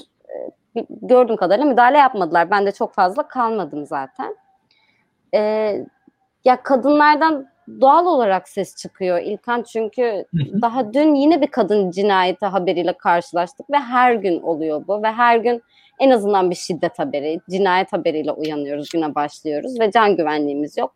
gördüğüm 0.90 1.37
kadarıyla 1.37 1.71
müdahale 1.71 1.99
yapmadılar. 1.99 2.51
Ben 2.51 2.66
de 2.66 2.73
çok 2.73 2.95
fazla 2.95 3.29
kalmadım 3.29 3.87
zaten. 3.87 4.37
Ee, 5.35 5.85
ya 6.45 6.62
kadınlardan 6.62 7.53
doğal 7.81 8.07
olarak 8.07 8.49
ses 8.49 8.77
çıkıyor 8.77 9.18
İlkan 9.18 9.62
çünkü 9.62 10.25
daha 10.35 10.92
dün 10.95 11.14
yine 11.14 11.40
bir 11.40 11.47
kadın 11.47 11.90
cinayeti 11.90 12.47
haberiyle 12.47 12.92
karşılaştık 12.92 13.71
ve 13.71 13.79
her 13.79 14.14
gün 14.14 14.42
oluyor 14.42 14.87
bu 14.87 15.03
ve 15.03 15.12
her 15.12 15.37
gün 15.37 15.62
en 16.01 16.11
azından 16.11 16.51
bir 16.51 16.55
şiddet 16.55 16.99
haberi, 16.99 17.40
cinayet 17.51 17.92
haberiyle 17.92 18.33
uyanıyoruz, 18.33 18.88
güne 18.92 19.14
başlıyoruz 19.14 19.81
ve 19.81 19.90
can 19.90 20.16
güvenliğimiz 20.16 20.79
yok. 20.79 20.95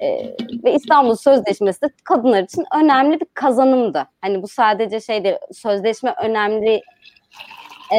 Ee, 0.00 0.36
ve 0.64 0.74
İstanbul 0.74 1.16
Sözleşmesi 1.16 1.82
de 1.82 1.86
kadınlar 2.04 2.42
için 2.42 2.64
önemli 2.74 3.20
bir 3.20 3.26
kazanımdı. 3.34 4.06
Hani 4.20 4.42
bu 4.42 4.48
sadece 4.48 5.00
şey 5.00 5.24
değil, 5.24 5.36
sözleşme 5.52 6.14
önemli 6.22 6.82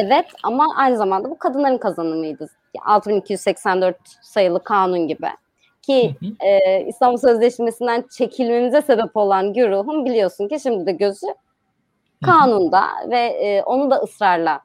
Evet 0.04 0.26
ama 0.42 0.66
aynı 0.76 0.96
zamanda 0.96 1.30
bu 1.30 1.38
kadınların 1.38 1.78
kazanımıydı. 1.78 2.46
6284 2.84 3.96
sayılı 4.22 4.64
kanun 4.64 5.08
gibi. 5.08 5.28
Ki 5.82 6.16
E, 6.40 6.80
İstanbul 6.84 7.16
Sözleşmesi'nden 7.16 8.04
çekilmemize 8.10 8.82
sebep 8.82 9.16
olan 9.16 9.52
güruhun 9.52 10.04
biliyorsun 10.04 10.48
ki 10.48 10.60
şimdi 10.60 10.86
de 10.86 10.92
gözü 10.92 11.26
kanunda 12.24 12.82
ve 13.10 13.18
e, 13.18 13.62
onu 13.62 13.90
da 13.90 13.96
ısrarla 13.96 14.60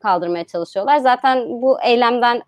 kaldırmaya 0.00 0.44
çalışıyorlar. 0.44 0.96
Zaten 0.96 1.62
bu 1.62 1.80
eylemden 1.82 2.42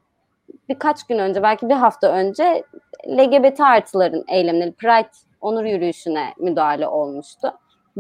birkaç 0.69 1.07
gün 1.07 1.19
önce 1.19 1.43
belki 1.43 1.69
bir 1.69 1.75
hafta 1.75 2.09
önce 2.09 2.62
LGBT 3.09 3.61
artıların 3.61 4.25
eylemleri 4.29 4.73
Pride 4.73 5.11
onur 5.40 5.64
yürüyüşüne 5.64 6.35
müdahale 6.38 6.88
olmuştu 6.88 7.53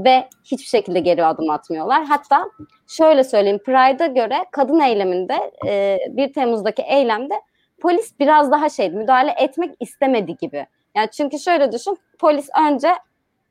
ve 0.04 0.28
hiçbir 0.44 0.66
şekilde 0.66 1.00
geri 1.00 1.24
adım 1.24 1.50
atmıyorlar. 1.50 2.04
Hatta 2.04 2.50
şöyle 2.86 3.24
söyleyeyim 3.24 3.58
Pride'a 3.58 4.06
göre 4.06 4.46
kadın 4.50 4.80
eyleminde 4.80 5.52
e, 5.66 5.98
1 6.08 6.32
Temmuz'daki 6.32 6.82
eylemde 6.82 7.34
polis 7.80 8.20
biraz 8.20 8.50
daha 8.50 8.68
şey 8.68 8.90
müdahale 8.90 9.34
etmek 9.38 9.74
istemedi 9.80 10.36
gibi. 10.36 10.66
Yani 10.94 11.08
çünkü 11.10 11.38
şöyle 11.38 11.72
düşün 11.72 11.98
polis 12.18 12.48
önce 12.68 12.94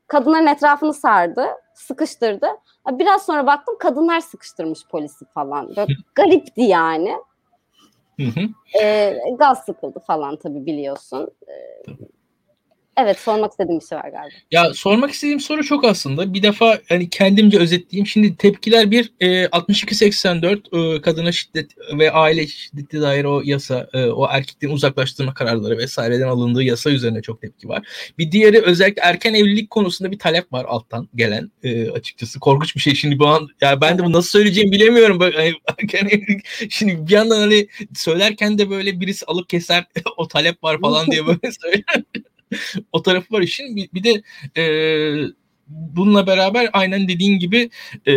kadınların 0.06 0.46
etrafını 0.46 0.94
sardı, 0.94 1.46
sıkıştırdı. 1.74 2.46
Biraz 2.90 3.26
sonra 3.26 3.46
baktım 3.46 3.74
kadınlar 3.78 4.20
sıkıştırmış 4.20 4.86
polisi 4.90 5.24
falan. 5.24 5.68
Böyle 5.76 5.92
garipti 6.14 6.62
yani. 6.62 7.16
Hı 8.16 8.26
hı. 8.26 8.40
E, 8.82 9.16
gaz 9.38 9.64
sıkıldı 9.64 10.00
falan 10.00 10.36
tabii 10.36 10.66
biliyorsun. 10.66 11.30
E, 11.48 11.54
Evet 13.02 13.18
sormak 13.18 13.50
istediğim 13.50 13.80
bir 13.80 13.84
şey 13.84 13.98
var 13.98 14.08
galiba. 14.08 14.34
Ya 14.50 14.74
sormak 14.74 15.10
istediğim 15.10 15.40
soru 15.40 15.64
çok 15.64 15.84
aslında. 15.84 16.34
Bir 16.34 16.42
defa 16.42 16.78
hani 16.88 17.10
kendimce 17.10 17.58
özetleyeyim. 17.58 18.06
Şimdi 18.06 18.36
tepkiler 18.36 18.90
bir 18.90 19.12
e, 19.20 19.44
62-84 19.44 20.96
e, 20.96 21.00
kadına 21.00 21.32
şiddet 21.32 21.70
ve 21.98 22.12
aile 22.12 22.46
şiddeti 22.46 23.00
dair 23.00 23.24
o 23.24 23.42
yasa, 23.44 23.88
e, 23.92 24.04
o 24.04 24.28
erkeklerin 24.30 24.72
uzaklaştırma 24.72 25.34
kararları 25.34 25.78
vesaireden 25.78 26.28
alındığı 26.28 26.62
yasa 26.62 26.90
üzerine 26.90 27.22
çok 27.22 27.40
tepki 27.40 27.68
var. 27.68 27.86
Bir 28.18 28.32
diğeri 28.32 28.62
özellikle 28.62 29.02
erken 29.02 29.34
evlilik 29.34 29.70
konusunda 29.70 30.10
bir 30.12 30.18
talep 30.18 30.52
var 30.52 30.64
alttan 30.68 31.08
gelen 31.14 31.50
e, 31.62 31.90
açıkçası. 31.90 32.40
Korkunç 32.40 32.76
bir 32.76 32.80
şey 32.80 32.94
şimdi 32.94 33.18
bu 33.18 33.26
an. 33.26 33.48
Ya 33.60 33.80
ben 33.80 33.98
de 33.98 34.04
bu 34.04 34.12
nasıl 34.12 34.30
söyleyeceğimi 34.30 34.72
bilemiyorum. 34.72 35.20
Böyle, 35.20 35.36
hani, 35.36 35.52
erken 35.78 36.06
evlilik. 36.06 36.46
Şimdi 36.70 37.06
bir 37.06 37.12
yandan 37.12 37.40
hani 37.40 37.68
söylerken 37.94 38.58
de 38.58 38.70
böyle 38.70 39.00
birisi 39.00 39.26
alıp 39.26 39.48
keser 39.48 39.84
o 40.16 40.28
talep 40.28 40.62
var 40.62 40.80
falan 40.80 41.06
diye 41.10 41.26
böyle 41.26 41.52
söyler 41.60 42.04
o 42.92 43.02
tarafı 43.02 43.34
var 43.34 43.40
işin. 43.40 43.76
Bir, 43.76 43.88
bir 43.94 44.04
de 44.04 44.22
e, 44.56 44.64
bununla 45.70 46.26
beraber 46.26 46.70
aynen 46.72 47.08
dediğin 47.08 47.38
gibi 47.38 47.70
e, 48.06 48.14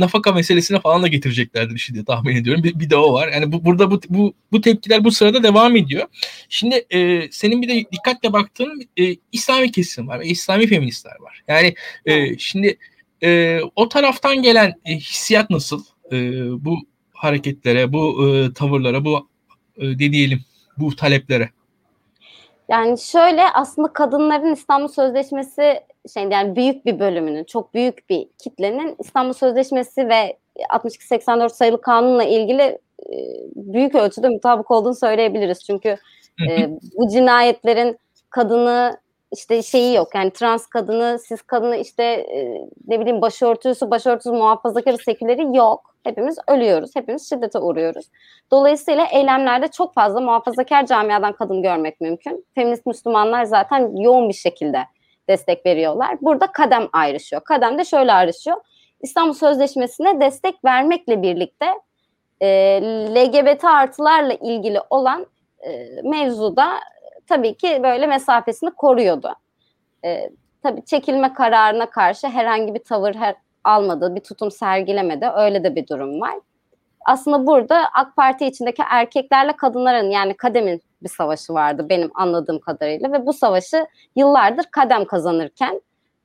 nafaka 0.00 0.32
meselesine 0.32 0.80
falan 0.80 1.02
da 1.02 1.08
getireceklerdir 1.08 1.74
işi 1.74 1.94
diye 1.94 2.04
tahmin 2.04 2.36
ediyorum. 2.36 2.64
Bir, 2.64 2.80
bir 2.80 2.90
de 2.90 2.96
o 2.96 3.12
var. 3.12 3.28
Yani 3.32 3.52
bu, 3.52 3.64
burada 3.64 3.90
bu, 3.90 4.00
bu, 4.08 4.34
bu 4.52 4.60
tepkiler 4.60 5.04
bu 5.04 5.10
sırada 5.10 5.42
devam 5.42 5.76
ediyor. 5.76 6.06
Şimdi 6.48 6.86
e, 6.90 7.28
senin 7.30 7.62
bir 7.62 7.68
de 7.68 7.84
dikkatle 7.92 8.32
baktığın 8.32 8.82
e, 8.96 9.16
İslami 9.32 9.72
kesim 9.72 10.08
var 10.08 10.20
ve 10.20 10.26
İslami 10.26 10.66
feministler 10.66 11.16
var. 11.20 11.42
Yani 11.48 11.74
e, 12.06 12.38
şimdi 12.38 12.78
e, 13.22 13.60
o 13.76 13.88
taraftan 13.88 14.42
gelen 14.42 14.74
e, 14.84 14.96
hissiyat 14.96 15.50
nasıl? 15.50 15.84
E, 16.12 16.16
bu 16.64 16.78
hareketlere, 17.12 17.92
bu 17.92 18.28
e, 18.28 18.52
tavırlara, 18.52 19.04
bu 19.04 19.28
e, 19.76 19.86
ne 19.86 20.12
diyelim, 20.12 20.40
bu 20.78 20.96
taleplere? 20.96 21.50
Yani 22.72 22.98
şöyle 22.98 23.42
aslında 23.54 23.92
kadınların 23.92 24.52
İstanbul 24.52 24.88
Sözleşmesi 24.88 25.80
şey 26.14 26.22
yani 26.30 26.56
büyük 26.56 26.86
bir 26.86 27.00
bölümünün, 27.00 27.44
çok 27.44 27.74
büyük 27.74 28.10
bir 28.10 28.28
kitlenin 28.38 28.96
İstanbul 28.98 29.32
Sözleşmesi 29.32 30.08
ve 30.08 30.36
62-84 30.70 31.48
sayılı 31.48 31.80
kanunla 31.80 32.24
ilgili 32.24 32.62
e, 32.62 33.16
büyük 33.56 33.94
ölçüde 33.94 34.28
mutabık 34.28 34.70
olduğunu 34.70 34.94
söyleyebiliriz. 34.94 35.64
Çünkü 35.64 35.96
e, 36.48 36.68
bu 36.96 37.08
cinayetlerin 37.08 37.98
kadını 38.30 38.96
işte 39.32 39.62
şeyi 39.62 39.96
yok. 39.96 40.14
Yani 40.14 40.30
trans 40.30 40.66
kadını, 40.66 41.18
siz 41.26 41.42
kadını 41.42 41.76
işte 41.76 42.02
e, 42.04 42.68
ne 42.88 43.00
bileyim 43.00 43.22
başörtüsü, 43.22 43.90
başörtüsü 43.90 44.32
muhafazakarı, 44.32 44.98
seküleri 44.98 45.56
yok. 45.56 45.91
Hepimiz 46.04 46.38
ölüyoruz. 46.48 46.96
Hepimiz 46.96 47.28
şiddete 47.28 47.58
uğruyoruz. 47.58 48.06
Dolayısıyla 48.50 49.06
eylemlerde 49.06 49.68
çok 49.68 49.94
fazla 49.94 50.20
muhafazakar 50.20 50.86
camiadan 50.86 51.32
kadın 51.32 51.62
görmek 51.62 52.00
mümkün. 52.00 52.46
Feminist 52.54 52.86
Müslümanlar 52.86 53.44
zaten 53.44 53.96
yoğun 53.96 54.28
bir 54.28 54.34
şekilde 54.34 54.84
destek 55.28 55.66
veriyorlar. 55.66 56.18
Burada 56.20 56.46
kadem 56.46 56.88
ayrışıyor. 56.92 57.44
Kadem 57.44 57.78
de 57.78 57.84
şöyle 57.84 58.12
ayrışıyor. 58.12 58.56
İstanbul 59.00 59.34
Sözleşmesi'ne 59.34 60.20
destek 60.20 60.64
vermekle 60.64 61.22
birlikte 61.22 61.66
e, 62.40 62.80
LGBT 63.14 63.64
artılarla 63.64 64.32
ilgili 64.32 64.80
olan 64.90 65.26
e, 65.60 65.86
mevzuda 66.04 66.80
tabii 67.26 67.54
ki 67.54 67.80
böyle 67.82 68.06
mesafesini 68.06 68.70
koruyordu. 68.70 69.34
E, 70.04 70.30
tabii 70.62 70.84
çekilme 70.84 71.34
kararına 71.34 71.90
karşı 71.90 72.28
herhangi 72.28 72.74
bir 72.74 72.84
tavır 72.84 73.14
her, 73.14 73.34
almadı, 73.64 74.14
bir 74.14 74.20
tutum 74.20 74.50
sergilemedi. 74.50 75.30
Öyle 75.36 75.64
de 75.64 75.74
bir 75.74 75.86
durum 75.86 76.20
var. 76.20 76.34
Aslında 77.06 77.46
burada 77.46 77.84
AK 77.94 78.16
Parti 78.16 78.46
içindeki 78.46 78.82
erkeklerle 78.90 79.52
kadınların 79.52 80.10
yani 80.10 80.36
kademin 80.36 80.82
bir 81.02 81.08
savaşı 81.08 81.54
vardı 81.54 81.86
benim 81.88 82.10
anladığım 82.14 82.58
kadarıyla 82.58 83.12
ve 83.12 83.26
bu 83.26 83.32
savaşı 83.32 83.86
yıllardır 84.16 84.64
kadem 84.64 85.04
kazanırken 85.04 85.80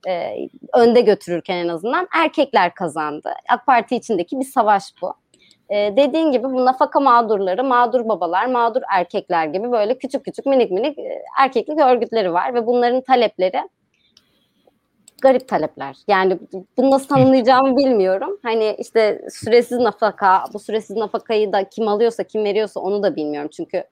e, 0.08 0.36
önde 0.74 1.02
götürürken 1.02 1.58
en 1.58 1.68
azından 1.68 2.08
erkekler 2.16 2.74
kazandı. 2.74 3.34
AK 3.50 3.66
Parti 3.66 3.96
içindeki 3.96 4.40
bir 4.40 4.46
savaş 4.46 4.84
bu. 5.02 5.14
E, 5.70 5.76
dediğin 5.98 6.32
gibi 6.32 6.44
bu 6.44 6.66
nafaka 6.66 7.00
mağdurları, 7.00 7.64
mağdur 7.64 8.08
babalar, 8.10 8.46
mağdur 8.46 8.82
erkekler 8.94 9.46
gibi 9.46 9.72
böyle 9.72 9.98
küçük 9.98 10.26
küçük 10.26 10.46
minik 10.46 10.72
minik 10.72 11.00
e, 11.00 11.22
erkeklik 11.40 11.80
örgütleri 11.80 12.34
var 12.34 12.54
ve 12.54 12.68
bunların 12.68 13.02
talepleri 13.02 13.70
garip 15.22 15.48
talepler. 15.48 15.98
Yani 16.08 16.40
bunu 16.78 16.92
nasıl 16.92 17.08
tanımlayacağımı 17.08 17.78
bilmiyorum. 17.78 18.40
Hani 18.44 18.76
işte 18.80 19.22
süresiz 19.30 19.80
nafaka, 19.80 20.44
bu 20.54 20.60
süresiz 20.60 20.98
nafakayı 20.98 21.54
da 21.54 21.70
kim 21.70 21.88
alıyorsa, 21.88 22.24
kim 22.24 22.44
veriyorsa 22.44 22.80
onu 22.80 23.04
da 23.04 23.16
bilmiyorum. 23.16 23.50
Çünkü 23.54 23.84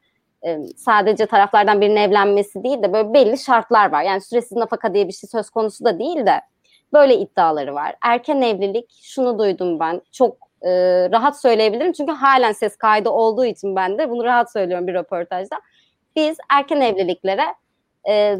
e, 0.45 0.59
sadece 0.77 1.25
taraflardan 1.25 1.81
birinin 1.81 1.95
evlenmesi 1.95 2.63
değil 2.63 2.83
de 2.83 2.93
böyle 2.93 3.13
belli 3.13 3.37
şartlar 3.37 3.91
var. 3.91 4.03
Yani 4.03 4.21
süresiz 4.21 4.57
nafaka 4.57 4.93
diye 4.93 5.07
bir 5.07 5.13
şey 5.13 5.29
söz 5.29 5.49
konusu 5.49 5.85
da 5.85 5.99
değil 5.99 6.25
de 6.25 6.41
böyle 6.93 7.17
iddiaları 7.17 7.75
var. 7.75 7.95
Erken 8.01 8.41
evlilik, 8.41 8.91
şunu 9.01 9.39
duydum 9.39 9.79
ben. 9.79 10.01
Çok 10.11 10.37
e, 10.61 10.71
rahat 11.11 11.41
söyleyebilirim. 11.41 11.93
Çünkü 11.93 12.11
halen 12.11 12.51
ses 12.51 12.75
kaydı 12.75 13.09
olduğu 13.09 13.45
için 13.45 13.75
ben 13.75 13.97
de 13.97 14.09
bunu 14.09 14.23
rahat 14.23 14.51
söylüyorum 14.51 14.87
bir 14.87 14.93
röportajda. 14.93 15.55
Biz 16.15 16.37
erken 16.49 16.81
evliliklere 16.81 17.45
e, 18.09 18.37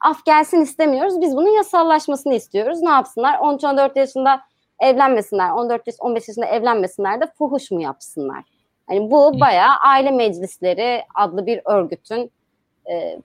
af 0.00 0.24
gelsin 0.24 0.60
istemiyoruz. 0.60 1.20
Biz 1.20 1.36
bunun 1.36 1.56
yasallaşmasını 1.56 2.34
istiyoruz. 2.34 2.82
Ne 2.82 2.90
yapsınlar? 2.90 3.34
13-14 3.34 3.98
yaşında 3.98 4.40
evlenmesinler. 4.80 5.48
14-15 5.48 6.14
yaşında 6.14 6.46
evlenmesinler 6.46 7.20
de 7.20 7.26
fuhuş 7.38 7.70
mu 7.70 7.82
yapsınlar? 7.82 8.44
Yani 8.90 9.10
bu 9.10 9.40
bayağı 9.40 9.74
aile 9.86 10.10
meclisleri 10.10 11.02
adlı 11.14 11.46
bir 11.46 11.60
örgütün 11.64 12.30
e, 12.90 13.18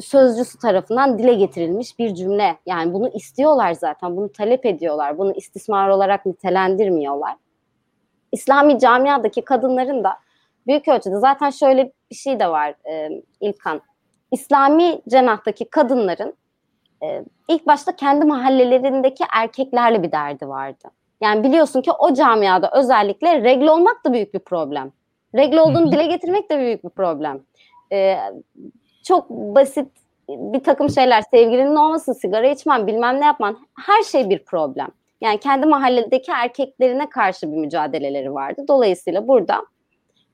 sözcüsü 0.00 0.58
tarafından 0.58 1.18
dile 1.18 1.34
getirilmiş 1.34 1.98
bir 1.98 2.14
cümle. 2.14 2.58
Yani 2.66 2.92
bunu 2.92 3.08
istiyorlar 3.08 3.72
zaten, 3.72 4.16
bunu 4.16 4.32
talep 4.32 4.66
ediyorlar. 4.66 5.18
Bunu 5.18 5.32
istismar 5.32 5.88
olarak 5.88 6.26
nitelendirmiyorlar. 6.26 7.36
İslami 8.32 8.78
camiadaki 8.78 9.42
kadınların 9.42 10.04
da 10.04 10.18
büyük 10.66 10.88
ölçüde 10.88 11.18
zaten 11.18 11.50
şöyle 11.50 11.92
bir 12.10 12.16
şey 12.16 12.40
de 12.40 12.48
var 12.48 12.74
e, 12.90 13.22
İlkan. 13.40 13.80
İslami 14.30 15.00
cenahtaki 15.08 15.64
kadınların 15.64 16.34
e, 17.02 17.24
ilk 17.48 17.66
başta 17.66 17.96
kendi 17.96 18.24
mahallelerindeki 18.24 19.24
erkeklerle 19.34 20.02
bir 20.02 20.12
derdi 20.12 20.48
vardı. 20.48 20.88
Yani 21.20 21.44
biliyorsun 21.44 21.82
ki 21.82 21.92
o 21.92 22.14
camiada 22.14 22.70
özellikle 22.74 23.42
regl 23.42 23.66
olmak 23.66 24.04
da 24.04 24.12
büyük 24.12 24.34
bir 24.34 24.38
problem. 24.38 24.92
Regl 25.34 25.56
olduğunu 25.56 25.92
dile 25.92 26.06
getirmek 26.06 26.50
de 26.50 26.58
büyük 26.58 26.84
bir 26.84 26.90
problem. 26.90 27.40
E, 27.92 28.18
çok 29.04 29.30
basit 29.30 29.88
bir 30.28 30.60
takım 30.60 30.90
şeyler, 30.90 31.22
sevgilinin 31.22 31.76
olması, 31.76 32.14
sigara 32.14 32.46
içmen, 32.46 32.86
bilmem 32.86 33.20
ne 33.20 33.24
yapman, 33.24 33.58
her 33.86 34.02
şey 34.02 34.30
bir 34.30 34.44
problem. 34.44 34.88
Yani 35.20 35.40
kendi 35.40 35.66
mahalledeki 35.66 36.30
erkeklerine 36.30 37.08
karşı 37.08 37.52
bir 37.52 37.56
mücadeleleri 37.56 38.34
vardı. 38.34 38.64
Dolayısıyla 38.68 39.28
burada 39.28 39.66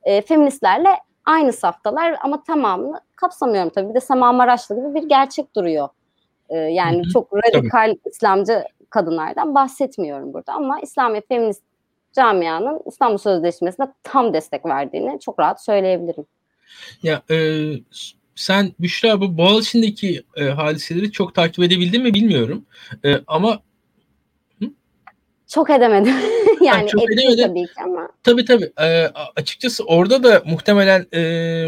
e, 0.02 0.22
feministlerle 0.22 0.88
aynı 1.24 1.52
saftalar 1.52 2.16
ama 2.22 2.44
tamamını 2.44 3.00
kapsamıyorum 3.16 3.70
tabii. 3.70 3.88
Bir 3.88 3.94
de 3.94 4.00
Sema 4.00 4.32
Maraşlı 4.32 4.76
gibi 4.76 4.94
bir 4.94 5.08
gerçek 5.08 5.56
duruyor. 5.56 5.88
E, 6.48 6.56
yani 6.56 6.96
Hı-hı. 6.96 7.12
çok 7.12 7.34
radikal 7.34 7.88
tabii. 7.88 8.10
İslamcı 8.10 8.64
kadınlardan 8.90 9.54
bahsetmiyorum 9.54 10.32
burada 10.32 10.52
ama 10.52 10.80
İslami 10.80 11.20
feminist 11.28 11.62
camianın 12.12 12.80
İstanbul 12.87 13.18
Sözleşmesi'ne 13.18 13.92
tam 14.02 14.34
destek 14.34 14.66
verdiğini 14.66 15.20
çok 15.20 15.38
rahat 15.38 15.64
söyleyebilirim. 15.64 16.24
Ya 17.02 17.22
e, 17.30 17.37
sen 18.34 18.72
Büşra 18.80 19.20
bu 19.20 19.38
Boğaziçi'ndeki 19.38 20.22
e, 20.37 20.44
hadiseleri 20.44 21.12
çok 21.12 21.34
takip 21.34 21.64
edebildin 21.64 22.02
mi 22.02 22.14
bilmiyorum. 22.14 22.66
E, 23.04 23.20
ama 23.26 23.58
çok 25.48 25.70
edemedim. 25.70 26.14
yani 26.64 26.88
çok 26.88 27.12
edemedim. 27.12 27.48
tabii 27.48 27.66
ki 27.66 27.72
ama. 27.85 28.09
Tabii 28.22 28.44
tabii. 28.44 28.72
E, 28.81 29.11
açıkçası 29.37 29.85
orada 29.85 30.22
da 30.22 30.42
muhtemelen 30.46 31.07
e, 31.14 31.20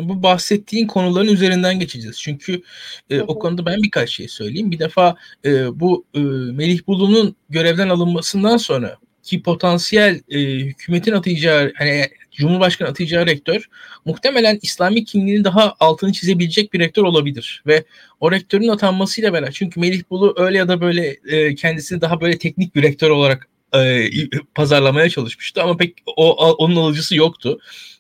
bu 0.03 0.23
bahsettiğin 0.23 0.87
konuların 0.87 1.29
üzerinden 1.29 1.81
geçeceğiz. 1.81 2.21
Çünkü 2.21 2.63
e, 3.11 3.21
o 3.21 3.39
konuda 3.39 3.67
ben 3.67 3.83
birkaç 3.83 4.11
şey 4.11 4.29
söyleyeyim. 4.29 4.71
Bir 4.71 4.79
defa 4.79 5.17
e, 5.45 5.81
bu 5.81 6.05
e, 6.15 6.19
Melih 6.53 6.87
Bulu'nun 6.87 7.37
görevden 7.51 7.89
alınmasından 7.89 8.57
sonra 8.57 8.97
ki 9.23 9.43
potansiyel 9.43 10.21
e, 10.29 10.41
hükümetin 10.41 11.13
atayacağı 11.13 11.73
hani 11.79 12.07
Cumhurbaşkanı 12.37 12.89
atayacağı 12.89 13.27
rektör 13.27 13.69
muhtemelen 14.05 14.59
İslami 14.63 15.05
kimliğinin 15.05 15.45
daha 15.45 15.75
altını 15.81 16.13
çizebilecek 16.13 16.73
bir 16.73 16.79
rektör 16.79 17.03
olabilir 17.03 17.63
ve 17.67 17.85
o 18.21 18.33
rektörün 18.33 18.69
atanmasıyla 18.69 19.33
beraber 19.33 19.53
çünkü 19.53 19.81
Melih 19.81 20.03
Bulu 20.11 20.35
öyle 20.37 20.59
ya 20.59 20.69
da 20.69 20.81
böyle 20.81 21.17
e, 21.27 21.55
kendisini 21.55 22.01
daha 22.01 22.21
böyle 22.21 22.39
teknik 22.39 22.75
bir 22.75 22.83
rektör 22.83 23.11
olarak 23.11 23.49
e, 23.75 24.11
pazarlamaya 24.55 25.11
çalışmıştı 25.11 25.63
ama 25.63 25.77
pek 25.77 25.95
o 26.07 26.53
onun 26.55 26.77
alıcısı 26.77 27.17
yoktu 27.17 27.59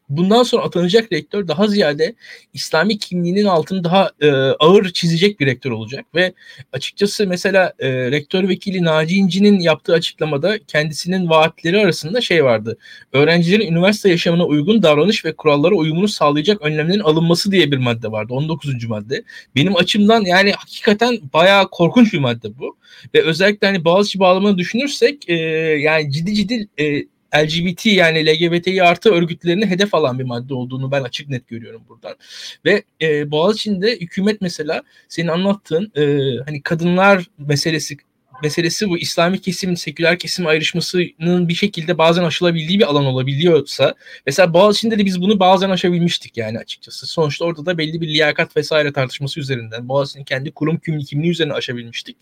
bundan 0.08 0.42
sonra 0.42 0.62
atanacak 0.62 1.12
rektör 1.12 1.48
daha 1.48 1.66
ziyade 1.66 2.14
İslami 2.52 2.98
kimliğinin 2.98 3.44
altını 3.44 3.84
daha 3.84 4.10
e, 4.20 4.30
ağır 4.30 4.90
çizecek 4.92 5.40
bir 5.40 5.46
rektör 5.46 5.70
olacak 5.70 6.04
ve 6.14 6.32
açıkçası 6.72 7.26
mesela 7.26 7.72
e, 7.78 8.10
rektör 8.10 8.48
vekili 8.48 8.84
Naci 8.84 9.16
İnci'nin 9.16 9.60
yaptığı 9.60 9.92
açıklamada 9.92 10.58
kendisinin 10.58 11.30
vaatleri 11.30 11.78
arasında 11.80 12.20
şey 12.20 12.44
vardı. 12.44 12.78
Öğrencilerin 13.12 13.72
üniversite 13.72 14.10
yaşamına 14.10 14.44
uygun 14.44 14.82
davranış 14.82 15.24
ve 15.24 15.32
kurallara 15.32 15.74
uyumunu 15.74 16.08
sağlayacak 16.08 16.62
önlemlerin 16.62 17.00
alınması 17.00 17.52
diye 17.52 17.70
bir 17.70 17.78
madde 17.78 18.12
vardı. 18.12 18.32
19. 18.34 18.84
madde. 18.84 19.22
Benim 19.56 19.76
açımdan 19.76 20.24
yani 20.24 20.52
hakikaten 20.52 21.18
bayağı 21.32 21.70
korkunç 21.70 22.12
bir 22.12 22.18
madde 22.18 22.58
bu. 22.58 22.76
Ve 23.14 23.22
özellikle 23.22 23.66
hani 23.66 23.84
Boğaziçi 23.84 24.18
bağlamını 24.18 24.58
düşünürsek 24.58 25.28
e, 25.28 25.34
yani 25.80 26.12
ciddi 26.12 26.34
ciddi 26.34 26.68
e, 26.80 27.15
LGBT 27.44 27.86
yani 27.86 28.26
LGBTİ 28.26 28.82
artı 28.82 29.10
örgütlerini 29.10 29.66
hedef 29.66 29.94
alan 29.94 30.18
bir 30.18 30.24
madde 30.24 30.54
olduğunu 30.54 30.90
ben 30.90 31.02
açık 31.02 31.28
net 31.28 31.48
görüyorum 31.48 31.82
buradan. 31.88 32.16
Ve 32.64 32.82
e, 33.02 33.30
Boğaziçi'nde 33.30 33.96
hükümet 34.00 34.40
mesela 34.40 34.82
senin 35.08 35.28
anlattığın 35.28 35.92
e, 35.96 36.02
hani 36.44 36.62
kadınlar 36.62 37.26
meselesi 37.38 37.96
meselesi 38.42 38.88
bu 38.88 38.98
İslami 38.98 39.40
kesim, 39.40 39.76
seküler 39.76 40.18
kesim 40.18 40.46
ayrışmasının 40.46 41.48
bir 41.48 41.54
şekilde 41.54 41.98
bazen 41.98 42.24
aşılabildiği 42.24 42.78
bir 42.78 42.84
alan 42.84 43.04
olabiliyorsa 43.04 43.94
mesela 44.26 44.54
Boğaziçi'nde 44.54 44.98
de 44.98 45.04
biz 45.04 45.20
bunu 45.20 45.40
bazen 45.40 45.70
aşabilmiştik 45.70 46.36
yani 46.36 46.58
açıkçası. 46.58 47.06
Sonuçta 47.06 47.44
orada 47.44 47.66
da 47.66 47.78
belli 47.78 48.00
bir 48.00 48.08
liyakat 48.08 48.56
vesaire 48.56 48.92
tartışması 48.92 49.40
üzerinden 49.40 49.88
Boğaziçi'nin 49.88 50.24
kendi 50.24 50.50
kurum 50.50 50.76
kimliği 50.78 51.30
üzerine 51.30 51.52
aşabilmiştik. 51.52 52.16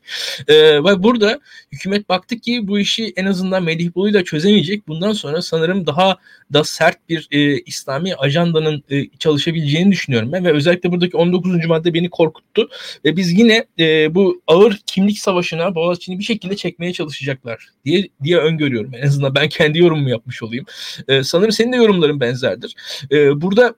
Ee, 0.49 0.55
ve 0.85 1.03
burada 1.03 1.41
hükümet 1.73 2.09
baktı 2.09 2.39
ki 2.39 2.69
bu 2.69 2.79
işi 2.79 3.13
en 3.17 3.25
azından 3.25 3.63
Melih 3.63 3.95
Bulu'yla 3.95 4.25
çözemeyecek. 4.25 4.89
Bundan 4.89 5.13
sonra 5.13 5.43
sanırım 5.43 5.87
daha 5.87 6.17
da 6.53 6.65
sert 6.65 7.09
bir 7.09 7.29
e, 7.31 7.61
İslami 7.61 8.15
ajandanın 8.15 8.85
e, 8.91 9.09
çalışabileceğini 9.19 9.93
düşünüyorum 9.93 10.33
ben 10.33 10.45
ve 10.45 10.53
özellikle 10.53 10.93
buradaki 10.93 11.17
19. 11.17 11.67
madde 11.67 11.95
beni 11.95 12.11
korkuttu 12.11 12.69
ve 13.05 13.17
biz 13.17 13.33
yine 13.33 13.65
e, 13.79 14.15
bu 14.15 14.43
ağır 14.47 14.81
kimlik 14.87 15.19
savaşına 15.19 15.75
Boğaziçi 15.75 16.04
takipçini 16.05 16.19
bir 16.19 16.25
şekilde 16.25 16.57
çekmeye 16.57 16.93
çalışacaklar 16.93 17.69
diye 17.85 18.09
diye 18.23 18.39
öngörüyorum. 18.39 18.95
En 18.95 19.07
azından 19.07 19.35
ben 19.35 19.49
kendi 19.49 19.79
yorumumu 19.79 20.11
yapmış 20.11 20.43
olayım. 20.43 20.67
E, 21.09 21.23
sanırım 21.23 21.53
senin 21.53 21.73
de 21.73 21.77
yorumların 21.77 22.21
benzerdir. 22.21 22.75
E, 23.11 23.41
burada 23.41 23.75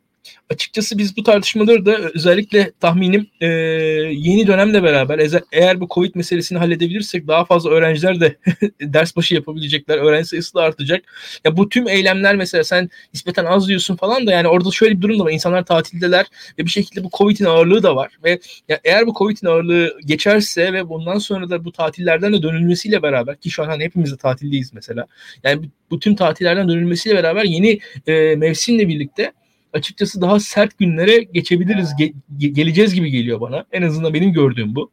açıkçası 0.51 0.99
biz 0.99 1.17
bu 1.17 1.23
tartışmaları 1.23 1.87
da 1.87 1.99
özellikle 2.15 2.73
tahminim 2.81 3.27
e, 3.41 3.47
yeni 3.47 4.47
dönemle 4.47 4.83
beraber 4.83 5.31
eğer 5.53 5.81
bu 5.81 5.89
Covid 5.91 6.15
meselesini 6.15 6.59
halledebilirsek 6.59 7.29
daha 7.29 7.45
fazla 7.45 7.71
öğrenciler 7.71 8.21
de 8.21 8.37
ders 8.81 9.17
başı 9.17 9.35
yapabilecekler. 9.35 9.99
Öğrenci 9.99 10.29
sayısı 10.29 10.55
da 10.55 10.63
artacak. 10.63 11.05
Ya 11.45 11.57
bu 11.57 11.69
tüm 11.69 11.89
eylemler 11.89 12.37
mesela 12.37 12.65
sen 12.65 12.91
nispeten 13.15 13.45
az 13.45 13.69
diyorsun 13.69 13.97
falan 13.97 14.27
da 14.27 14.33
yani 14.33 14.49
orada 14.49 14.71
şöyle 14.71 14.97
bir 14.97 15.03
durum 15.03 15.19
da 15.19 15.25
var. 15.25 15.31
İnsanlar 15.31 15.65
tatildeler 15.65 16.27
ve 16.59 16.65
bir 16.65 16.71
şekilde 16.71 17.05
bu 17.05 17.11
Covid'in 17.19 17.45
ağırlığı 17.45 17.83
da 17.83 17.97
var 17.97 18.19
ve 18.25 18.39
ya 18.69 18.81
eğer 18.85 19.07
bu 19.07 19.15
Covid'in 19.19 19.47
ağırlığı 19.47 20.01
geçerse 20.07 20.73
ve 20.73 20.89
bundan 20.89 21.19
sonra 21.19 21.51
da 21.51 21.65
bu 21.65 21.73
tatillerden 21.73 22.33
de 22.33 22.43
dönülmesiyle 22.43 23.03
beraber 23.03 23.37
ki 23.37 23.51
şu 23.51 23.63
an 23.63 23.67
hani 23.67 23.85
hepimiz 23.85 24.13
de 24.13 24.17
tatildeyiz 24.17 24.75
mesela. 24.75 25.07
Yani 25.45 25.71
bu 25.91 26.01
tüm 26.01 26.17
tatillerden 26.17 26.69
dönülmesiyle 26.69 27.17
beraber 27.17 27.45
yeni 27.45 27.79
e, 28.07 28.37
mevsimle 28.37 28.89
birlikte 28.89 29.33
açıkçası 29.77 30.21
daha 30.21 30.41
sert 30.41 30.79
günlere 30.79 31.19
geçebiliriz, 31.23 31.93
ge- 31.93 32.49
geleceğiz 32.49 32.95
gibi 32.95 33.11
geliyor 33.11 33.41
bana. 33.41 33.65
En 33.73 33.83
azından 33.83 34.15
benim 34.15 34.33
gördüğüm 34.33 34.75
bu. 34.75 34.91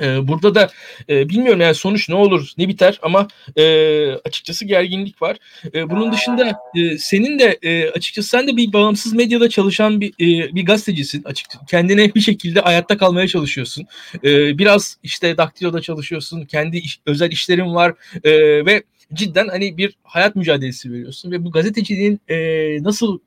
Ee, 0.00 0.28
burada 0.28 0.54
da 0.54 0.70
e, 1.08 1.28
bilmiyorum 1.28 1.60
yani 1.60 1.74
sonuç 1.74 2.08
ne 2.08 2.14
olur 2.14 2.50
ne 2.58 2.68
biter 2.68 2.98
ama 3.02 3.28
e, 3.56 3.64
açıkçası 4.12 4.64
gerginlik 4.64 5.22
var. 5.22 5.36
E, 5.74 5.90
bunun 5.90 6.12
dışında 6.12 6.52
e, 6.76 6.98
senin 6.98 7.38
de 7.38 7.58
e, 7.62 7.90
açıkçası 7.90 8.28
sen 8.28 8.46
de 8.46 8.56
bir 8.56 8.72
bağımsız 8.72 9.12
medyada 9.12 9.48
çalışan 9.48 10.00
bir 10.00 10.10
e, 10.10 10.54
bir 10.54 10.64
gazetecisin. 10.64 11.22
Açıkçası 11.24 11.66
kendine 11.66 12.14
bir 12.14 12.20
şekilde 12.20 12.60
hayatta 12.60 12.98
kalmaya 12.98 13.28
çalışıyorsun. 13.28 13.86
E, 14.24 14.58
biraz 14.58 14.96
işte 15.02 15.36
Daktilo'da 15.36 15.80
çalışıyorsun. 15.80 16.44
Kendi 16.44 16.76
iş, 16.76 17.00
özel 17.06 17.30
işlerin 17.30 17.74
var 17.74 17.94
e, 18.24 18.32
ve 18.66 18.82
cidden 19.14 19.48
hani 19.48 19.76
bir 19.76 19.94
hayat 20.02 20.36
mücadelesi 20.36 20.92
veriyorsun 20.92 21.30
ve 21.30 21.44
bu 21.44 21.50
gazeteciliğin 21.50 22.20
e, 22.28 22.36
nasıl 22.82 23.18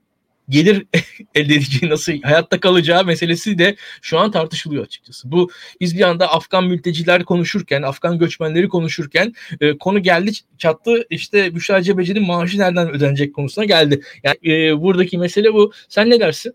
gelir 0.52 0.86
elde 1.36 1.54
edeceği, 1.54 1.92
nasıl 1.92 2.14
hayatta 2.24 2.60
kalacağı 2.60 3.06
meselesi 3.06 3.58
de 3.58 3.76
şu 4.02 4.20
an 4.20 4.32
tartışılıyor 4.32 4.86
açıkçası. 4.86 5.32
Bu 5.32 5.50
biz 5.82 5.98
bir 5.98 6.04
anda 6.04 6.28
Afgan 6.32 6.64
mülteciler 6.64 7.24
konuşurken, 7.24 7.82
Afgan 7.82 8.20
göçmenleri 8.20 8.70
konuşurken 8.70 9.34
e, 9.62 9.78
konu 9.78 10.00
geldi 10.04 10.32
çattı 10.58 11.06
işte 11.10 11.56
Büşra 11.56 11.82
Cebeci'nin 11.82 12.28
maaşı 12.28 12.60
nereden 12.60 12.90
ödenecek 12.90 13.36
konusuna 13.36 13.66
geldi. 13.66 14.02
Yani 14.24 14.38
e, 14.46 14.82
buradaki 14.82 15.18
mesele 15.18 15.54
bu. 15.54 15.72
Sen 15.90 16.10
ne 16.10 16.20
dersin? 16.20 16.54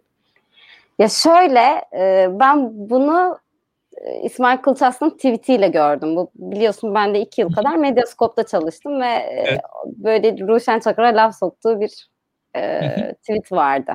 Ya 0.99 1.09
şöyle 1.09 1.85
e, 1.99 2.29
ben 2.41 2.71
bunu 2.91 3.39
e, 4.05 4.21
İsmail 4.25 4.59
Kılıças'ın 4.59 5.11
tweetiyle 5.11 5.69
gördüm. 5.69 6.17
Bu 6.17 6.31
biliyorsun 6.35 6.95
ben 6.95 7.15
de 7.15 7.21
iki 7.21 7.41
yıl 7.41 7.53
kadar 7.53 7.77
Medyascope'da 7.77 8.47
çalıştım 8.47 9.01
ve 9.01 9.07
e, 9.07 9.45
evet. 9.47 9.61
böyle 9.87 10.39
Ruşen 10.39 10.81
Çakır'a 10.81 11.09
laf 11.09 11.39
soktuğu 11.39 11.81
bir 11.81 12.09
e, 12.57 13.14
tweet 13.14 13.53
vardı. 13.53 13.92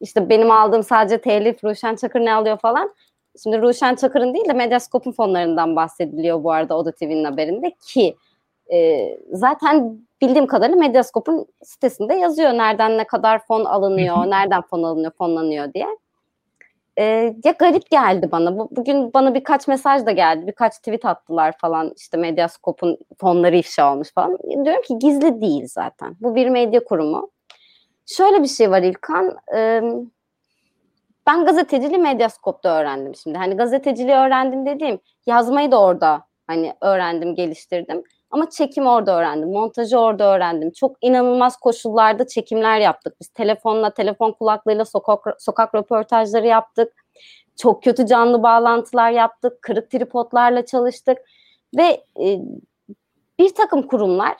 İşte 0.00 0.28
benim 0.28 0.50
aldığım 0.50 0.82
sadece 0.82 1.20
telif 1.20 1.64
Ruşen 1.64 1.96
Çakır 1.96 2.20
ne 2.20 2.34
alıyor 2.34 2.58
falan. 2.58 2.94
Şimdi 3.42 3.62
Ruşen 3.62 3.94
Çakır'ın 3.94 4.34
değil 4.34 4.48
de 4.48 4.52
Medyascope'un 4.52 5.12
fonlarından 5.12 5.76
bahsediliyor 5.76 6.44
bu 6.44 6.52
arada 6.52 6.76
Oda 6.76 6.92
TV'nin 6.92 7.24
haberinde 7.24 7.74
ki 7.86 8.16
e, 8.72 9.08
zaten 9.32 9.98
bildiğim 10.20 10.46
kadarıyla 10.46 10.78
Medyascope'un 10.78 11.46
sitesinde 11.62 12.14
yazıyor 12.14 12.50
nereden 12.50 12.98
ne 12.98 13.06
kadar 13.06 13.46
fon 13.46 13.64
alınıyor, 13.64 14.16
nereden 14.16 14.62
fon 14.62 14.82
alınıyor, 14.82 15.12
fonlanıyor 15.18 15.74
diye. 15.74 15.86
E, 16.98 17.04
ya 17.44 17.52
garip 17.58 17.90
geldi 17.90 18.28
bana. 18.32 18.58
Bu, 18.58 18.68
bugün 18.70 19.12
bana 19.14 19.34
birkaç 19.34 19.68
mesaj 19.68 20.06
da 20.06 20.10
geldi. 20.10 20.46
Birkaç 20.46 20.78
tweet 20.78 21.04
attılar 21.04 21.58
falan. 21.58 21.92
İşte 21.96 22.16
Medyascope'un 22.16 22.98
fonları 23.20 23.56
ifşa 23.56 23.92
olmuş 23.92 24.12
falan. 24.14 24.38
Diyorum 24.64 24.82
ki 24.82 24.98
gizli 24.98 25.40
değil 25.40 25.66
zaten. 25.66 26.16
Bu 26.20 26.34
bir 26.34 26.48
medya 26.48 26.84
kurumu. 26.84 27.30
Şöyle 28.08 28.42
bir 28.42 28.48
şey 28.48 28.70
var 28.70 28.82
İlkan. 28.82 29.38
Ben 31.26 31.44
gazeteciliği 31.44 31.98
Medyascope'da 31.98 32.80
öğrendim 32.80 33.14
şimdi. 33.14 33.38
Hani 33.38 33.56
gazeteciliği 33.56 34.16
öğrendim 34.16 34.66
dediğim 34.66 35.00
yazmayı 35.26 35.70
da 35.70 35.80
orada 35.80 36.24
hani 36.46 36.74
öğrendim, 36.80 37.34
geliştirdim. 37.34 38.02
Ama 38.30 38.50
çekim 38.50 38.86
orada 38.86 39.18
öğrendim, 39.18 39.52
montajı 39.52 39.98
orada 39.98 40.34
öğrendim. 40.34 40.70
Çok 40.70 40.96
inanılmaz 41.00 41.56
koşullarda 41.56 42.26
çekimler 42.26 42.78
yaptık. 42.80 43.16
Biz 43.20 43.28
telefonla, 43.28 43.90
telefon 43.90 44.32
kulaklığıyla 44.32 44.84
sokak, 44.84 45.26
sokak 45.38 45.74
röportajları 45.74 46.46
yaptık. 46.46 46.92
Çok 47.56 47.82
kötü 47.82 48.06
canlı 48.06 48.42
bağlantılar 48.42 49.10
yaptık. 49.10 49.62
Kırık 49.62 49.90
tripodlarla 49.90 50.66
çalıştık. 50.66 51.18
Ve 51.76 52.04
e, 52.20 52.38
bir 53.38 53.54
takım 53.54 53.82
kurumlar 53.82 54.36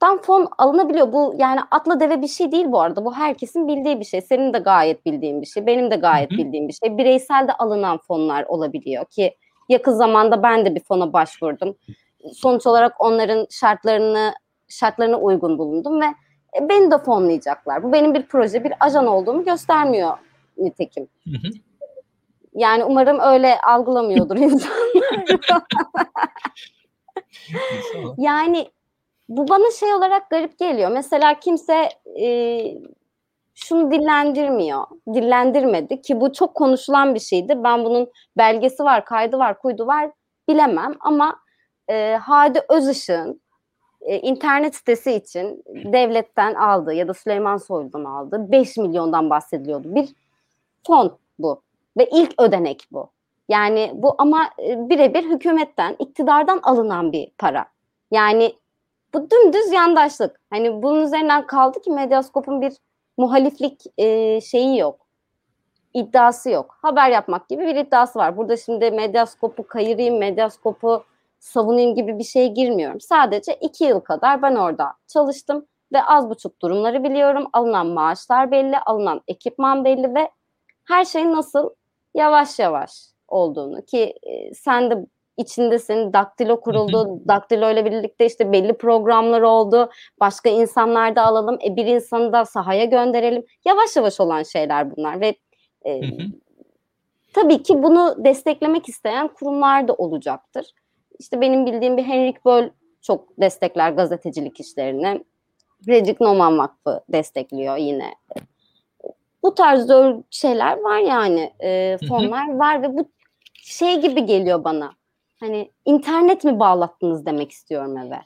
dan 0.00 0.22
fon 0.22 0.48
alınabiliyor. 0.58 1.12
Bu 1.12 1.34
yani 1.38 1.60
atla 1.70 2.00
deve 2.00 2.22
bir 2.22 2.28
şey 2.28 2.52
değil 2.52 2.66
bu 2.68 2.80
arada. 2.80 3.04
Bu 3.04 3.14
herkesin 3.14 3.68
bildiği 3.68 4.00
bir 4.00 4.04
şey. 4.04 4.20
Senin 4.20 4.52
de 4.52 4.58
gayet 4.58 5.06
bildiğin 5.06 5.40
bir 5.40 5.46
şey. 5.46 5.66
Benim 5.66 5.90
de 5.90 5.96
gayet 5.96 6.30
Hı-hı. 6.30 6.38
bildiğim 6.38 6.68
bir 6.68 6.72
şey. 6.72 6.98
Bireysel 6.98 7.48
de 7.48 7.52
alınan 7.52 7.98
fonlar 7.98 8.44
olabiliyor 8.44 9.04
ki 9.04 9.36
yakın 9.68 9.92
zamanda 9.92 10.42
ben 10.42 10.66
de 10.66 10.74
bir 10.74 10.80
fona 10.80 11.12
başvurdum. 11.12 11.76
Sonuç 12.32 12.66
olarak 12.66 13.00
onların 13.00 13.46
şartlarını 13.50 14.34
şartlarına 14.68 15.18
uygun 15.18 15.58
bulundum 15.58 16.00
ve 16.00 16.06
e, 16.58 16.68
beni 16.68 16.90
de 16.90 16.98
fonlayacaklar. 16.98 17.82
Bu 17.82 17.92
benim 17.92 18.14
bir 18.14 18.26
proje, 18.26 18.64
bir 18.64 18.72
ajan 18.80 19.06
olduğumu 19.06 19.44
göstermiyor 19.44 20.18
nitekim. 20.56 21.08
Hı-hı. 21.24 21.52
Yani 22.54 22.84
umarım 22.84 23.20
öyle 23.20 23.60
algılamıyordur 23.60 24.36
insanlar. 24.40 24.78
yani 28.18 28.70
bu 29.28 29.48
bana 29.48 29.70
şey 29.80 29.94
olarak 29.94 30.30
garip 30.30 30.58
geliyor. 30.58 30.90
Mesela 30.90 31.40
kimse 31.40 31.88
e, 32.20 32.28
şunu 33.54 33.90
dillendirmiyor, 33.90 34.84
dillendirmedi 35.14 36.02
ki 36.02 36.20
bu 36.20 36.32
çok 36.32 36.54
konuşulan 36.54 37.14
bir 37.14 37.20
şeydi. 37.20 37.64
Ben 37.64 37.84
bunun 37.84 38.10
belgesi 38.36 38.84
var, 38.84 39.04
kaydı 39.04 39.38
var, 39.38 39.58
kuydu 39.58 39.86
var 39.86 40.10
bilemem 40.48 40.94
ama 41.00 41.40
e, 41.90 42.18
Hadi 42.22 42.60
Özışık'ın 42.68 43.40
e, 44.00 44.18
internet 44.18 44.74
sitesi 44.74 45.12
için 45.12 45.64
devletten 45.66 46.54
aldığı 46.54 46.92
ya 46.92 47.08
da 47.08 47.14
Süleyman 47.14 47.56
Soylu'dan 47.56 48.04
aldığı 48.04 48.52
5 48.52 48.76
milyondan 48.76 49.30
bahsediliyordu. 49.30 49.94
Bir 49.94 50.08
fon 50.86 51.18
bu 51.38 51.62
ve 51.96 52.08
ilk 52.12 52.40
ödenek 52.40 52.88
bu. 52.92 53.10
Yani 53.48 53.90
bu 53.94 54.14
ama 54.18 54.50
e, 54.62 54.88
birebir 54.88 55.24
hükümetten, 55.24 55.96
iktidardan 55.98 56.60
alınan 56.62 57.12
bir 57.12 57.30
para. 57.38 57.66
Yani 58.10 58.52
bu 59.14 59.30
dümdüz 59.30 59.72
yandaşlık. 59.72 60.40
Hani 60.50 60.82
bunun 60.82 61.02
üzerinden 61.02 61.46
kaldı 61.46 61.82
ki 61.82 61.90
Medyaskop'un 61.90 62.60
bir 62.60 62.72
muhaliflik 63.16 63.82
e, 63.98 64.40
şeyi 64.40 64.78
yok. 64.78 65.06
İddiası 65.94 66.50
yok. 66.50 66.78
Haber 66.82 67.10
yapmak 67.10 67.48
gibi 67.48 67.66
bir 67.66 67.76
iddiası 67.76 68.18
var. 68.18 68.36
Burada 68.36 68.56
şimdi 68.56 68.90
Medyaskop'u 68.90 69.66
kayırayım, 69.66 70.18
Medyaskop'u 70.18 71.04
savunayım 71.38 71.94
gibi 71.94 72.18
bir 72.18 72.24
şey 72.24 72.48
girmiyorum. 72.54 73.00
Sadece 73.00 73.54
iki 73.54 73.84
yıl 73.84 74.00
kadar 74.00 74.42
ben 74.42 74.54
orada 74.54 74.92
çalıştım 75.06 75.66
ve 75.92 76.04
az 76.04 76.30
buçuk 76.30 76.62
durumları 76.62 77.04
biliyorum. 77.04 77.46
Alınan 77.52 77.86
maaşlar 77.86 78.50
belli, 78.50 78.78
alınan 78.78 79.20
ekipman 79.28 79.84
belli 79.84 80.14
ve 80.14 80.30
her 80.84 81.04
şeyin 81.04 81.32
nasıl 81.32 81.70
yavaş 82.14 82.58
yavaş 82.58 82.90
olduğunu 83.28 83.82
ki 83.82 84.14
e, 84.22 84.54
sen 84.54 84.90
de 84.90 85.06
içindesin. 85.38 86.12
Daktilo 86.12 86.60
kuruldu. 86.60 87.20
Daktilo 87.28 87.70
ile 87.70 87.84
birlikte 87.84 88.26
işte 88.26 88.52
belli 88.52 88.72
programlar 88.72 89.42
oldu. 89.42 89.90
Başka 90.20 90.48
insanlar 90.48 91.16
da 91.16 91.24
alalım. 91.24 91.58
E, 91.64 91.76
bir 91.76 91.86
insanı 91.86 92.32
da 92.32 92.44
sahaya 92.44 92.84
gönderelim. 92.84 93.44
Yavaş 93.64 93.96
yavaş 93.96 94.20
olan 94.20 94.42
şeyler 94.42 94.96
bunlar 94.96 95.20
ve 95.20 95.34
e, 95.86 96.00
tabii 97.34 97.62
ki 97.62 97.82
bunu 97.82 98.24
desteklemek 98.24 98.88
isteyen 98.88 99.28
kurumlar 99.28 99.88
da 99.88 99.94
olacaktır. 99.94 100.66
İşte 101.18 101.40
benim 101.40 101.66
bildiğim 101.66 101.96
bir 101.96 102.04
Henrik 102.04 102.44
Böll 102.44 102.70
çok 103.02 103.40
destekler 103.40 103.90
gazetecilik 103.90 104.60
işlerini. 104.60 105.24
Recik 105.88 106.20
Noman 106.20 106.58
Vakfı 106.58 107.00
destekliyor 107.08 107.76
yine. 107.76 108.14
Bu 109.42 109.54
tarz 109.54 109.90
şeyler 110.30 110.80
var 110.80 110.98
yani 110.98 111.52
e, 111.60 111.98
fonlar 112.08 112.54
var 112.54 112.82
ve 112.82 112.96
bu 112.96 113.08
şey 113.54 114.00
gibi 114.00 114.26
geliyor 114.26 114.64
bana 114.64 114.97
hani 115.40 115.72
internet 115.84 116.44
mi 116.44 116.60
bağlattınız 116.60 117.26
demek 117.26 117.52
istiyorum 117.52 117.96
eve. 117.96 118.20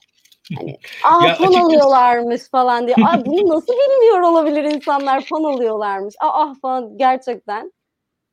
Hani 0.57 0.79
aa 1.05 1.27
ya 1.27 1.35
fon 1.35 1.45
açıkçası... 1.45 1.67
alıyorlarmış 1.67 2.43
falan 2.51 2.87
diye. 2.87 2.97
Aa 2.97 3.27
bunu 3.27 3.49
nasıl 3.57 3.73
bilmiyor 3.73 4.21
olabilir 4.21 4.65
insanlar 4.65 5.25
fon 5.25 5.45
alıyorlarmış. 5.45 6.15
Aa 6.21 6.43
ah 6.43 6.55
falan 6.63 6.99
gerçekten. 6.99 7.73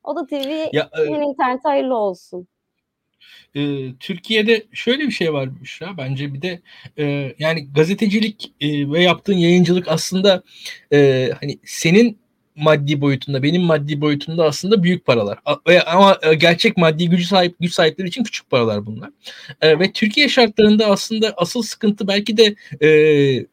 O 0.04 0.16
da 0.16 0.26
TV 0.26 0.68
ya, 0.72 0.90
e, 0.98 1.04
internet 1.06 1.64
hayırlı 1.64 1.96
olsun. 1.96 2.48
E, 3.54 3.92
Türkiye'de 4.00 4.66
şöyle 4.72 5.02
bir 5.02 5.10
şey 5.10 5.32
var 5.32 5.60
Büşra 5.60 5.96
bence 5.98 6.34
bir 6.34 6.42
de 6.42 6.60
e, 6.98 7.34
yani 7.38 7.72
gazetecilik 7.72 8.54
e, 8.60 8.90
ve 8.92 9.02
yaptığın 9.02 9.36
yayıncılık 9.36 9.88
aslında 9.88 10.42
e, 10.92 11.30
hani 11.40 11.58
senin 11.64 12.19
maddi 12.56 13.00
boyutunda, 13.00 13.42
benim 13.42 13.62
maddi 13.62 14.00
boyutumda 14.00 14.44
aslında 14.44 14.82
büyük 14.82 15.04
paralar. 15.06 15.38
Ama 15.86 16.18
e, 16.22 16.34
gerçek 16.34 16.76
maddi 16.76 17.08
gücü 17.08 17.24
sahip 17.24 17.56
güç 17.60 17.72
sahipleri 17.72 18.08
için 18.08 18.24
küçük 18.24 18.50
paralar 18.50 18.86
bunlar. 18.86 19.10
E, 19.60 19.78
ve 19.78 19.92
Türkiye 19.92 20.28
şartlarında 20.28 20.86
aslında 20.86 21.34
asıl 21.36 21.62
sıkıntı 21.62 22.08
belki 22.08 22.36
de 22.36 22.54
e, 22.80 22.88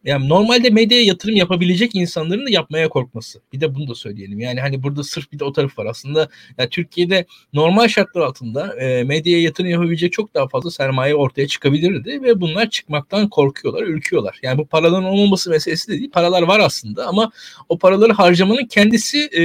yani 0.03 0.29
normalde 0.29 0.69
medyaya 0.69 1.03
yatırım 1.03 1.35
yapabilecek 1.35 1.95
insanların 1.95 2.45
da 2.45 2.49
yapmaya 2.49 2.89
korkması. 2.89 3.41
Bir 3.53 3.61
de 3.61 3.75
bunu 3.75 3.87
da 3.87 3.95
söyleyelim. 3.95 4.39
Yani 4.39 4.59
hani 4.61 4.83
burada 4.83 5.03
sırf 5.03 5.31
bir 5.31 5.39
de 5.39 5.43
o 5.43 5.53
taraf 5.53 5.77
var. 5.79 5.85
Aslında 5.85 6.29
yani 6.57 6.69
Türkiye'de 6.69 7.25
normal 7.53 7.87
şartlar 7.87 8.21
altında 8.21 8.75
e, 8.75 9.03
medyaya 9.03 9.41
yatırım 9.41 9.69
yapabilecek 9.69 10.13
çok 10.13 10.33
daha 10.33 10.47
fazla 10.47 10.71
sermaye 10.71 11.15
ortaya 11.15 11.47
çıkabilirdi 11.47 12.23
ve 12.23 12.41
bunlar 12.41 12.69
çıkmaktan 12.69 13.29
korkuyorlar, 13.29 13.83
ürküyorlar. 13.83 14.39
Yani 14.43 14.57
bu 14.57 14.65
paraların 14.65 15.03
olmaması 15.03 15.49
meselesi 15.49 15.87
de 15.87 15.99
değil. 15.99 16.11
Paralar 16.11 16.41
var 16.41 16.59
aslında 16.59 17.07
ama 17.07 17.31
o 17.69 17.77
paraları 17.77 18.13
harcamanın 18.13 18.65
kendisi 18.87 19.29
e, 19.37 19.41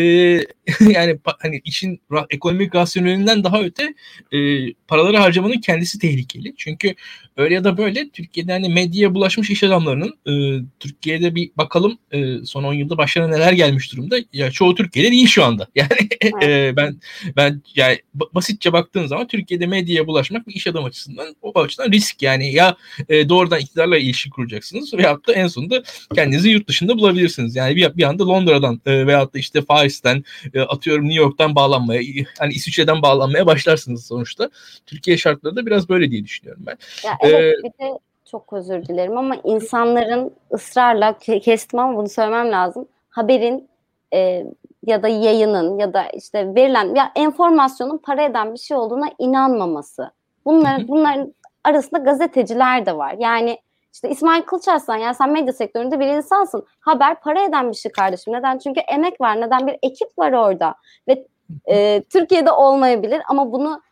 yani 0.93 1.19
hani 1.39 1.61
işin 1.65 2.01
ekonomik 2.31 2.75
rasyonelinden 2.75 3.45
daha 3.45 3.63
öte 3.63 3.95
e, 4.33 4.39
paraları 4.73 5.17
harcamanın 5.17 5.61
kendisi 5.61 5.99
tehlikeli. 5.99 6.55
Çünkü 6.57 6.95
öyle 7.37 7.55
ya 7.55 7.65
da 7.65 7.77
böyle 7.77 8.09
Türkiye'de 8.09 8.53
hani 8.53 8.69
medyaya 8.69 9.15
bulaşmış 9.15 9.51
iş 9.51 9.65
adamlarının 9.65 10.15
e, 10.27 10.65
Türkiye'de 10.81 11.35
bir 11.35 11.51
bakalım 11.57 11.99
e, 12.13 12.45
son 12.45 12.65
10 12.65 12.75
yılda 12.75 12.99
başlarına 12.99 13.37
neler 13.37 13.53
gelmiş 13.53 13.93
durumda. 13.93 14.17
Ya 14.33 14.51
çoğu 14.51 14.75
Türkiye'de 14.75 15.11
değil 15.11 15.27
şu 15.27 15.45
anda. 15.45 15.69
Yani 15.83 16.09
e, 16.43 16.77
ben 16.77 17.01
ben 17.37 17.63
yani 17.77 17.99
basitçe 18.35 18.73
baktığın 18.73 19.07
zaman 19.07 19.27
Türkiye'de 19.27 19.67
medyaya 19.67 20.07
bulaşmak 20.07 20.49
bir 20.49 20.55
iş 20.55 20.67
adam 20.67 20.85
açısından 20.85 21.37
o 21.43 21.61
açıdan 21.61 21.93
risk 21.93 22.23
yani 22.23 22.53
ya 22.53 22.77
e, 23.09 23.29
doğrudan 23.29 23.61
iktidarla 23.61 23.99
ilişki 23.99 24.31
kuracaksınız 24.31 24.95
veyahut 24.95 25.29
da 25.29 25.33
en 25.33 25.47
sonunda 25.47 25.83
kendinizi 26.15 26.51
yurt 26.51 26.69
dışında 26.69 26.99
bulabilirsiniz. 26.99 27.57
Yani 27.57 27.77
bir, 27.77 27.97
bir 27.97 28.03
anda 28.03 28.29
Londra'dan 28.29 28.81
e, 28.87 29.07
veyahut 29.07 29.32
da 29.35 29.39
işte 29.39 29.65
Paris'ten 29.65 30.25
e, 30.55 30.61
atıyorum 30.61 31.05
New 31.05 31.23
York'tan 31.23 31.55
bağlanmaya 31.55 32.03
hani 32.39 32.53
İsviçre'den 32.53 33.03
bağlanmaya 33.03 33.47
başlarsınız 33.47 34.07
sonuçta. 34.07 34.51
Türkiye 34.87 35.17
şartları 35.17 35.57
da 35.57 35.67
biraz 35.67 35.89
böyle 35.89 36.11
diye 36.11 36.25
düşünüyorum 36.25 36.63
ben. 36.67 36.77
Ya 37.05 37.19
evet 37.21 37.55
ee, 37.59 37.65
bir 37.65 37.85
de 37.85 37.99
çok 38.31 38.53
özür 38.53 38.87
dilerim 38.87 39.17
ama 39.17 39.37
insanların 39.45 40.33
ısrarla 40.53 41.19
kestim 41.19 41.79
bunu 41.97 42.09
söylemem 42.09 42.53
lazım. 42.53 42.89
Haberin 43.11 43.69
e, 44.15 44.47
ya 44.87 45.03
da 45.03 45.09
yayının 45.09 45.79
ya 45.79 45.95
da 45.95 46.09
işte 46.09 46.55
verilen 46.55 46.95
ya 46.95 47.13
enformasyonun 47.17 47.99
para 47.99 48.23
eden 48.23 48.55
bir 48.55 48.59
şey 48.59 48.77
olduğuna 48.77 49.11
inanmaması. 49.19 50.11
Bunlar 50.45 50.89
bunların 50.89 51.35
arasında 51.65 52.01
gazeteciler 52.01 52.87
de 52.87 52.97
var. 52.97 53.17
Yani 53.19 53.59
işte 53.93 54.11
İsmail 54.11 54.43
Kılıçarslan 54.43 54.97
yani 54.97 55.15
sen 55.15 55.31
medya 55.31 55.53
sektöründe 55.53 56.01
bir 56.01 56.07
insansın. 56.07 56.67
Haber 56.81 57.21
para 57.21 57.45
eden 57.45 57.71
bir 57.71 57.77
şey 57.77 57.93
kardeşim. 57.93 58.33
Neden? 58.33 58.59
Çünkü 58.59 58.81
emek 58.81 59.21
var. 59.21 59.41
Neden? 59.41 59.67
Bir 59.67 59.79
ekip 59.83 60.19
var 60.19 60.33
orada. 60.33 60.75
Ve 61.09 61.27
e, 61.67 62.03
Türkiye'de 62.03 62.53
olmayabilir 62.53 63.23
ama 63.29 63.53
bunu 63.53 63.83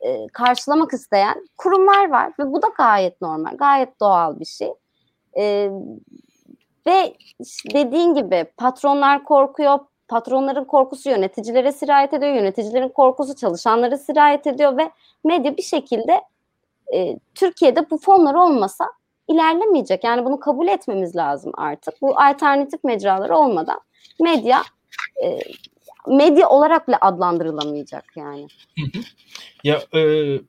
e, 0.00 0.26
karşılamak 0.26 0.92
isteyen 0.92 1.46
kurumlar 1.58 2.10
var. 2.10 2.32
Ve 2.38 2.52
bu 2.52 2.62
da 2.62 2.66
gayet 2.76 3.20
normal. 3.20 3.56
Gayet 3.56 4.00
doğal 4.00 4.40
bir 4.40 4.44
şey. 4.44 4.72
E, 5.38 5.70
ve 6.86 7.14
dediğin 7.74 8.14
gibi 8.14 8.46
patronlar 8.56 9.24
korkuyor. 9.24 9.78
Patronların 10.08 10.64
korkusu 10.64 11.10
yöneticilere 11.10 11.72
sirayet 11.72 12.14
ediyor. 12.14 12.34
Yöneticilerin 12.34 12.88
korkusu 12.88 13.36
çalışanlara 13.36 13.98
sirayet 13.98 14.46
ediyor 14.46 14.76
ve 14.76 14.90
medya 15.24 15.56
bir 15.56 15.62
şekilde 15.62 16.20
e, 16.94 17.18
Türkiye'de 17.34 17.90
bu 17.90 17.98
fonlar 17.98 18.34
olmasa 18.34 18.84
ilerlemeyecek. 19.28 20.04
Yani 20.04 20.24
bunu 20.24 20.40
kabul 20.40 20.68
etmemiz 20.68 21.16
lazım 21.16 21.52
artık. 21.54 22.02
Bu 22.02 22.20
alternatif 22.20 22.84
mecralar 22.84 23.30
olmadan 23.30 23.80
medya 24.20 24.62
e, 25.24 25.38
medya 26.06 26.48
olarak 26.48 26.88
bile 26.88 26.96
adlandırılamayacak 26.96 28.04
yani. 28.16 28.46
Ya 29.64 29.82
e, 29.94 30.00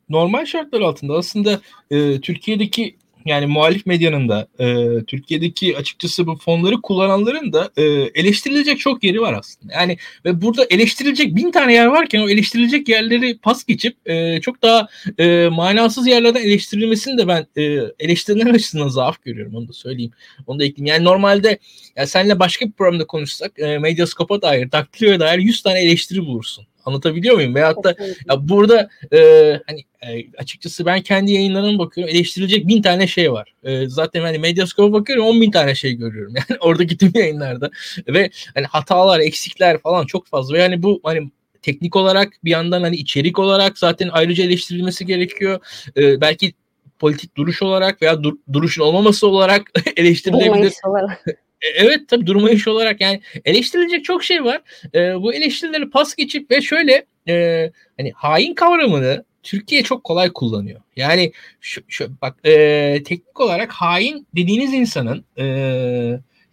normal 0.10 0.46
şartlar 0.46 0.82
altında 0.82 1.14
aslında 1.14 1.60
e, 1.92 2.22
Türkiye'deki 2.22 2.98
yani 3.28 3.46
muhalif 3.46 3.86
medyanın 3.86 4.30
da 4.30 4.48
e, 4.60 4.66
Türkiye'deki 5.04 5.78
açıkçası 5.78 6.28
bu 6.28 6.36
fonları 6.36 6.82
kullananların 6.82 7.54
da 7.54 7.72
e, 7.78 7.84
eleştirilecek 8.16 8.80
çok 8.80 9.04
yeri 9.04 9.22
var 9.22 9.34
aslında. 9.34 9.74
Yani 9.74 9.98
ve 10.26 10.42
burada 10.42 10.66
eleştirilecek 10.70 11.36
bin 11.36 11.52
tane 11.52 11.74
yer 11.74 11.86
varken 11.86 12.20
o 12.20 12.30
eleştirilecek 12.30 12.90
yerleri 12.90 13.38
pas 13.38 13.64
geçip 13.64 14.10
e, 14.10 14.42
çok 14.42 14.62
daha 14.62 14.88
e, 15.18 15.48
manasız 15.52 16.08
yerlerden 16.08 16.42
eleştirilmesini 16.42 17.18
de 17.18 17.28
ben 17.28 17.48
e, 17.58 17.64
eleştirilen 18.00 18.54
açısından 18.54 18.88
zaaf 18.88 19.24
görüyorum 19.24 19.56
onu 19.56 19.68
da 19.68 19.74
söyleyeyim. 19.74 20.12
Onu 20.48 20.60
da 20.60 20.64
ekleyeyim. 20.64 20.96
Yani 20.96 21.04
normalde 21.04 21.60
ya 21.96 22.08
seninle 22.08 22.40
başka 22.40 22.66
bir 22.66 22.72
programda 22.72 23.08
konuşsak 23.08 23.60
e, 23.60 23.78
Medyaskop'a 23.78 24.42
dair, 24.42 24.72
Daktilo'ya 24.72 25.20
dair 25.20 25.40
100 25.40 25.62
tane 25.62 25.80
eleştiri 25.80 26.26
bulursun. 26.26 26.66
Anlatabiliyor 26.88 27.36
muyum? 27.36 27.56
Veyahut 27.56 27.84
da 27.84 27.96
ya 28.30 28.50
burada 28.50 28.90
e, 29.14 29.20
hani 29.68 29.84
e, 30.02 30.32
açıkçası 30.38 30.86
ben 30.86 31.02
kendi 31.02 31.32
yayınlarıma 31.32 31.80
bakıyorum. 31.80 32.16
Eleştirilecek 32.16 32.68
bin 32.68 32.82
tane 32.82 33.08
şey 33.08 33.32
var. 33.32 33.54
E, 33.64 33.90
zaten 33.90 34.22
hani 34.22 34.40
Medyascope'a 34.40 34.94
bakıyorum 34.94 35.26
on 35.26 35.42
bin 35.42 35.52
tane 35.52 35.76
şey 35.76 35.94
görüyorum. 35.94 36.34
Yani 36.50 36.60
oradaki 36.60 36.98
tüm 36.98 37.12
yayınlarda. 37.16 37.72
Ve 38.08 38.30
hani 38.56 38.66
hatalar, 38.66 39.20
eksikler 39.20 39.78
falan 39.82 40.06
çok 40.06 40.28
fazla. 40.28 40.54
Ve 40.54 40.60
yani 40.60 40.84
bu 40.84 41.00
hani 41.04 41.32
teknik 41.62 41.96
olarak 41.96 42.34
bir 42.44 42.52
yandan 42.52 42.82
hani 42.82 42.96
içerik 42.96 43.40
olarak 43.40 43.78
zaten 43.78 44.10
ayrıca 44.12 44.44
eleştirilmesi 44.44 45.06
gerekiyor. 45.06 45.60
E, 45.98 46.22
belki 46.22 46.54
politik 47.00 47.38
duruş 47.38 47.62
olarak 47.62 48.02
veya 48.02 48.24
dur, 48.24 48.34
duruşun 48.54 48.84
olmaması 48.84 49.28
olarak 49.28 49.72
eleştirilebilir. 49.98 50.74
evet 51.62 52.08
tabii 52.08 52.28
duruma 52.28 52.50
iş 52.50 52.68
olarak 52.68 53.02
yani 53.02 53.22
eleştirilecek 53.46 54.06
çok 54.06 54.24
şey 54.24 54.44
var. 54.44 54.62
E, 54.96 55.22
bu 55.22 55.34
eleştirileri 55.34 55.90
pas 55.90 56.16
geçip 56.16 56.52
ve 56.52 56.62
şöyle 56.62 57.06
e, 57.28 57.72
hani 57.98 58.12
hain 58.12 58.54
kavramını 58.54 59.26
Türkiye 59.44 59.84
çok 59.84 60.04
kolay 60.04 60.34
kullanıyor. 60.34 60.82
Yani 60.96 61.32
şu, 61.62 61.82
şu 61.88 62.12
bak 62.22 62.38
e, 62.46 63.04
teknik 63.06 63.40
olarak 63.40 63.72
hain 63.72 64.28
dediğiniz 64.36 64.74
insanın 64.74 65.26
e, 65.38 65.46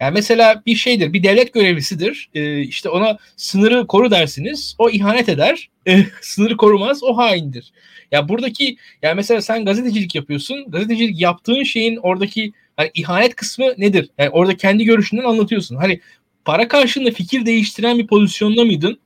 yani 0.00 0.14
mesela 0.14 0.62
bir 0.66 0.74
şeydir, 0.74 1.12
bir 1.12 1.22
devlet 1.22 1.54
görevlisidir. 1.54 2.30
E, 2.34 2.60
işte 2.60 2.88
ona 2.88 3.18
sınırı 3.36 3.86
koru 3.86 4.10
dersiniz. 4.10 4.74
O 4.78 4.90
ihanet 4.90 5.28
eder. 5.28 5.70
E, 5.86 6.04
sınırı 6.20 6.56
korumaz. 6.56 7.02
O 7.02 7.16
haindir. 7.16 7.72
Ya 8.12 8.28
buradaki 8.28 8.76
yani 9.02 9.14
mesela 9.14 9.42
sen 9.42 9.64
gazetecilik 9.64 10.14
yapıyorsun. 10.14 10.70
Gazetecilik 10.70 11.20
yaptığın 11.20 11.62
şeyin 11.62 11.96
oradaki 11.96 12.52
Hani 12.76 12.90
ihanet 12.94 13.36
kısmı 13.36 13.74
nedir? 13.78 14.10
Yani 14.18 14.30
orada 14.30 14.56
kendi 14.56 14.84
görüşünden 14.84 15.24
anlatıyorsun. 15.24 15.76
Hani 15.76 16.00
para 16.44 16.68
karşılığında 16.68 17.10
fikir 17.10 17.46
değiştiren 17.46 17.98
bir 17.98 18.06
pozisyonda 18.06 18.64
mıydın? 18.64 18.98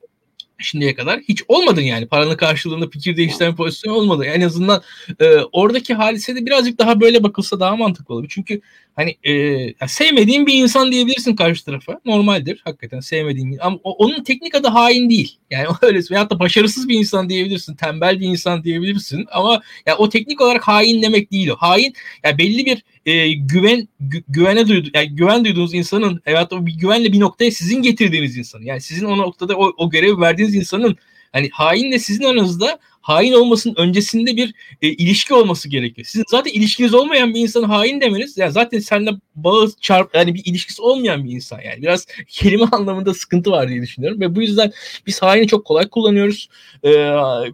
şimdiye 0.58 0.94
kadar 0.94 1.20
hiç 1.20 1.42
olmadın 1.48 1.80
yani 1.80 2.06
paranın 2.06 2.36
karşılığında 2.36 2.88
fikir 2.88 3.16
değiştiren 3.16 3.56
pozisyon 3.56 3.94
olmadı. 3.94 4.24
En 4.24 4.40
azından 4.40 4.82
e, 5.20 5.36
oradaki 5.52 5.94
hadisede 5.94 6.46
birazcık 6.46 6.78
daha 6.78 7.00
böyle 7.00 7.22
bakılsa 7.22 7.60
daha 7.60 7.76
mantıklı 7.76 8.14
olur. 8.14 8.26
Çünkü 8.28 8.60
hani 8.96 9.16
e, 9.24 9.88
sevmediğin 9.88 10.46
bir 10.46 10.54
insan 10.54 10.92
diyebilirsin 10.92 11.36
karşı 11.36 11.64
tarafa. 11.64 12.00
Normaldir 12.04 12.60
hakikaten 12.64 13.00
sevmediğin 13.00 13.58
ama 13.60 13.78
onun 13.82 14.24
teknik 14.24 14.54
adı 14.54 14.68
hain 14.68 15.10
değil. 15.10 15.38
Yani 15.50 15.66
öyle 15.82 16.00
veyahut 16.10 16.30
da 16.30 16.38
başarısız 16.38 16.88
bir 16.88 16.98
insan 16.98 17.28
diyebilirsin. 17.28 17.76
Tembel 17.76 18.20
bir 18.20 18.26
insan 18.26 18.64
diyebilirsin 18.64 19.26
ama 19.32 19.62
ya 19.86 19.96
o 19.96 20.08
teknik 20.08 20.40
olarak 20.40 20.68
hain 20.68 21.02
demek 21.02 21.32
değil 21.32 21.48
o. 21.48 21.56
Hain 21.56 21.92
yani 22.24 22.38
belli 22.38 22.66
bir 22.66 22.82
e, 23.08 23.32
güven 23.32 23.88
gü, 24.00 24.22
güvene 24.28 24.68
duydu 24.68 24.88
yani 24.94 25.16
güven 25.16 25.44
duyduğunuz 25.44 25.74
insanın 25.74 26.22
evet 26.26 26.52
o 26.52 26.66
bir 26.66 26.72
güvenle 26.72 27.12
bir 27.12 27.20
noktaya 27.20 27.50
sizin 27.50 27.82
getirdiğiniz 27.82 28.36
insan. 28.36 28.62
Yani 28.62 28.80
sizin 28.80 29.04
o 29.04 29.18
noktada 29.18 29.56
o, 29.56 29.72
o 29.76 29.90
görevi 29.90 30.20
verdiğiniz 30.20 30.54
insanın 30.54 30.96
hani 31.32 31.48
hainle 31.52 31.98
sizin 31.98 32.24
aranızda 32.24 32.78
hain 33.00 33.32
olmasının 33.32 33.74
öncesinde 33.76 34.36
bir 34.36 34.54
e, 34.82 34.88
ilişki 34.88 35.34
olması 35.34 35.68
gerekiyor. 35.68 36.06
Sizin 36.06 36.24
zaten 36.28 36.52
ilişkiniz 36.52 36.94
olmayan 36.94 37.34
bir 37.34 37.40
insan 37.40 37.62
hain 37.62 38.00
demeniz 38.00 38.38
yani 38.38 38.52
zaten 38.52 38.78
seninle 38.78 39.10
bağı 39.34 39.70
çarp 39.80 40.14
yani 40.14 40.34
bir 40.34 40.42
ilişkisi 40.44 40.82
olmayan 40.82 41.24
bir 41.24 41.30
insan 41.30 41.60
yani 41.60 41.82
biraz 41.82 42.06
kelime 42.28 42.64
anlamında 42.72 43.14
sıkıntı 43.14 43.50
var 43.50 43.68
diye 43.68 43.82
düşünüyorum 43.82 44.20
ve 44.20 44.34
bu 44.34 44.42
yüzden 44.42 44.72
biz 45.06 45.22
haini 45.22 45.46
çok 45.46 45.64
kolay 45.64 45.88
kullanıyoruz. 45.88 46.48
Ee, 46.84 46.88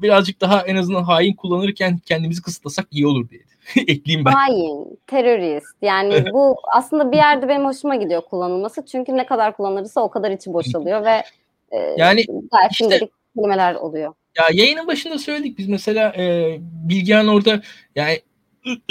birazcık 0.03 0.41
daha 0.41 0.63
en 0.63 0.77
azından 0.77 1.03
hain 1.03 1.35
kullanırken 1.35 2.01
kendimizi 2.07 2.43
kısıtlasak 2.43 2.87
iyi 2.91 3.07
olur 3.07 3.31
diye 3.31 3.41
ekleyeyim 3.77 4.25
ben. 4.25 4.33
Hain, 4.33 4.99
terörist. 5.07 5.67
Yani 5.83 6.25
bu 6.33 6.57
aslında 6.75 7.13
bir 7.13 7.17
yerde 7.17 7.49
benim 7.49 7.65
hoşuma 7.65 7.97
gidiyor 7.97 8.23
kullanılması. 8.23 8.85
Çünkü 8.87 9.17
ne 9.17 9.27
kadar 9.27 9.57
kullanılırsa 9.57 10.01
o 10.01 10.11
kadar 10.11 10.31
içi 10.31 10.53
boşalıyor 10.53 11.05
ve 11.05 11.23
e, 11.71 11.79
yani 11.97 12.25
gayet 12.53 12.73
işte, 12.73 13.09
kelimeler 13.37 13.75
oluyor. 13.75 14.15
Ya 14.39 14.45
yayının 14.53 14.87
başında 14.87 15.19
söyledik 15.19 15.59
biz 15.59 15.69
mesela 15.69 16.15
e, 16.17 16.57
Bilgehan 16.61 17.29
orada 17.29 17.63
yani 17.97 18.21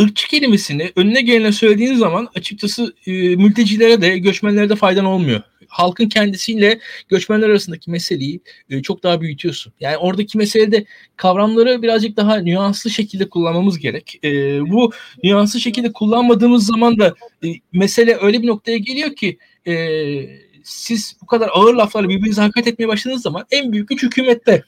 ırkçı 0.01 0.27
kelimesini 0.27 0.91
önüne 0.95 1.21
gelene 1.21 1.51
söylediğiniz 1.51 1.99
zaman 1.99 2.27
açıkçası 2.35 2.93
e, 3.07 3.11
mültecilere 3.35 4.01
de 4.01 4.17
göçmenlere 4.17 4.69
de 4.69 4.75
faydan 4.75 5.05
olmuyor. 5.05 5.41
Halkın 5.73 6.09
kendisiyle 6.09 6.79
göçmenler 7.09 7.49
arasındaki 7.49 7.91
meseleyi 7.91 8.41
e, 8.69 8.81
çok 8.81 9.03
daha 9.03 9.21
büyütüyorsun. 9.21 9.73
Yani 9.79 9.97
oradaki 9.97 10.37
meselede 10.37 10.85
kavramları 11.15 11.81
birazcık 11.81 12.17
daha 12.17 12.35
nüanslı 12.37 12.89
şekilde 12.89 13.29
kullanmamız 13.29 13.79
gerek. 13.79 14.19
E, 14.23 14.29
bu 14.71 14.91
nüanslı 15.23 15.59
şekilde 15.59 15.91
kullanmadığımız 15.91 16.65
zaman 16.65 16.99
da 16.99 17.15
e, 17.45 17.47
mesele 17.73 18.17
öyle 18.21 18.41
bir 18.41 18.47
noktaya 18.47 18.77
geliyor 18.77 19.15
ki 19.15 19.37
e, 19.67 19.75
siz 20.63 21.15
bu 21.21 21.25
kadar 21.25 21.49
ağır 21.53 21.73
laflarla 21.73 22.09
birbirinize 22.09 22.41
hakaret 22.41 22.67
etmeye 22.67 22.87
başladığınız 22.87 23.21
zaman 23.21 23.45
en 23.51 23.71
büyük 23.71 23.89
güç 23.89 24.03
hükümette. 24.03 24.63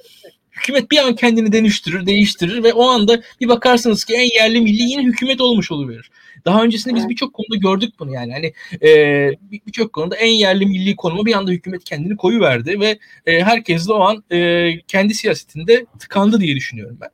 Hükümet 0.52 0.92
bir 0.92 0.98
an 0.98 1.16
kendini 1.16 1.52
dönüştürür, 1.52 2.06
değiştirir 2.06 2.64
ve 2.64 2.74
o 2.74 2.88
anda 2.88 3.22
bir 3.42 3.48
bakarsınız 3.48 4.06
ki 4.06 4.14
en 4.14 4.30
yerli 4.40 4.62
milli 4.62 4.84
yine 4.84 5.04
hükümet 5.04 5.42
olmuş 5.42 5.72
oluverir. 5.72 6.12
Daha 6.46 6.64
öncesinde 6.64 6.96
biz 6.96 7.10
birçok 7.10 7.34
konuda 7.34 7.56
gördük 7.56 7.94
bunu 8.00 8.14
yani. 8.14 8.34
Hani 8.34 8.54
e, 8.90 9.32
birçok 9.68 9.94
konuda 9.94 10.16
en 10.16 10.32
yerli 10.32 10.66
milli 10.66 10.96
konuma 10.96 11.26
bir 11.26 11.34
anda 11.34 11.52
hükümet 11.52 11.84
kendini 11.84 12.18
koyu 12.18 12.42
verdi 12.42 12.80
ve 12.80 13.00
e, 13.26 13.44
herkes 13.44 13.88
de 13.88 13.94
o 13.94 14.02
an 14.02 14.24
e, 14.32 14.72
kendi 14.88 15.14
siyasetinde 15.14 15.86
tıkandı 16.00 16.40
diye 16.40 16.56
düşünüyorum 16.56 16.98
ben. 17.02 17.10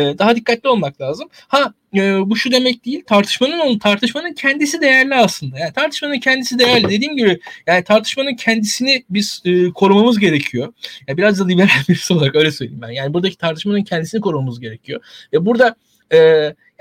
E, 0.00 0.18
daha 0.18 0.36
dikkatli 0.36 0.68
olmak 0.68 1.00
lazım. 1.00 1.28
Ha 1.48 1.74
e, 1.94 2.30
bu 2.30 2.36
şu 2.36 2.52
demek 2.52 2.84
değil. 2.84 3.04
Tartışmanın 3.06 3.58
onun 3.58 3.78
tartışmanın 3.78 4.32
kendisi 4.32 4.80
değerli 4.80 5.14
aslında. 5.14 5.58
Yani 5.58 5.72
tartışmanın 5.72 6.18
kendisi 6.18 6.58
değerli. 6.58 6.88
Dediğim 6.88 7.16
gibi 7.16 7.40
yani 7.66 7.84
tartışmanın 7.84 8.34
kendisini 8.34 9.04
biz 9.10 9.42
e, 9.44 9.70
korumamız 9.70 10.18
gerekiyor. 10.18 10.72
Yani 11.08 11.18
biraz 11.18 11.40
da 11.40 11.46
liberal 11.46 11.68
birisi 11.88 12.12
olarak 12.12 12.36
öyle 12.36 12.50
söyleyeyim 12.50 12.82
ben. 12.82 12.90
Yani 12.90 13.14
buradaki 13.14 13.36
tartışmanın 13.36 13.82
kendisini 13.82 14.20
korumamız 14.20 14.60
gerekiyor. 14.60 15.00
Ve 15.32 15.46
burada 15.46 15.76
e, 16.12 16.18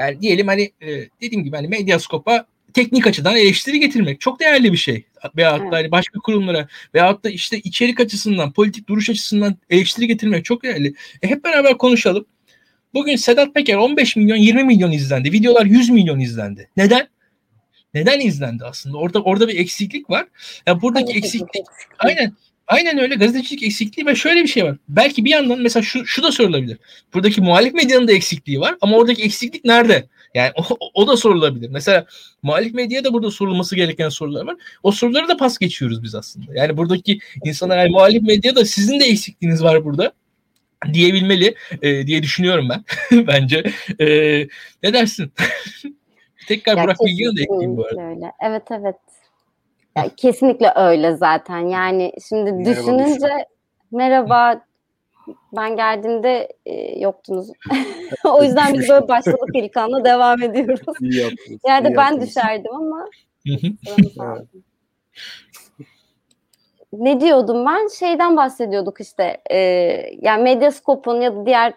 yani 0.04 0.22
diyelim 0.22 0.48
hani 0.48 0.72
e, 0.82 0.88
dediğim 1.22 1.44
gibi 1.44 1.56
hani 1.56 1.68
medyaskopa 1.68 2.46
teknik 2.74 3.08
açıdan 3.08 3.36
eleştiri 3.36 3.80
getirmek 3.80 4.22
çok 4.22 4.40
değerli 4.40 4.72
bir 4.72 4.78
şey. 4.78 5.06
Veyahut 5.38 5.72
da 5.72 5.76
hani 5.76 5.92
başka 5.92 6.20
kurumlara 6.20 6.68
veyahut 6.94 7.24
da 7.24 7.30
işte 7.30 7.58
içerik 7.58 8.00
açısından, 8.00 8.52
politik 8.54 8.90
duruş 8.90 9.10
açısından 9.10 9.58
eleştiri 9.70 10.08
getirmek 10.08 10.46
çok 10.46 10.64
değerli. 10.64 10.94
E, 11.22 11.30
hep 11.30 11.44
beraber 11.44 11.78
konuşalım. 11.78 12.26
Bugün 12.94 13.16
Sedat 13.16 13.54
Peker 13.54 13.76
15 13.76 14.16
milyon 14.16 14.38
20 14.38 14.64
milyon 14.64 14.92
izlendi. 14.92 15.32
Videolar 15.32 15.66
100 15.66 15.90
milyon 15.90 16.20
izlendi. 16.20 16.70
Neden? 16.78 17.08
Neden 17.94 18.20
izlendi 18.20 18.66
aslında? 18.66 18.98
Orada 18.98 19.22
orada 19.22 19.48
bir 19.48 19.60
eksiklik 19.60 20.10
var. 20.10 20.28
Yani 20.68 20.82
buradaki 20.82 21.14
eksiklik 21.14 21.66
aynen 22.00 22.34
Aynen 22.68 22.98
öyle 22.98 23.16
gazetecilik 23.16 23.64
eksikliği 23.64 24.06
ve 24.06 24.16
şöyle 24.16 24.44
bir 24.44 24.48
şey 24.48 24.64
var. 24.64 24.78
Belki 24.90 25.26
bir 25.26 25.30
yandan 25.30 25.60
mesela 25.60 25.84
şu, 25.84 26.06
şu 26.06 26.24
da 26.24 26.32
sorulabilir. 26.32 26.78
Buradaki 27.14 27.42
muhalif 27.42 27.74
medyanın 27.74 28.08
da 28.08 28.12
eksikliği 28.12 28.60
var 28.60 28.76
ama 28.82 28.98
oradaki 28.98 29.24
eksiklik 29.24 29.66
nerede? 29.66 30.08
Yani 30.34 30.52
o, 30.58 30.90
o 30.94 31.08
da 31.08 31.18
sorulabilir. 31.18 31.70
Mesela 31.70 32.06
muhalif 32.44 32.74
medyaya 32.74 33.04
da 33.04 33.14
burada 33.14 33.32
sorulması 33.32 33.76
gereken 33.76 34.10
sorular 34.10 34.46
var. 34.46 34.56
O 34.84 34.92
soruları 34.92 35.28
da 35.28 35.38
pas 35.38 35.58
geçiyoruz 35.58 36.04
biz 36.04 36.16
aslında. 36.16 36.46
Yani 36.54 36.78
buradaki 36.78 37.20
insanlar 37.46 37.78
yani 37.78 37.92
muhalif 37.92 38.24
medyada 38.24 38.66
sizin 38.66 39.00
de 39.00 39.06
eksikliğiniz 39.06 39.64
var 39.64 39.86
burada 39.86 40.14
diyebilmeli 40.94 41.56
e, 41.82 42.08
diye 42.08 42.24
düşünüyorum 42.24 42.70
ben 42.70 42.84
bence. 43.28 43.64
E, 44.00 44.08
ne 44.84 44.94
dersin? 44.94 45.32
Tekrar 46.48 46.78
ya 46.78 46.84
Burak 46.84 46.98
Bilgin'e 47.06 47.38
de 47.38 47.42
ekleyeyim 47.42 47.78
bu 47.78 47.86
arada. 47.86 48.02
Öyle. 48.02 48.32
Evet 48.48 48.64
evet. 48.72 48.96
Ya, 49.96 50.10
kesinlikle 50.18 50.74
öyle 50.76 51.16
zaten. 51.16 51.60
Yani 51.60 52.12
şimdi 52.30 52.52
merhaba 52.52 52.70
düşününce 52.70 53.16
Büşra. 53.16 53.46
merhaba 53.92 54.62
ben 55.58 55.76
geldiğimde 55.76 56.50
e, 56.66 57.00
yoktunuz. 57.00 57.52
o 58.24 58.44
yüzden 58.44 58.74
biz 58.74 58.90
böyle 58.90 59.08
başladık 59.08 59.50
ilk 59.54 59.78
anda 59.78 60.06
devam 60.06 60.44
ediyoruz. 60.44 60.82
İyi 61.02 61.22
yaptınız. 61.22 61.60
Yani 61.68 61.88
iyi 61.88 61.98
ben 61.98 62.04
yaptınız. 62.04 62.28
düşerdim 62.28 62.76
ama. 62.76 63.10
ne 66.94 67.22
diyordum 67.22 67.66
ben? 67.66 67.88
Şeyden 67.88 68.38
bahsediyorduk 68.38 69.02
işte. 69.02 69.38
E, 69.52 69.58
yani 70.22 70.44
Medyascope'un 70.44 71.22
ya 71.22 71.36
da 71.36 71.46
diğer 71.46 71.74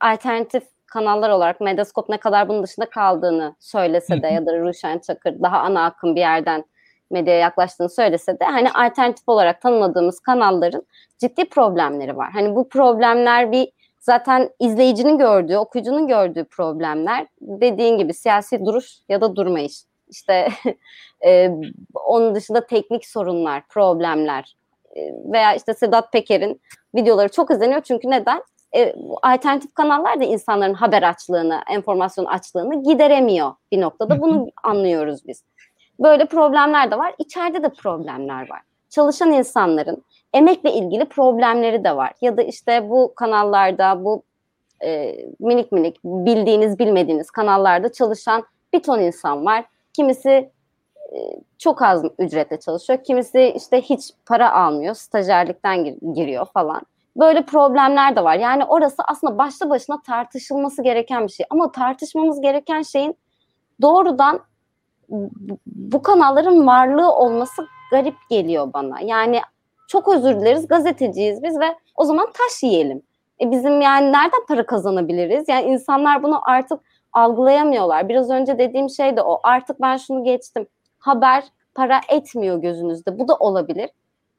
alternatif 0.00 0.62
kanallar 0.86 1.30
olarak 1.30 1.60
Medyascope 1.60 2.12
ne 2.12 2.16
kadar 2.16 2.48
bunun 2.48 2.62
dışında 2.62 2.86
kaldığını 2.86 3.54
söylese 3.60 4.22
de 4.22 4.26
ya 4.26 4.46
da 4.46 4.58
Ruşen 4.58 4.98
Çakır 4.98 5.42
daha 5.42 5.58
ana 5.58 5.84
akım 5.84 6.16
bir 6.16 6.20
yerden 6.20 6.64
medyaya 7.10 7.40
yaklaştığını 7.40 7.90
söylese 7.90 8.40
de 8.40 8.44
hani 8.44 8.70
alternatif 8.70 9.28
olarak 9.28 9.60
tanımladığımız 9.60 10.20
kanalların 10.20 10.82
ciddi 11.18 11.48
problemleri 11.48 12.16
var. 12.16 12.30
Hani 12.32 12.54
bu 12.54 12.68
problemler 12.68 13.52
bir 13.52 13.72
zaten 14.00 14.50
izleyicinin 14.60 15.18
gördüğü, 15.18 15.56
okuyucunun 15.56 16.06
gördüğü 16.08 16.44
problemler 16.44 17.26
dediğin 17.40 17.98
gibi 17.98 18.14
siyasi 18.14 18.64
duruş 18.64 18.98
ya 19.08 19.20
da 19.20 19.36
durmayış. 19.36 19.82
İşte 20.08 20.48
e, 21.26 21.50
onun 21.94 22.34
dışında 22.34 22.66
teknik 22.66 23.06
sorunlar, 23.06 23.68
problemler 23.68 24.56
e, 24.96 25.00
veya 25.32 25.54
işte 25.54 25.74
Sedat 25.74 26.12
Peker'in 26.12 26.60
videoları 26.94 27.28
çok 27.28 27.50
izleniyor 27.50 27.80
çünkü 27.80 28.10
neden? 28.10 28.42
E, 28.76 28.94
alternatif 29.22 29.74
kanallar 29.74 30.20
da 30.20 30.24
insanların 30.24 30.74
haber 30.74 31.02
açlığını, 31.02 31.60
enformasyon 31.70 32.24
açlığını 32.24 32.82
gideremiyor 32.82 33.52
bir 33.72 33.80
noktada. 33.80 34.20
Bunu 34.20 34.46
anlıyoruz 34.62 35.26
biz. 35.26 35.44
Böyle 36.00 36.24
problemler 36.26 36.90
de 36.90 36.98
var. 36.98 37.14
İçeride 37.18 37.62
de 37.62 37.68
problemler 37.68 38.50
var. 38.50 38.60
Çalışan 38.90 39.32
insanların 39.32 40.04
emekle 40.34 40.72
ilgili 40.72 41.04
problemleri 41.04 41.84
de 41.84 41.96
var. 41.96 42.12
Ya 42.20 42.36
da 42.36 42.42
işte 42.42 42.90
bu 42.90 43.12
kanallarda, 43.16 44.04
bu 44.04 44.22
e, 44.84 45.16
minik 45.40 45.72
minik 45.72 46.04
bildiğiniz 46.04 46.78
bilmediğiniz 46.78 47.30
kanallarda 47.30 47.92
çalışan 47.92 48.44
bir 48.72 48.82
ton 48.82 48.98
insan 48.98 49.46
var. 49.46 49.64
Kimisi 49.92 50.30
e, 51.12 51.18
çok 51.58 51.82
az 51.82 52.04
ücretle 52.18 52.60
çalışıyor. 52.60 53.04
Kimisi 53.04 53.52
işte 53.56 53.80
hiç 53.80 54.10
para 54.26 54.52
almıyor. 54.52 54.94
Stajyerlikten 54.94 55.84
gir- 55.84 56.14
giriyor 56.14 56.46
falan. 56.46 56.82
Böyle 57.16 57.44
problemler 57.44 58.16
de 58.16 58.24
var. 58.24 58.34
Yani 58.36 58.64
orası 58.64 59.02
aslında 59.08 59.38
başlı 59.38 59.70
başına 59.70 60.02
tartışılması 60.02 60.82
gereken 60.82 61.26
bir 61.26 61.32
şey. 61.32 61.46
Ama 61.50 61.72
tartışmamız 61.72 62.40
gereken 62.40 62.82
şeyin 62.82 63.16
doğrudan 63.82 64.40
bu 65.66 66.02
kanalların 66.02 66.66
varlığı 66.66 67.12
olması 67.12 67.66
garip 67.90 68.16
geliyor 68.30 68.72
bana. 68.72 69.00
Yani 69.00 69.40
çok 69.88 70.08
özür 70.08 70.40
dileriz 70.40 70.68
gazeteciyiz 70.68 71.42
biz 71.42 71.60
ve 71.60 71.74
o 71.96 72.04
zaman 72.04 72.26
taş 72.26 72.62
yiyelim. 72.62 73.02
E 73.40 73.50
bizim 73.50 73.80
yani 73.80 74.12
nereden 74.12 74.46
para 74.48 74.66
kazanabiliriz? 74.66 75.48
Yani 75.48 75.66
insanlar 75.66 76.22
bunu 76.22 76.40
artık 76.50 76.80
algılayamıyorlar. 77.12 78.08
Biraz 78.08 78.30
önce 78.30 78.58
dediğim 78.58 78.90
şey 78.90 79.16
de 79.16 79.22
o. 79.22 79.40
Artık 79.42 79.80
ben 79.80 79.96
şunu 79.96 80.24
geçtim. 80.24 80.66
Haber 80.98 81.44
para 81.74 82.00
etmiyor 82.08 82.56
gözünüzde. 82.56 83.18
Bu 83.18 83.28
da 83.28 83.36
olabilir. 83.36 83.90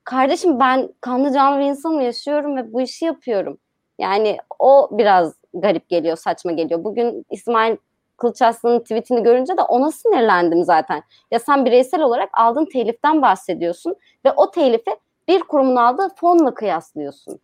Kardeşim 0.04 0.60
ben 0.60 0.90
kanlı 1.02 1.34
canlı 1.34 1.60
bir 1.60 1.66
insanım 1.66 2.02
yaşıyorum 2.02 2.58
ve 2.58 2.74
bu 2.74 2.82
işi 2.82 3.06
yapıyorum. 3.06 3.58
Yani 4.00 4.38
o 4.60 4.90
biraz 4.92 5.36
garip 5.54 5.90
geliyor, 5.90 6.18
saçma 6.18 6.52
geliyor. 6.52 6.84
Bugün 6.84 7.26
İsmail 7.30 7.78
Kılıç 8.22 8.42
Aslan'ın 8.42 8.80
tweetini 8.80 9.24
görünce 9.24 9.58
de 9.58 9.62
ona 9.62 9.92
sinirlendim 9.92 10.64
zaten. 10.64 11.04
Ya 11.32 11.40
sen 11.40 11.66
bireysel 11.66 12.02
olarak 12.02 12.30
aldığın 12.34 12.66
teliften 12.66 13.22
bahsediyorsun 13.22 13.96
ve 14.26 14.32
o 14.32 14.52
telifi 14.52 14.92
bir 15.28 15.40
kurumun 15.40 15.76
aldığı 15.76 16.10
fonla 16.16 16.54
kıyaslıyorsun. 16.54 17.40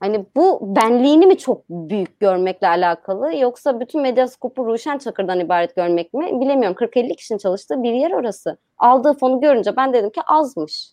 Hani 0.00 0.26
bu 0.36 0.76
benliğini 0.76 1.26
mi 1.26 1.38
çok 1.38 1.68
büyük 1.68 2.20
görmekle 2.20 2.68
alakalı 2.68 3.36
yoksa 3.36 3.80
bütün 3.80 4.00
medyaskopu 4.00 4.66
Ruşen 4.66 4.98
Çakır'dan 4.98 5.40
ibaret 5.40 5.76
görmek 5.76 6.14
mi 6.14 6.40
bilemiyorum. 6.40 6.76
40-50 6.80 7.16
kişinin 7.16 7.38
çalıştığı 7.38 7.82
bir 7.82 7.92
yer 7.92 8.10
orası. 8.10 8.58
Aldığı 8.78 9.12
fonu 9.12 9.40
görünce 9.40 9.76
ben 9.76 9.92
dedim 9.92 10.10
ki 10.10 10.20
azmış. 10.26 10.88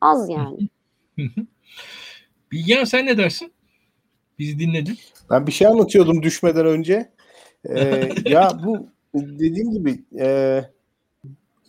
Az 0.00 0.30
yani. 0.30 0.58
Bilgehan 2.52 2.84
sen 2.84 3.06
ne 3.06 3.18
dersin? 3.18 3.52
Bizi 4.38 4.58
dinledin. 4.58 4.98
Ben 5.30 5.46
bir 5.46 5.52
şey 5.52 5.66
anlatıyordum 5.66 6.22
düşmeden 6.22 6.66
önce. 6.66 7.14
Ee, 7.68 8.10
ya 8.24 8.50
bu 8.64 8.86
dediğim 9.14 9.70
gibi 9.70 10.02
e, 10.18 10.60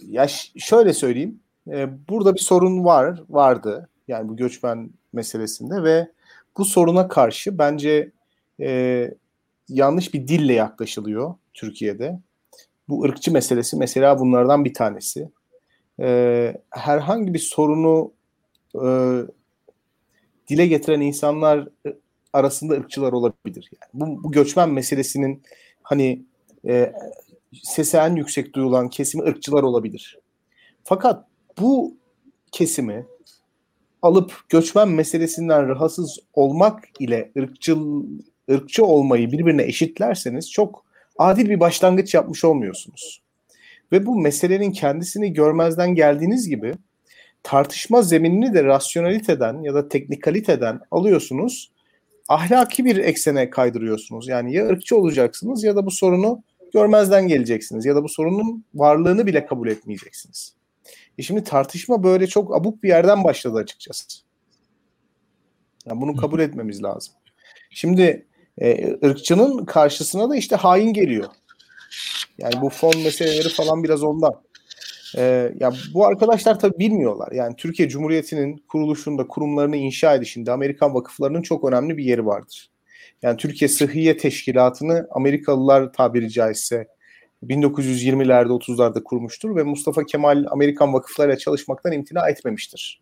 ya 0.08 0.28
şöyle 0.58 0.94
söyleyeyim. 0.94 1.40
E, 1.68 2.08
burada 2.10 2.34
bir 2.34 2.40
sorun 2.40 2.86
var, 2.86 3.24
vardı. 3.30 3.90
Yani 4.08 4.30
bu 4.30 4.38
göçmen 4.38 4.90
meselesinde 5.14 5.84
ve 5.84 6.08
bu 6.58 6.66
soruna 6.66 7.08
karşı 7.08 7.58
bence 7.58 8.12
e, 8.60 9.12
yanlış 9.70 10.14
bir 10.14 10.28
dille 10.28 10.54
yaklaşılıyor 10.54 11.36
Türkiye'de. 11.54 12.20
Bu 12.90 13.04
ırkçı 13.04 13.32
meselesi 13.32 13.78
mesela 13.78 14.20
bunlardan 14.20 14.66
bir 14.66 14.74
tanesi. 14.74 15.30
E, 16.00 16.54
herhangi 16.70 17.34
bir 17.34 17.40
sorunu 17.40 18.12
e, 18.76 18.88
dile 20.48 20.68
getiren 20.68 21.02
insanlar 21.02 21.68
arasında 22.34 22.74
ırkçılar 22.74 23.14
olabilir. 23.14 23.70
Yani 23.72 23.90
bu, 23.94 24.24
bu 24.24 24.32
göçmen 24.32 24.70
meselesinin 24.70 25.44
hani 25.86 26.26
e, 26.68 26.94
sesi 27.64 27.98
en 27.98 28.16
yüksek 28.16 28.54
duyulan 28.56 28.90
kesimi 28.90 29.24
ırkçılar 29.24 29.64
olabilir. 29.64 30.20
Fakat 30.84 31.26
bu 31.60 31.98
kesimi 32.52 33.06
alıp 34.02 34.34
göçmen 34.50 34.90
meselesinden 34.90 35.68
rahatsız 35.68 36.20
olmak 36.34 36.84
ile 37.00 37.32
ırkçı 37.38 37.78
ırkçı 38.52 38.86
olmayı 38.86 39.32
birbirine 39.32 39.64
eşitlerseniz 39.64 40.52
çok 40.52 40.86
adil 41.18 41.50
bir 41.50 41.60
başlangıç 41.60 42.14
yapmış 42.14 42.46
olmuyorsunuz. 42.46 43.22
Ve 43.92 44.06
bu 44.06 44.20
meselenin 44.20 44.72
kendisini 44.72 45.34
görmezden 45.34 45.96
geldiğiniz 45.96 46.50
gibi 46.50 46.74
tartışma 47.44 48.02
zeminini 48.02 48.54
de 48.54 48.64
rasyonaliteden 48.64 49.62
ya 49.62 49.74
da 49.74 49.90
teknikaliteden 49.90 50.80
alıyorsunuz 50.92 51.72
ahlaki 52.30 52.86
bir 52.86 52.98
eksene 52.98 53.50
kaydırıyorsunuz. 53.50 54.28
Yani 54.28 54.54
ya 54.54 54.68
ırkçı 54.68 54.98
olacaksınız 54.98 55.64
ya 55.64 55.76
da 55.76 55.86
bu 55.86 55.92
sorunu 55.92 56.44
görmezden 56.74 57.28
geleceksiniz 57.28 57.86
ya 57.86 57.96
da 57.96 58.04
bu 58.04 58.10
sorunun 58.10 58.66
varlığını 58.74 59.28
bile 59.28 59.46
kabul 59.46 59.68
etmeyeceksiniz. 59.68 60.56
E 61.18 61.24
şimdi 61.24 61.44
tartışma 61.44 62.04
böyle 62.04 62.28
çok 62.28 62.56
abuk 62.56 62.84
bir 62.84 62.88
yerden 62.88 63.24
başladı 63.24 63.58
açıkçası. 63.58 64.26
Yani 65.86 66.02
bunu 66.02 66.16
kabul 66.16 66.40
etmemiz 66.40 66.84
lazım. 66.84 67.14
Şimdi 67.70 68.26
e, 68.58 68.94
ırkçının 69.04 69.66
karşısına 69.66 70.30
da 70.30 70.36
işte 70.36 70.56
hain 70.56 70.94
geliyor. 70.94 71.28
Yani 72.38 72.62
bu 72.62 72.70
fon 72.70 72.98
meseleleri 73.04 73.50
falan 73.50 73.84
biraz 73.84 74.04
ondan. 74.04 74.42
Ee, 75.18 75.52
ya 75.60 75.74
bu 75.94 76.06
arkadaşlar 76.06 76.60
tabii 76.60 76.80
bilmiyorlar. 76.80 77.32
Yani 77.32 77.56
Türkiye 77.56 77.90
Cumhuriyeti'nin 77.90 78.58
kuruluşunda, 78.68 79.28
kurumlarını 79.28 79.78
inşa 79.78 80.16
edişinde 80.16 80.52
Amerikan 80.52 80.94
vakıflarının 80.94 81.42
çok 81.42 81.64
önemli 81.64 81.98
bir 81.98 82.04
yeri 82.04 82.26
vardır. 82.26 82.72
Yani 83.22 83.38
Türkiye 83.38 83.70
Sıhhiye 83.70 84.18
Teşkilatı'nı 84.18 85.08
Amerikalılar 85.12 85.94
tabiri 85.94 86.32
caizse 86.32 86.88
1920'lerde 87.44 88.48
30'larda 88.48 89.04
kurmuştur 89.04 89.56
ve 89.56 89.64
Mustafa 89.64 90.04
Kemal 90.04 90.46
Amerikan 90.50 90.94
vakıflarıyla 90.94 91.38
çalışmaktan 91.38 91.92
imtina 91.92 92.30
etmemiştir. 92.30 93.02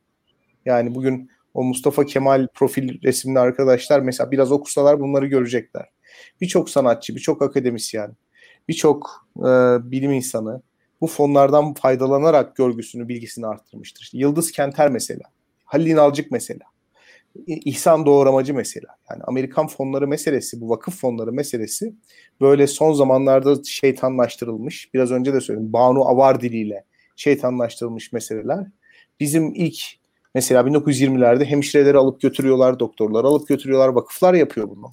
Yani 0.66 0.96
bugün 0.96 1.30
o 1.54 1.64
Mustafa 1.64 2.06
Kemal 2.06 2.48
profil 2.54 3.02
resimli 3.04 3.40
arkadaşlar 3.40 4.00
mesela 4.00 4.32
biraz 4.32 4.52
okusalar 4.52 5.00
bunları 5.00 5.28
görecekler. 5.28 5.90
Birçok 6.42 6.70
sanatçı, 6.70 7.16
birçok 7.16 7.42
akademisyen, 7.42 8.16
birçok 8.68 9.28
e, 9.38 9.44
bilim 9.92 10.12
insanı 10.12 10.62
bu 11.04 11.08
fonlardan 11.08 11.74
faydalanarak 11.74 12.56
görgüsünü, 12.56 13.08
bilgisini 13.08 13.48
arttırmıştır. 13.48 14.04
İşte 14.04 14.18
Yıldız 14.18 14.52
Kenter 14.52 14.92
mesela, 14.92 15.22
Halil 15.66 15.88
İnalcık 15.88 16.32
mesela, 16.32 16.66
İhsan 17.48 18.06
Doğramacı 18.06 18.54
mesela. 18.54 18.88
Yani 19.12 19.24
Amerikan 19.24 19.68
fonları 19.68 20.08
meselesi, 20.08 20.62
bu 20.62 20.70
vakıf 20.70 21.00
fonları 21.00 21.32
meselesi 21.32 21.94
böyle 22.42 22.68
son 22.68 22.94
zamanlarda 22.94 23.64
şeytanlaştırılmış. 23.64 24.94
Biraz 24.94 25.12
önce 25.12 25.34
de 25.34 25.42
söyledim. 25.42 25.74
Banu 25.74 26.08
Avar 26.08 26.42
diliyle 26.42 26.86
şeytanlaştırılmış 27.16 28.14
meseleler. 28.14 28.68
Bizim 29.20 29.56
ilk 29.56 29.82
mesela 30.36 30.62
1920'lerde 30.62 31.46
hemşireleri 31.46 31.98
alıp 31.98 32.22
götürüyorlar, 32.22 32.80
doktorları 32.80 33.28
alıp 33.28 33.48
götürüyorlar, 33.48 33.90
vakıflar 33.90 34.34
yapıyor 34.34 34.70
bunu. 34.70 34.92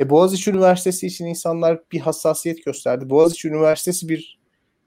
E 0.00 0.10
Boğaziçi 0.10 0.50
Üniversitesi 0.50 1.06
için 1.06 1.26
insanlar 1.26 1.80
bir 1.92 2.00
hassasiyet 2.00 2.64
gösterdi. 2.64 3.10
Boğaziçi 3.10 3.48
Üniversitesi 3.48 4.08
bir 4.08 4.39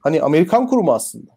hani 0.03 0.21
Amerikan 0.21 0.67
kurumu 0.67 0.93
aslında. 0.93 1.31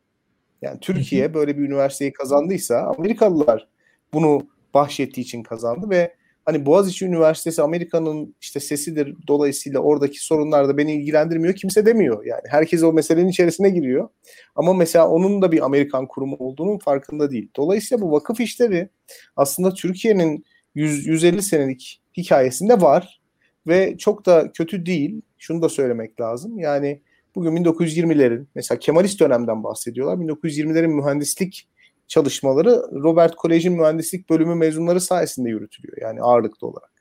Yani 0.63 0.81
Türkiye 0.81 1.35
böyle 1.35 1.59
bir 1.59 1.63
üniversiteyi 1.63 2.13
kazandıysa 2.13 2.95
Amerikalılar 2.99 3.69
bunu 4.13 4.47
bahşettiği 4.75 5.25
için 5.25 5.43
kazandı 5.43 5.91
ve 5.91 6.15
hani 6.45 6.67
Boğaziçi 6.67 7.05
Üniversitesi 7.05 7.63
Amerika'nın 7.63 8.35
işte 8.41 8.61
sesidir. 8.61 9.17
Dolayısıyla 9.29 9.81
oradaki 9.81 10.25
sorunlar 10.25 10.69
da 10.69 10.77
beni 10.77 10.95
ilgilendirmiyor. 10.95 11.55
Kimse 11.55 11.87
demiyor. 11.87 12.25
Yani 12.25 12.43
herkes 12.49 12.83
o 12.83 12.93
meselenin 12.93 13.29
içerisine 13.29 13.71
giriyor. 13.71 14.09
Ama 14.57 14.75
mesela 14.75 15.09
onun 15.09 15.43
da 15.43 15.53
bir 15.53 15.65
Amerikan 15.65 16.07
kurumu 16.07 16.37
olduğunun 16.37 16.79
farkında 16.79 17.31
değil. 17.31 17.51
Dolayısıyla 17.57 18.03
bu 18.03 18.13
vakıf 18.13 18.41
işleri 18.41 18.89
aslında 19.37 19.75
Türkiye'nin 19.75 20.45
100, 20.75 21.07
150 21.07 21.43
senelik 21.43 22.03
hikayesinde 22.17 22.81
var 22.81 23.21
ve 23.67 23.99
çok 23.99 24.27
da 24.27 24.53
kötü 24.53 24.87
değil. 24.87 25.23
Şunu 25.39 25.63
da 25.63 25.69
söylemek 25.69 26.21
lazım. 26.21 26.59
Yani 26.59 27.03
bugün 27.37 27.57
1920'lerin 27.57 28.47
mesela 28.55 28.79
Kemalist 28.79 29.21
dönemden 29.21 29.65
bahsediyorlar. 29.65 30.17
1920'lerin 30.17 30.95
mühendislik 30.95 31.69
çalışmaları 32.09 32.83
Robert 32.93 33.37
Kolej'in 33.37 33.73
mühendislik 33.73 34.31
bölümü 34.31 34.55
mezunları 34.55 35.01
sayesinde 35.01 35.49
yürütülüyor. 35.49 35.97
Yani 36.01 36.23
ağırlıklı 36.23 36.67
olarak. 36.67 36.93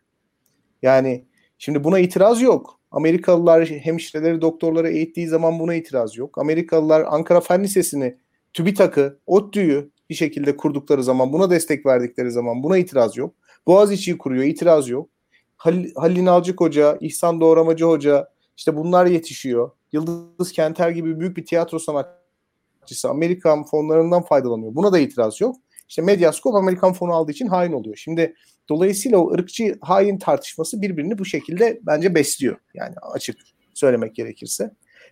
Yani 0.81 1.25
şimdi 1.57 1.83
buna 1.83 1.99
itiraz 1.99 2.41
yok. 2.41 2.79
Amerikalılar 2.91 3.65
hemşireleri, 3.65 4.41
doktorları 4.41 4.89
eğittiği 4.89 5.27
zaman 5.27 5.59
buna 5.59 5.75
itiraz 5.75 6.17
yok. 6.17 6.37
Amerikalılar 6.37 7.05
Ankara 7.07 7.41
Fen 7.41 7.63
Lisesi'ni, 7.63 8.17
TÜBİTAK'ı, 8.53 9.19
ODTÜ'yü 9.25 9.91
bir 10.09 10.15
şekilde 10.15 10.57
kurdukları 10.57 11.03
zaman, 11.03 11.33
buna 11.33 11.49
destek 11.49 11.85
verdikleri 11.85 12.31
zaman 12.31 12.63
buna 12.63 12.77
itiraz 12.77 13.17
yok. 13.17 13.35
Boğaziçi'yi 13.67 14.17
kuruyor, 14.17 14.43
itiraz 14.43 14.89
yok. 14.89 15.09
Halil, 15.57 15.95
Halil 15.95 16.15
İnalcık 16.15 16.61
Hoca, 16.61 16.97
İhsan 17.01 17.41
Doğramacı 17.41 17.85
Hoca, 17.85 18.27
işte 18.57 18.77
bunlar 18.77 19.05
yetişiyor. 19.05 19.71
Yıldız 19.91 20.51
Kenter 20.51 20.89
gibi 20.89 21.19
büyük 21.19 21.37
bir 21.37 21.45
tiyatro 21.45 21.79
sanatçısı 21.79 23.09
Amerikan 23.09 23.63
fonlarından 23.63 24.21
faydalanıyor. 24.23 24.75
Buna 24.75 24.93
da 24.93 24.99
itiraz 24.99 25.41
yok. 25.41 25.55
İşte 25.89 26.01
Medyaskop 26.01 26.55
Amerikan 26.55 26.93
fonu 26.93 27.13
aldığı 27.13 27.31
için 27.31 27.47
hain 27.47 27.71
oluyor. 27.71 27.95
Şimdi 27.95 28.35
dolayısıyla 28.69 29.17
o 29.17 29.31
ırkçı 29.33 29.77
hain 29.81 30.17
tartışması 30.17 30.81
birbirini 30.81 31.17
bu 31.17 31.25
şekilde 31.25 31.79
bence 31.83 32.15
besliyor. 32.15 32.57
Yani 32.73 32.95
açık 33.01 33.37
söylemek 33.73 34.15
gerekirse. 34.15 34.71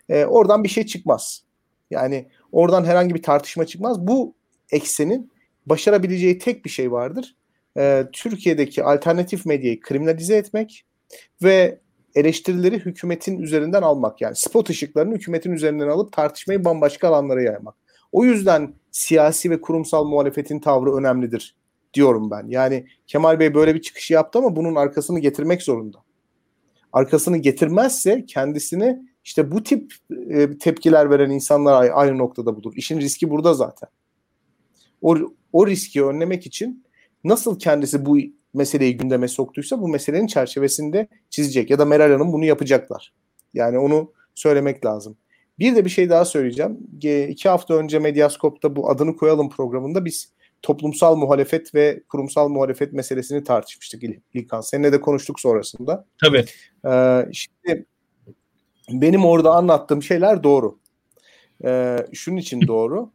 Ee, 0.09 0.25
oradan 0.25 0.63
bir 0.63 0.69
şey 0.69 0.85
çıkmaz. 0.85 1.43
Yani 1.91 2.27
oradan 2.51 2.85
herhangi 2.85 3.15
bir 3.15 3.23
tartışma 3.23 3.65
çıkmaz. 3.65 4.07
Bu 4.07 4.35
eksenin 4.71 5.31
başarabileceği 5.65 6.39
tek 6.39 6.65
bir 6.65 6.69
şey 6.69 6.91
vardır. 6.91 7.35
Ee, 7.77 8.05
Türkiye'deki 8.13 8.83
alternatif 8.83 9.45
medyayı 9.45 9.79
kriminalize 9.79 10.35
etmek 10.35 10.85
ve 11.43 11.79
eleştirileri 12.15 12.79
hükümetin 12.79 13.39
üzerinden 13.39 13.81
almak. 13.81 14.21
Yani 14.21 14.35
spot 14.35 14.69
ışıklarını 14.69 15.15
hükümetin 15.15 15.51
üzerinden 15.51 15.87
alıp 15.87 16.11
tartışmayı 16.11 16.65
bambaşka 16.65 17.07
alanlara 17.07 17.41
yaymak. 17.41 17.75
O 18.11 18.25
yüzden 18.25 18.73
siyasi 18.91 19.49
ve 19.49 19.61
kurumsal 19.61 20.05
muhalefetin 20.05 20.59
tavrı 20.59 20.95
önemlidir 20.95 21.55
diyorum 21.93 22.31
ben. 22.31 22.47
Yani 22.47 22.87
Kemal 23.07 23.39
Bey 23.39 23.53
böyle 23.53 23.75
bir 23.75 23.81
çıkış 23.81 24.11
yaptı 24.11 24.39
ama 24.39 24.55
bunun 24.55 24.75
arkasını 24.75 25.19
getirmek 25.19 25.61
zorunda. 25.61 25.97
Arkasını 26.93 27.37
getirmezse 27.37 28.25
kendisini 28.25 28.99
işte 29.23 29.51
bu 29.51 29.63
tip 29.63 29.93
e, 30.29 30.57
tepkiler 30.57 31.09
veren 31.09 31.29
insanlar 31.29 31.89
aynı 31.93 32.17
noktada 32.17 32.55
bulur. 32.55 32.73
İşin 32.75 32.99
riski 32.99 33.29
burada 33.29 33.53
zaten. 33.53 33.89
O, 35.01 35.17
o 35.53 35.67
riski 35.67 36.03
önlemek 36.03 36.45
için 36.45 36.83
nasıl 37.23 37.59
kendisi 37.59 38.05
bu 38.05 38.17
meseleyi 38.53 38.97
gündeme 38.97 39.27
soktuysa 39.27 39.81
bu 39.81 39.87
meselenin 39.87 40.27
çerçevesinde 40.27 41.07
çizecek 41.29 41.69
ya 41.69 41.79
da 41.79 41.85
Meral 41.85 42.11
Hanım 42.11 42.33
bunu 42.33 42.45
yapacaklar. 42.45 43.13
Yani 43.53 43.79
onu 43.79 44.11
söylemek 44.35 44.85
lazım. 44.85 45.17
Bir 45.59 45.75
de 45.75 45.85
bir 45.85 45.89
şey 45.89 46.09
daha 46.09 46.25
söyleyeceğim. 46.25 46.77
İki 47.29 47.49
hafta 47.49 47.73
önce 47.73 47.99
Medyaskop'ta 47.99 48.75
bu 48.75 48.89
adını 48.89 49.15
koyalım 49.15 49.49
programında 49.49 50.05
biz 50.05 50.33
toplumsal 50.61 51.15
muhalefet 51.15 51.75
ve 51.75 52.03
kurumsal 52.09 52.49
muhalefet 52.49 52.93
meselesini 52.93 53.43
tartışmıştık 53.43 54.03
İlkan. 54.33 54.61
Seninle 54.61 54.91
de 54.91 55.01
konuştuk 55.01 55.39
sonrasında. 55.39 56.05
Tabii. 56.23 56.45
Ee, 56.87 57.25
şimdi 57.33 57.85
benim 58.89 59.25
orada 59.25 59.51
anlattığım 59.51 60.03
şeyler 60.03 60.43
doğru. 60.43 60.79
Ee, 61.65 61.97
şunun 62.13 62.37
için 62.37 62.67
doğru. 62.67 63.11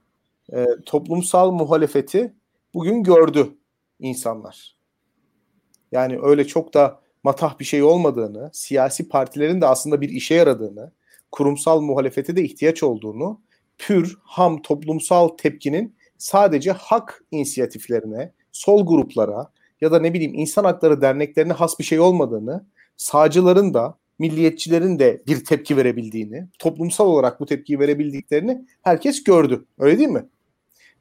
Ee, 0.52 0.66
toplumsal 0.86 1.50
muhalefeti 1.50 2.32
bugün 2.74 3.02
gördü 3.02 3.48
insanlar. 3.98 4.77
Yani 5.92 6.18
öyle 6.22 6.46
çok 6.46 6.74
da 6.74 7.00
matah 7.22 7.58
bir 7.58 7.64
şey 7.64 7.82
olmadığını, 7.82 8.50
siyasi 8.52 9.08
partilerin 9.08 9.60
de 9.60 9.66
aslında 9.66 10.00
bir 10.00 10.08
işe 10.08 10.34
yaradığını, 10.34 10.92
kurumsal 11.32 11.80
muhalefete 11.80 12.36
de 12.36 12.42
ihtiyaç 12.42 12.82
olduğunu, 12.82 13.40
pür, 13.78 14.18
ham 14.22 14.62
toplumsal 14.62 15.28
tepkinin 15.28 15.94
sadece 16.18 16.72
hak 16.72 17.24
inisiyatiflerine, 17.30 18.32
sol 18.52 18.86
gruplara 18.86 19.50
ya 19.80 19.92
da 19.92 20.00
ne 20.00 20.14
bileyim 20.14 20.34
insan 20.34 20.64
hakları 20.64 21.00
derneklerine 21.00 21.52
has 21.52 21.78
bir 21.78 21.84
şey 21.84 22.00
olmadığını, 22.00 22.66
sağcıların 22.96 23.74
da 23.74 23.98
milliyetçilerin 24.18 24.98
de 24.98 25.22
bir 25.26 25.44
tepki 25.44 25.76
verebildiğini, 25.76 26.48
toplumsal 26.58 27.06
olarak 27.06 27.40
bu 27.40 27.46
tepkiyi 27.46 27.78
verebildiklerini 27.78 28.64
herkes 28.82 29.24
gördü. 29.24 29.64
Öyle 29.78 29.98
değil 29.98 30.08
mi? 30.08 30.26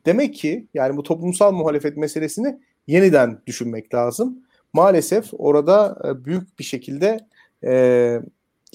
Demek 0.05 0.35
ki 0.35 0.67
yani 0.73 0.97
bu 0.97 1.03
toplumsal 1.03 1.51
muhalefet 1.51 1.97
meselesini 1.97 2.59
yeniden 2.88 3.41
düşünmek 3.47 3.93
lazım. 3.93 4.43
Maalesef 4.78 5.25
orada 5.38 5.97
e, 6.05 6.25
büyük 6.25 6.59
bir 6.59 6.63
şekilde 6.63 7.19
e, 7.63 7.71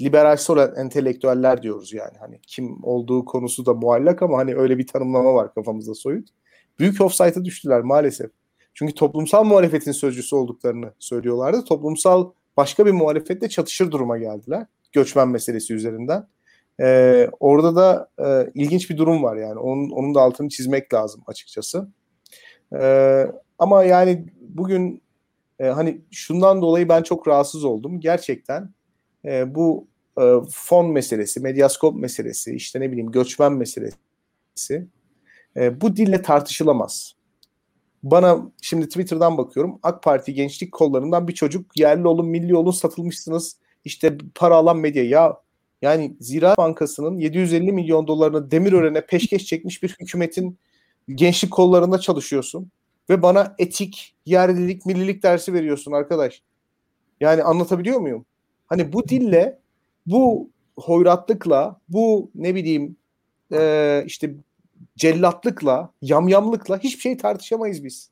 liberal 0.00 0.36
sol 0.36 0.58
entelektüeller 0.76 1.62
diyoruz 1.62 1.92
yani. 1.92 2.18
Hani 2.20 2.40
kim 2.46 2.84
olduğu 2.84 3.24
konusu 3.24 3.66
da 3.66 3.74
muallak 3.74 4.22
ama 4.22 4.38
hani 4.38 4.54
öyle 4.54 4.78
bir 4.78 4.86
tanımlama 4.86 5.34
var 5.34 5.54
kafamızda 5.54 5.94
soyut. 5.94 6.28
Büyük 6.78 7.00
offside'a 7.00 7.44
düştüler 7.44 7.80
maalesef. 7.80 8.30
Çünkü 8.74 8.94
toplumsal 8.94 9.44
muhalefetin 9.44 9.92
sözcüsü 9.92 10.36
olduklarını 10.36 10.92
söylüyorlardı. 10.98 11.64
Toplumsal 11.64 12.30
başka 12.56 12.86
bir 12.86 12.92
muhalefetle 12.92 13.48
çatışır 13.48 13.90
duruma 13.90 14.18
geldiler. 14.18 14.66
Göçmen 14.92 15.28
meselesi 15.28 15.74
üzerinden. 15.74 16.26
Ee, 16.80 17.28
orada 17.40 17.76
da 17.76 18.08
e, 18.26 18.50
ilginç 18.54 18.90
bir 18.90 18.96
durum 18.96 19.22
var 19.22 19.36
yani. 19.36 19.58
Onun, 19.58 19.90
onun 19.90 20.14
da 20.14 20.20
altını 20.20 20.48
çizmek 20.48 20.94
lazım 20.94 21.22
açıkçası. 21.26 21.88
Ee, 22.80 23.26
ama 23.58 23.84
yani 23.84 24.26
bugün 24.40 25.01
e, 25.62 25.66
hani 25.66 26.00
şundan 26.10 26.62
dolayı 26.62 26.88
ben 26.88 27.02
çok 27.02 27.28
rahatsız 27.28 27.64
oldum. 27.64 28.00
Gerçekten 28.00 28.70
e, 29.24 29.54
bu 29.54 29.86
e, 30.20 30.22
fon 30.50 30.92
meselesi, 30.92 31.40
medyaskop 31.40 31.96
meselesi, 31.96 32.54
işte 32.54 32.80
ne 32.80 32.92
bileyim 32.92 33.10
göçmen 33.10 33.52
meselesi 33.52 34.86
e, 35.56 35.80
bu 35.80 35.96
dille 35.96 36.22
tartışılamaz. 36.22 37.14
Bana 38.02 38.52
şimdi 38.62 38.88
Twitter'dan 38.88 39.38
bakıyorum 39.38 39.78
AK 39.82 40.02
Parti 40.02 40.34
gençlik 40.34 40.72
kollarından 40.72 41.28
bir 41.28 41.34
çocuk 41.34 41.76
yerli 41.76 42.06
olun 42.06 42.26
milli 42.26 42.56
olun 42.56 42.70
satılmışsınız 42.70 43.56
işte 43.84 44.18
para 44.34 44.54
alan 44.56 44.76
medya 44.76 45.04
ya 45.04 45.40
yani 45.82 46.16
Ziraat 46.20 46.58
Bankası'nın 46.58 47.18
750 47.18 47.72
milyon 47.72 48.06
dolarını 48.06 48.50
Demirören'e 48.50 49.06
peşkeş 49.06 49.46
çekmiş 49.46 49.82
bir 49.82 49.96
hükümetin 50.00 50.58
gençlik 51.08 51.50
kollarında 51.50 51.98
çalışıyorsun 51.98 52.70
ve 53.10 53.22
bana 53.22 53.54
etik, 53.58 54.14
yerlilik, 54.26 54.86
millilik 54.86 55.22
dersi 55.22 55.52
veriyorsun 55.52 55.92
arkadaş. 55.92 56.42
Yani 57.20 57.42
anlatabiliyor 57.42 58.00
muyum? 58.00 58.26
Hani 58.66 58.92
bu 58.92 59.08
dille, 59.08 59.58
bu 60.06 60.50
hoyratlıkla, 60.76 61.80
bu 61.88 62.30
ne 62.34 62.54
bileyim 62.54 62.96
e, 63.52 64.02
işte 64.06 64.34
cellatlıkla, 64.96 65.92
yamyamlıkla 66.02 66.78
hiçbir 66.78 67.00
şey 67.00 67.16
tartışamayız 67.16 67.84
biz. 67.84 68.10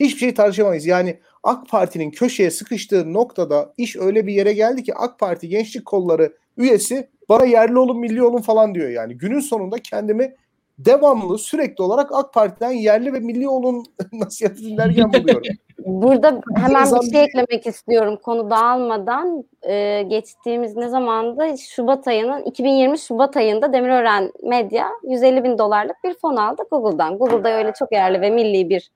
Hiçbir 0.00 0.18
şey 0.18 0.34
tartışamayız. 0.34 0.86
Yani 0.86 1.20
AK 1.42 1.68
Parti'nin 1.68 2.10
köşeye 2.10 2.50
sıkıştığı 2.50 3.12
noktada 3.12 3.74
iş 3.76 3.96
öyle 3.96 4.26
bir 4.26 4.34
yere 4.34 4.52
geldi 4.52 4.82
ki 4.82 4.94
AK 4.94 5.18
Parti 5.18 5.48
gençlik 5.48 5.84
kolları 5.84 6.36
üyesi 6.56 7.08
bana 7.28 7.44
yerli 7.44 7.78
olun 7.78 8.00
milli 8.00 8.22
olun 8.22 8.42
falan 8.42 8.74
diyor 8.74 8.88
yani. 8.88 9.18
Günün 9.18 9.40
sonunda 9.40 9.78
kendimi 9.78 10.34
devamlı 10.78 11.38
sürekli 11.38 11.82
olarak 11.82 12.12
AK 12.12 12.34
Parti'den 12.34 12.70
yerli 12.70 13.12
ve 13.12 13.20
milli 13.20 13.48
olun 13.48 13.84
nasihatı 14.12 14.56
dinlerken 14.56 15.12
buluyorum. 15.12 15.42
Burada 15.78 16.40
hemen 16.56 16.86
bir 17.02 17.12
şey 17.12 17.24
eklemek 17.24 17.66
istiyorum 17.66 18.18
konu 18.22 18.50
dağılmadan. 18.50 19.44
Ee, 19.68 20.02
geçtiğimiz 20.02 20.76
ne 20.76 20.88
zamandı? 20.88 21.58
Şubat 21.58 22.08
ayının 22.08 22.42
2020 22.42 22.98
Şubat 22.98 23.36
ayında 23.36 23.72
Demirören 23.72 24.32
Medya 24.42 24.88
150 25.02 25.44
bin 25.44 25.58
dolarlık 25.58 25.96
bir 26.04 26.14
fon 26.14 26.36
aldı 26.36 26.62
Google'dan. 26.70 27.18
Google'da 27.18 27.58
öyle 27.58 27.72
çok 27.78 27.92
yerli 27.92 28.20
ve 28.20 28.30
milli 28.30 28.70
bir 28.70 28.90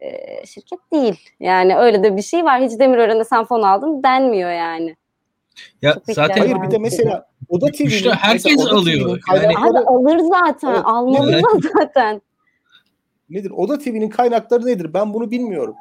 e, 0.00 0.46
şirket 0.46 0.78
değil. 0.92 1.20
Yani 1.40 1.76
öyle 1.76 2.02
de 2.02 2.16
bir 2.16 2.22
şey 2.22 2.44
var. 2.44 2.62
Hiç 2.62 2.78
Demirören'e 2.78 3.24
sen 3.24 3.44
fon 3.44 3.62
aldın 3.62 4.02
denmiyor 4.02 4.50
yani. 4.50 4.96
Ya 5.82 5.96
zaten 6.12 6.38
hayır 6.40 6.62
bir 6.62 6.70
de 6.70 6.78
mesela 6.78 7.26
Oda 7.48 7.66
TV'nin 7.66 7.88
işte 7.88 8.10
herkes 8.10 8.66
Oda 8.66 8.76
alıyor. 8.76 9.20
TV'nin 9.20 9.42
Yani, 9.42 9.58
Abi 9.58 9.78
alır 9.78 10.18
zaten. 10.18 10.68
Evet. 10.70 10.80
Almalı 10.84 11.32
da 11.32 11.40
zaten. 11.78 12.22
nedir? 13.30 13.50
Oda 13.56 13.78
TV'nin 13.78 14.08
kaynakları 14.08 14.66
nedir? 14.66 14.94
Ben 14.94 15.14
bunu 15.14 15.30
bilmiyorum. 15.30 15.74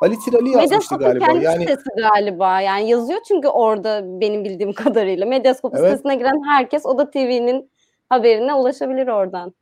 Ali 0.00 0.18
Tirali 0.18 0.50
yazmıştı 0.50 0.96
galiba. 0.96 1.24
kendi 1.26 1.44
Yani 1.44 1.60
sitesi 1.60 1.88
galiba. 1.96 2.60
Yani 2.60 2.90
yazıyor 2.90 3.20
çünkü 3.28 3.48
orada 3.48 4.02
benim 4.20 4.44
bildiğim 4.44 4.72
kadarıyla. 4.74 5.26
Medyascope 5.26 5.78
Evet. 5.78 5.90
sitesine 5.90 6.14
giren 6.16 6.42
herkes 6.48 6.86
Oda 6.86 7.10
TV'nin 7.10 7.70
haberine 8.08 8.54
ulaşabilir 8.54 9.06
oradan. 9.08 9.54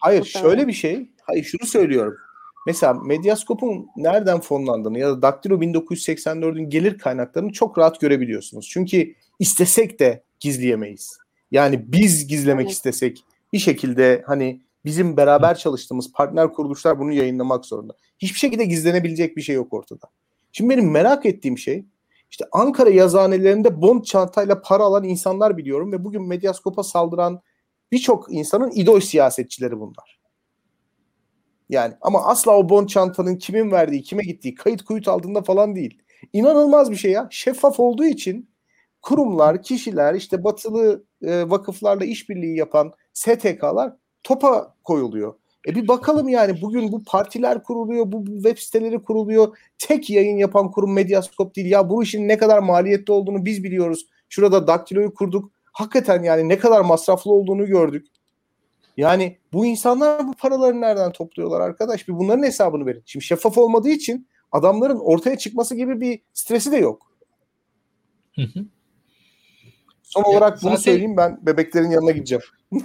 hayır 0.00 0.20
Muhtemelen. 0.20 0.48
şöyle 0.50 0.68
bir 0.68 0.72
şey. 0.72 1.10
Hayır 1.22 1.44
şunu 1.44 1.66
söylüyorum. 1.66 2.16
Mesela 2.66 2.94
Medyascope'un 2.94 3.86
nereden 3.96 4.40
fonlandığını 4.40 4.98
ya 4.98 5.08
da 5.08 5.22
Daktilo 5.22 5.60
1984'ün 5.60 6.70
gelir 6.70 6.98
kaynaklarını 6.98 7.52
çok 7.52 7.78
rahat 7.78 8.00
görebiliyorsunuz. 8.00 8.68
Çünkü 8.68 9.14
istesek 9.38 10.00
de 10.00 10.22
gizleyemeyiz. 10.40 11.18
Yani 11.50 11.92
biz 11.92 12.26
gizlemek 12.26 12.64
Evet. 12.64 12.72
istesek 12.72 13.24
bir 13.52 13.58
şekilde 13.58 14.22
hani 14.26 14.60
bizim 14.84 15.16
beraber 15.16 15.58
çalıştığımız 15.58 16.12
partner 16.12 16.52
kuruluşlar 16.52 16.98
bunu 16.98 17.12
yayınlamak 17.12 17.66
zorunda. 17.66 17.92
Hiçbir 18.18 18.38
şekilde 18.38 18.64
gizlenebilecek 18.64 19.36
bir 19.36 19.42
şey 19.42 19.54
yok 19.54 19.72
ortada. 19.72 20.06
Şimdi 20.52 20.70
benim 20.70 20.90
merak 20.90 21.26
ettiğim 21.26 21.58
şey 21.58 21.84
işte 22.30 22.44
Ankara 22.52 22.90
yazıhanelerinde 22.90 23.82
bond 23.82 24.04
çantayla 24.04 24.62
para 24.62 24.82
alan 24.82 25.04
insanlar 25.04 25.56
biliyorum 25.56 25.92
ve 25.92 26.04
bugün 26.04 26.22
Medyascope'a 26.22 26.84
saldıran 26.84 27.40
birçok 27.92 28.32
insanın 28.32 28.70
idol 28.70 29.00
siyasetçileri 29.00 29.80
bunlar. 29.80 30.19
Yani 31.70 31.94
ama 32.00 32.24
asla 32.26 32.56
o 32.56 32.68
bond 32.68 32.88
çantanın 32.88 33.36
kimin 33.36 33.70
verdiği, 33.70 34.02
kime 34.02 34.22
gittiği, 34.22 34.54
kayıt 34.54 34.82
kuyut 34.84 35.08
altında 35.08 35.42
falan 35.42 35.76
değil. 35.76 36.02
İnanılmaz 36.32 36.90
bir 36.90 36.96
şey 36.96 37.12
ya. 37.12 37.28
Şeffaf 37.30 37.80
olduğu 37.80 38.04
için 38.04 38.50
kurumlar, 39.02 39.62
kişiler, 39.62 40.14
işte 40.14 40.44
batılı 40.44 41.04
e, 41.22 41.50
vakıflarla 41.50 42.04
işbirliği 42.04 42.56
yapan 42.56 42.92
STK'lar 43.12 43.92
topa 44.22 44.74
koyuluyor. 44.84 45.34
E 45.68 45.74
bir 45.74 45.88
bakalım 45.88 46.28
yani 46.28 46.62
bugün 46.62 46.92
bu 46.92 47.04
partiler 47.04 47.62
kuruluyor, 47.62 48.12
bu 48.12 48.24
web 48.24 48.58
siteleri 48.58 49.02
kuruluyor. 49.02 49.56
Tek 49.78 50.10
yayın 50.10 50.36
yapan 50.36 50.70
kurum 50.70 50.92
Medyascope 50.92 51.54
değil. 51.54 51.70
Ya 51.70 51.90
bu 51.90 52.02
işin 52.02 52.28
ne 52.28 52.38
kadar 52.38 52.58
maliyetli 52.58 53.12
olduğunu 53.12 53.44
biz 53.44 53.64
biliyoruz. 53.64 54.06
Şurada 54.28 54.66
Daktilo'yu 54.66 55.14
kurduk. 55.14 55.52
Hakikaten 55.72 56.22
yani 56.22 56.48
ne 56.48 56.58
kadar 56.58 56.80
masraflı 56.80 57.32
olduğunu 57.32 57.66
gördük. 57.66 58.06
Yani 59.00 59.38
bu 59.52 59.66
insanlar 59.66 60.26
bu 60.28 60.32
paraları 60.32 60.80
nereden 60.80 61.12
topluyorlar 61.12 61.60
arkadaş? 61.60 62.08
Bir 62.08 62.18
bunların 62.18 62.42
hesabını 62.42 62.86
verin. 62.86 63.02
Şimdi 63.06 63.24
şeffaf 63.24 63.58
olmadığı 63.58 63.88
için 63.88 64.28
adamların 64.52 64.98
ortaya 64.98 65.38
çıkması 65.38 65.74
gibi 65.74 66.00
bir 66.00 66.20
stresi 66.32 66.72
de 66.72 66.76
yok. 66.76 67.12
Hı 68.34 68.42
hı. 68.42 68.64
Son 70.02 70.22
Ya 70.22 70.28
olarak 70.28 70.62
bunu 70.62 70.70
zaten- 70.70 70.82
söyleyeyim 70.82 71.16
ben 71.16 71.38
bebeklerin 71.46 71.90
yanına 71.90 72.10
gideceğim. 72.10 72.42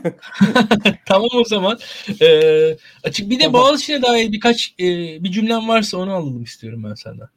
tamam 1.05 1.30
o 1.36 1.43
zaman. 1.43 1.80
Ee, 2.22 2.78
açık 3.03 3.30
bir 3.30 3.39
de 3.39 3.43
Tamam. 3.43 3.61
Boğaziçi'ne 3.61 4.01
dair 4.01 4.32
birkaç 4.32 4.76
e, 4.80 4.84
bir 5.24 5.32
cümlem 5.32 5.68
varsa 5.68 5.97
onu 5.97 6.13
alalım 6.13 6.43
istiyorum 6.43 6.84
ben 6.89 6.93
senden. 6.93 7.28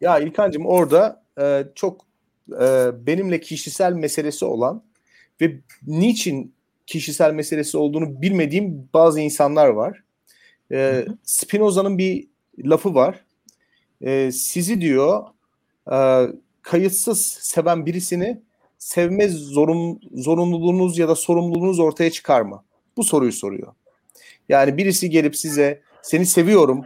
Ya 0.00 0.18
İlkan'cığım 0.18 0.66
orada 0.66 1.22
e, 1.40 1.64
çok 1.74 2.00
e, 2.60 2.90
benimle 3.06 3.40
kişisel 3.40 3.92
meselesi 3.92 4.44
olan 4.44 4.82
ve 5.40 5.60
niçin 5.86 6.54
kişisel 6.92 7.34
meselesi 7.34 7.78
olduğunu 7.78 8.22
bilmediğim 8.22 8.88
bazı 8.94 9.20
insanlar 9.20 9.68
var. 9.68 10.02
E, 10.72 11.06
Spinoza'nın 11.22 11.98
bir 11.98 12.28
lafı 12.58 12.94
var. 12.94 13.24
E, 14.00 14.32
sizi 14.32 14.80
diyor 14.80 15.24
e, 15.92 16.26
kayıtsız 16.62 17.26
seven 17.26 17.86
birisini 17.86 18.40
sevme 18.78 19.28
zorun, 19.28 20.00
zorunluluğunuz 20.14 20.98
ya 20.98 21.08
da 21.08 21.14
sorumluluğunuz 21.14 21.78
ortaya 21.78 22.10
çıkar 22.10 22.40
mı? 22.40 22.64
Bu 22.96 23.04
soruyu 23.04 23.32
soruyor. 23.32 23.74
Yani 24.48 24.76
birisi 24.76 25.10
gelip 25.10 25.36
size 25.36 25.82
seni 26.02 26.26
seviyorum 26.26 26.84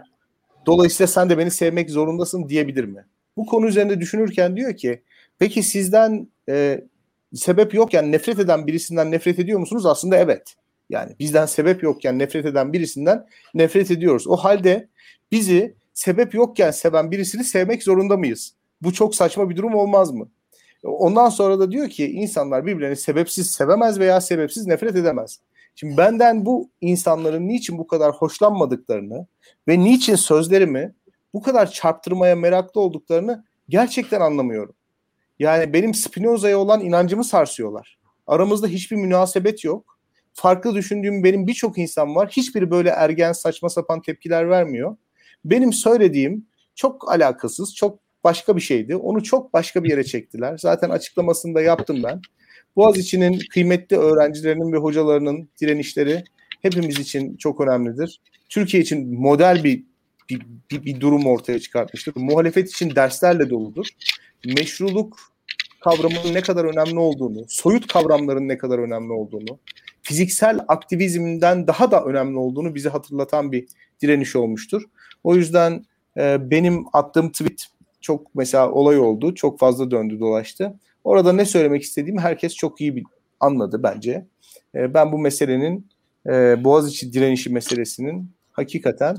dolayısıyla 0.67 1.07
sen 1.07 1.31
de 1.31 1.39
beni 1.39 1.51
sevmek 1.51 1.91
zorundasın 1.91 2.49
diyebilir 2.49 2.85
mi? 2.85 3.05
Bu 3.37 3.47
konu 3.47 3.67
üzerinde 3.67 4.01
düşünürken 4.01 4.57
diyor 4.57 4.77
ki 4.77 5.03
peki 5.39 5.63
sizden 5.63 6.29
e, 6.49 6.85
sebep 7.37 7.75
yokken 7.75 8.13
nefret 8.13 8.39
eden 8.39 8.67
birisinden 8.67 9.11
nefret 9.11 9.39
ediyor 9.39 9.59
musunuz? 9.59 9.87
Aslında 9.87 10.17
evet. 10.17 10.55
Yani 10.91 11.13
bizden 11.19 11.47
sebep 11.47 11.83
yokken 11.83 12.19
nefret 12.19 12.47
eden 12.47 12.73
birisinden 12.73 13.27
nefret 13.55 13.91
ediyoruz. 13.91 14.27
O 14.27 14.37
halde 14.37 14.89
bizi 15.33 15.75
sebep 15.95 16.35
yokken 16.35 16.71
seven 16.71 17.11
birisini 17.11 17.45
sevmek 17.45 17.83
zorunda 17.83 18.17
mıyız? 18.17 18.55
Bu 18.83 18.93
çok 18.93 19.15
saçma 19.15 19.51
bir 19.51 19.57
durum 19.57 19.75
olmaz 19.75 20.11
mı? 20.11 20.29
Ondan 20.85 21.29
sonra 21.29 21.59
da 21.59 21.71
diyor 21.71 21.89
ki 21.89 22.07
insanlar 22.07 22.67
birbirlerini 22.67 22.97
sebepsiz 22.97 23.51
sevemez 23.51 23.99
veya 23.99 24.21
sebepsiz 24.21 24.67
nefret 24.67 24.97
edemez. 24.97 25.41
Şimdi 25.75 25.97
benden 25.97 26.47
bu 26.47 26.71
insanların 26.81 27.49
niçin 27.49 27.79
bu 27.79 27.87
kadar 27.87 28.13
hoşlanmadıklarını 28.13 29.27
ve 29.69 29.81
niçin 29.81 30.15
sözlerimi 30.15 30.95
bu 31.35 31.43
kadar 31.43 31.71
çarptırmaya 31.71 32.37
meraklı 32.37 32.81
olduklarını 32.81 33.45
gerçekten 33.69 34.21
anlamıyorum. 34.21 34.75
Yani 35.39 35.73
benim 35.73 35.95
Spinoza'ya 35.95 36.59
olan 36.59 36.81
inancımı 36.81 37.25
sarsıyorlar. 37.25 37.99
Aramızda 38.27 38.67
hiçbir 38.67 38.97
münasebet 38.97 39.65
yok. 39.65 39.99
Farklı 40.35 40.75
düşündüğüm 40.75 41.25
benim 41.25 41.47
birçok 41.47 41.79
insan 41.79 42.15
var. 42.15 42.29
Hiçbiri 42.29 42.71
böyle 42.71 42.89
ergen 42.89 43.33
saçma 43.33 43.69
sapan 43.69 44.03
tepkiler 44.03 44.51
vermiyor. 44.51 44.97
Benim 45.45 45.73
söylediğim 45.73 46.47
çok 46.75 47.13
alakasız, 47.13 47.75
çok 47.75 47.99
başka 48.25 48.57
bir 48.57 48.61
şeydi. 48.61 48.97
Onu 48.97 49.23
çok 49.23 49.53
başka 49.53 49.85
bir 49.85 49.91
yere 49.91 50.05
çektiler. 50.05 50.59
Zaten 50.59 50.91
açıklamasını 50.91 51.55
da 51.55 51.61
yaptım 51.61 52.03
ben. 52.05 52.21
Boğaziçi'nin 52.77 53.39
kıymetli 53.51 53.97
öğrencilerinin 53.97 54.73
ve 54.73 54.77
hocalarının 54.77 55.49
direnişleri 55.61 56.25
hepimiz 56.63 56.99
için 56.99 57.37
çok 57.37 57.61
önemlidir. 57.61 58.21
Türkiye 58.49 58.83
için 58.83 59.21
model 59.21 59.65
bir 59.65 59.85
bir, 60.31 60.41
bir, 60.71 60.85
bir 60.85 61.01
durum 61.01 61.27
ortaya 61.27 61.59
çıkartmıştır. 61.59 62.13
Muhalefet 62.17 62.71
için 62.71 62.95
derslerle 62.95 63.51
doludur. 63.51 63.87
Meşruluk 64.45 65.19
kavramının 65.81 66.35
ne 66.35 66.41
kadar 66.41 66.65
önemli 66.65 66.99
olduğunu, 66.99 67.45
soyut 67.49 67.87
kavramların 67.87 68.49
ne 68.49 68.59
kadar 68.59 68.79
önemli 68.79 69.13
olduğunu, 69.13 69.59
fiziksel 70.03 70.61
aktivizmden 70.69 71.67
daha 71.67 71.91
da 71.91 72.05
önemli 72.05 72.39
olduğunu 72.39 72.75
bize 72.75 72.89
hatırlatan 72.89 73.53
bir 73.53 73.67
direniş 74.03 74.37
olmuştur. 74.37 74.83
O 75.25 75.35
yüzden 75.35 75.85
e, 76.17 76.51
benim 76.51 76.85
attığım 76.93 77.33
tweet 77.33 77.67
çok 78.01 78.35
mesela 78.35 78.71
olay 78.71 78.99
oldu. 78.99 79.35
Çok 79.35 79.59
fazla 79.59 79.91
döndü 79.91 80.21
dolaştı. 80.21 80.75
Orada 81.05 81.33
ne 81.33 81.45
söylemek 81.45 81.83
istediğimi 81.83 82.21
herkes 82.21 82.55
çok 82.55 82.81
iyi 82.81 83.05
anladı 83.41 83.83
bence. 83.83 84.27
E, 84.75 84.95
ben 84.95 85.13
bu 85.13 85.19
meselenin 85.19 85.87
e, 86.27 86.65
Boğaziçi 86.65 87.13
direnişi 87.13 87.51
meselesinin 87.51 88.31
hakikaten 88.53 89.17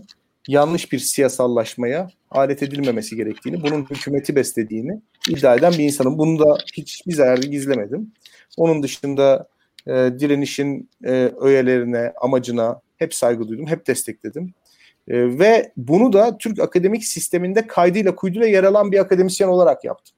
yanlış 0.48 0.92
bir 0.92 1.00
siyasallaşmaya 1.00 2.10
alet 2.32 2.64
edilmemesi 2.64 3.16
gerektiğini, 3.16 3.64
bunun 3.64 3.86
hükümeti 3.86 4.36
beslediğini 4.36 5.02
iddia 5.30 5.56
eden 5.56 5.74
bir 5.74 5.84
insanım. 5.84 6.18
Bunu 6.18 6.40
da 6.40 6.58
hiçbir 6.74 7.18
yerde 7.18 7.48
gizlemedim. 7.48 8.12
Onun 8.58 8.84
dışında 8.84 9.48
e, 9.88 9.92
direnişin 9.92 10.90
e, 11.04 11.32
öğelerine, 11.42 12.14
amacına 12.22 12.82
hep 12.98 13.14
saygı 13.14 13.48
duydum, 13.48 13.68
hep 13.68 13.88
destekledim. 13.88 14.54
E, 15.08 15.40
ve 15.40 15.72
bunu 15.78 16.14
da 16.14 16.38
Türk 16.38 16.60
akademik 16.60 17.04
sisteminde 17.04 17.68
kaydıyla 17.68 18.16
kuyduyla 18.16 18.48
yer 18.48 18.64
alan 18.64 18.92
bir 18.92 19.00
akademisyen 19.00 19.48
olarak 19.48 19.84
yaptım. 19.84 20.16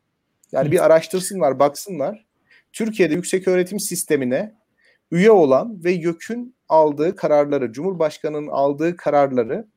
Yani 0.52 0.72
bir 0.72 0.86
araştırsınlar, 0.86 1.60
baksınlar. 1.60 2.26
Türkiye'de 2.74 3.14
yüksek 3.14 3.48
öğretim 3.48 3.80
sistemine 3.80 4.56
üye 5.12 5.32
olan 5.32 5.84
ve 5.84 5.92
YÖK'ün 5.92 6.56
aldığı 6.70 7.16
kararları, 7.16 7.72
Cumhurbaşkanı'nın 7.72 8.48
aldığı 8.48 8.98
kararları 8.98 9.68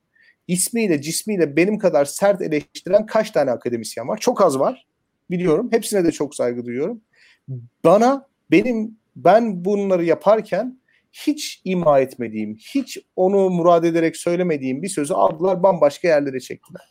ismiyle 0.48 1.02
cismiyle 1.02 1.56
benim 1.56 1.78
kadar 1.78 2.04
sert 2.04 2.42
eleştiren 2.42 3.06
kaç 3.06 3.30
tane 3.30 3.50
akademisyen 3.50 4.08
var? 4.08 4.18
Çok 4.18 4.42
az 4.42 4.58
var. 4.58 4.86
Biliyorum. 5.30 5.68
Hepsine 5.72 6.04
de 6.04 6.12
çok 6.12 6.34
saygı 6.34 6.66
duyuyorum. 6.66 7.00
Bana 7.84 8.26
benim 8.50 8.96
ben 9.16 9.64
bunları 9.64 10.04
yaparken 10.04 10.78
hiç 11.12 11.62
ima 11.64 12.00
etmediğim, 12.00 12.56
hiç 12.56 12.98
onu 13.16 13.50
murad 13.50 13.84
ederek 13.84 14.16
söylemediğim 14.16 14.82
bir 14.82 14.88
sözü 14.88 15.14
aldılar 15.14 15.62
bambaşka 15.62 16.08
yerlere 16.08 16.40
çektiler. 16.40 16.82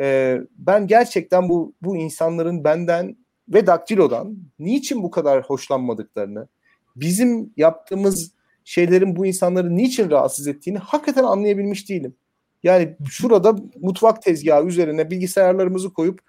Ee, 0.00 0.38
ben 0.58 0.86
gerçekten 0.86 1.48
bu 1.48 1.74
bu 1.82 1.96
insanların 1.96 2.64
benden 2.64 3.16
ve 3.48 3.66
Daktilo'dan 3.66 4.36
niçin 4.58 5.02
bu 5.02 5.10
kadar 5.10 5.42
hoşlanmadıklarını, 5.42 6.48
bizim 6.96 7.52
yaptığımız 7.56 8.32
şeylerin 8.64 9.16
bu 9.16 9.26
insanları 9.26 9.76
niçin 9.76 10.10
rahatsız 10.10 10.46
ettiğini 10.46 10.78
hakikaten 10.78 11.24
anlayabilmiş 11.24 11.88
değilim. 11.88 12.14
Yani 12.62 12.96
şurada 13.10 13.56
mutfak 13.80 14.22
tezgahı 14.22 14.66
üzerine 14.66 15.10
bilgisayarlarımızı 15.10 15.92
koyup 15.92 16.20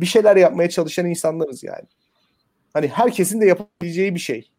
bir 0.00 0.06
şeyler 0.06 0.36
yapmaya 0.36 0.70
çalışan 0.70 1.06
insanlarız 1.06 1.62
yani. 1.62 1.84
Hani 2.72 2.88
herkesin 2.88 3.40
de 3.40 3.46
yapabileceği 3.46 4.14
bir 4.14 4.20
şey. 4.20 4.50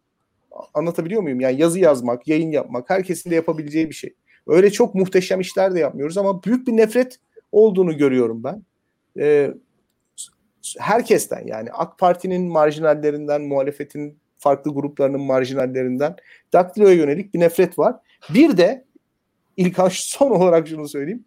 Anlatabiliyor 0.73 1.21
muyum? 1.21 1.39
Yani 1.39 1.61
yazı 1.61 1.79
yazmak, 1.79 2.27
yayın 2.27 2.51
yapmak 2.51 2.89
herkesin 2.89 3.29
de 3.29 3.35
yapabileceği 3.35 3.89
bir 3.89 3.95
şey. 3.95 4.13
Öyle 4.47 4.71
çok 4.71 4.95
muhteşem 4.95 5.41
işler 5.41 5.75
de 5.75 5.79
yapmıyoruz 5.79 6.17
ama 6.17 6.43
büyük 6.43 6.67
bir 6.67 6.77
nefret 6.77 7.19
olduğunu 7.51 7.97
görüyorum 7.97 8.43
ben. 8.43 8.63
Ee, 9.19 9.53
herkesten 10.79 11.47
yani 11.47 11.71
AK 11.71 11.99
Parti'nin 11.99 12.51
marjinallerinden, 12.51 13.41
muhalefetin 13.41 14.17
farklı 14.37 14.73
gruplarının 14.73 15.21
marjinallerinden 15.21 16.15
daktiloya 16.53 16.93
yönelik 16.93 17.33
bir 17.33 17.39
nefret 17.39 17.79
var. 17.79 17.95
Bir 18.33 18.57
de 18.57 18.85
İlkan 19.57 19.89
son 19.91 20.31
olarak 20.31 20.67
şunu 20.67 20.89
söyleyeyim. 20.89 21.25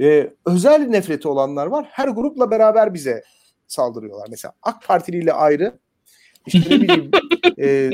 Ee, 0.00 0.30
özel 0.46 0.88
nefreti 0.88 1.28
olanlar 1.28 1.66
var. 1.66 1.86
Her 1.90 2.08
grupla 2.08 2.50
beraber 2.50 2.94
bize 2.94 3.22
saldırıyorlar. 3.66 4.26
Mesela 4.30 4.54
AK 4.62 4.82
Partili 4.86 5.18
ile 5.18 5.32
ayrı, 5.32 5.78
işte 6.46 6.70
ne 6.70 6.80
bileyim 6.80 7.10
e, 7.58 7.90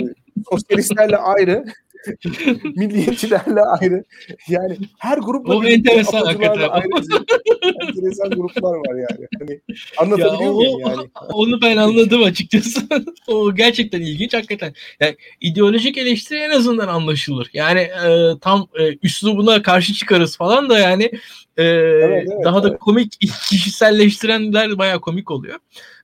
sosyalistlerle 0.50 1.16
ayrı, 1.16 1.64
milliyetçilerle 2.76 3.60
ayrı. 3.60 4.04
Yani 4.48 4.76
her 4.98 5.18
grupla 5.18 5.56
o 5.56 5.64
enteresan 5.64 6.22
ayrı 6.22 6.44
enteresan 7.82 8.30
gruplar 8.30 8.74
var 8.74 8.94
yani. 8.94 9.28
Hani 9.38 9.60
anlatabiliyor 9.98 10.50
ya, 10.50 10.52
muyum 10.52 10.80
yani? 10.80 11.08
Onu 11.32 11.62
ben 11.62 11.76
anladım 11.76 12.22
açıkçası. 12.22 12.80
o 13.26 13.54
gerçekten 13.54 14.00
ilginç 14.00 14.34
hakikaten. 14.34 14.74
Yani 15.00 15.16
ideolojik 15.40 15.98
eleştiri 15.98 16.38
en 16.38 16.50
azından 16.50 16.88
anlaşılır. 16.88 17.50
Yani 17.52 17.80
e, 17.80 18.32
tam 18.40 18.66
e, 18.78 18.96
üslubuna 19.02 19.62
karşı 19.62 19.92
çıkarız 19.94 20.36
falan 20.36 20.68
da 20.68 20.78
yani 20.78 21.10
e, 21.56 21.64
evet, 21.64 22.28
evet, 22.28 22.44
daha 22.44 22.60
evet. 22.60 22.72
da 22.72 22.76
komik 22.76 23.20
kişiselleştirenler 23.20 24.78
bayağı 24.78 25.00
komik 25.00 25.30
oluyor. 25.30 25.58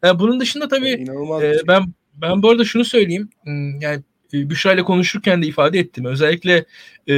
Yani 0.04 0.18
bunun 0.18 0.40
dışında 0.40 0.68
tabii 0.68 1.06
e, 1.42 1.54
şey. 1.54 1.62
ben 1.68 1.84
ben 2.14 2.42
bu 2.42 2.50
arada 2.50 2.64
şunu 2.64 2.84
söyleyeyim. 2.84 3.30
Hmm, 3.44 3.80
yani 3.80 4.02
e, 4.34 4.50
Büşra 4.50 4.72
ile 4.72 4.82
konuşurken 4.82 5.42
de 5.42 5.46
ifade 5.46 5.78
ettim. 5.78 6.04
Özellikle 6.04 6.64
e, 7.06 7.14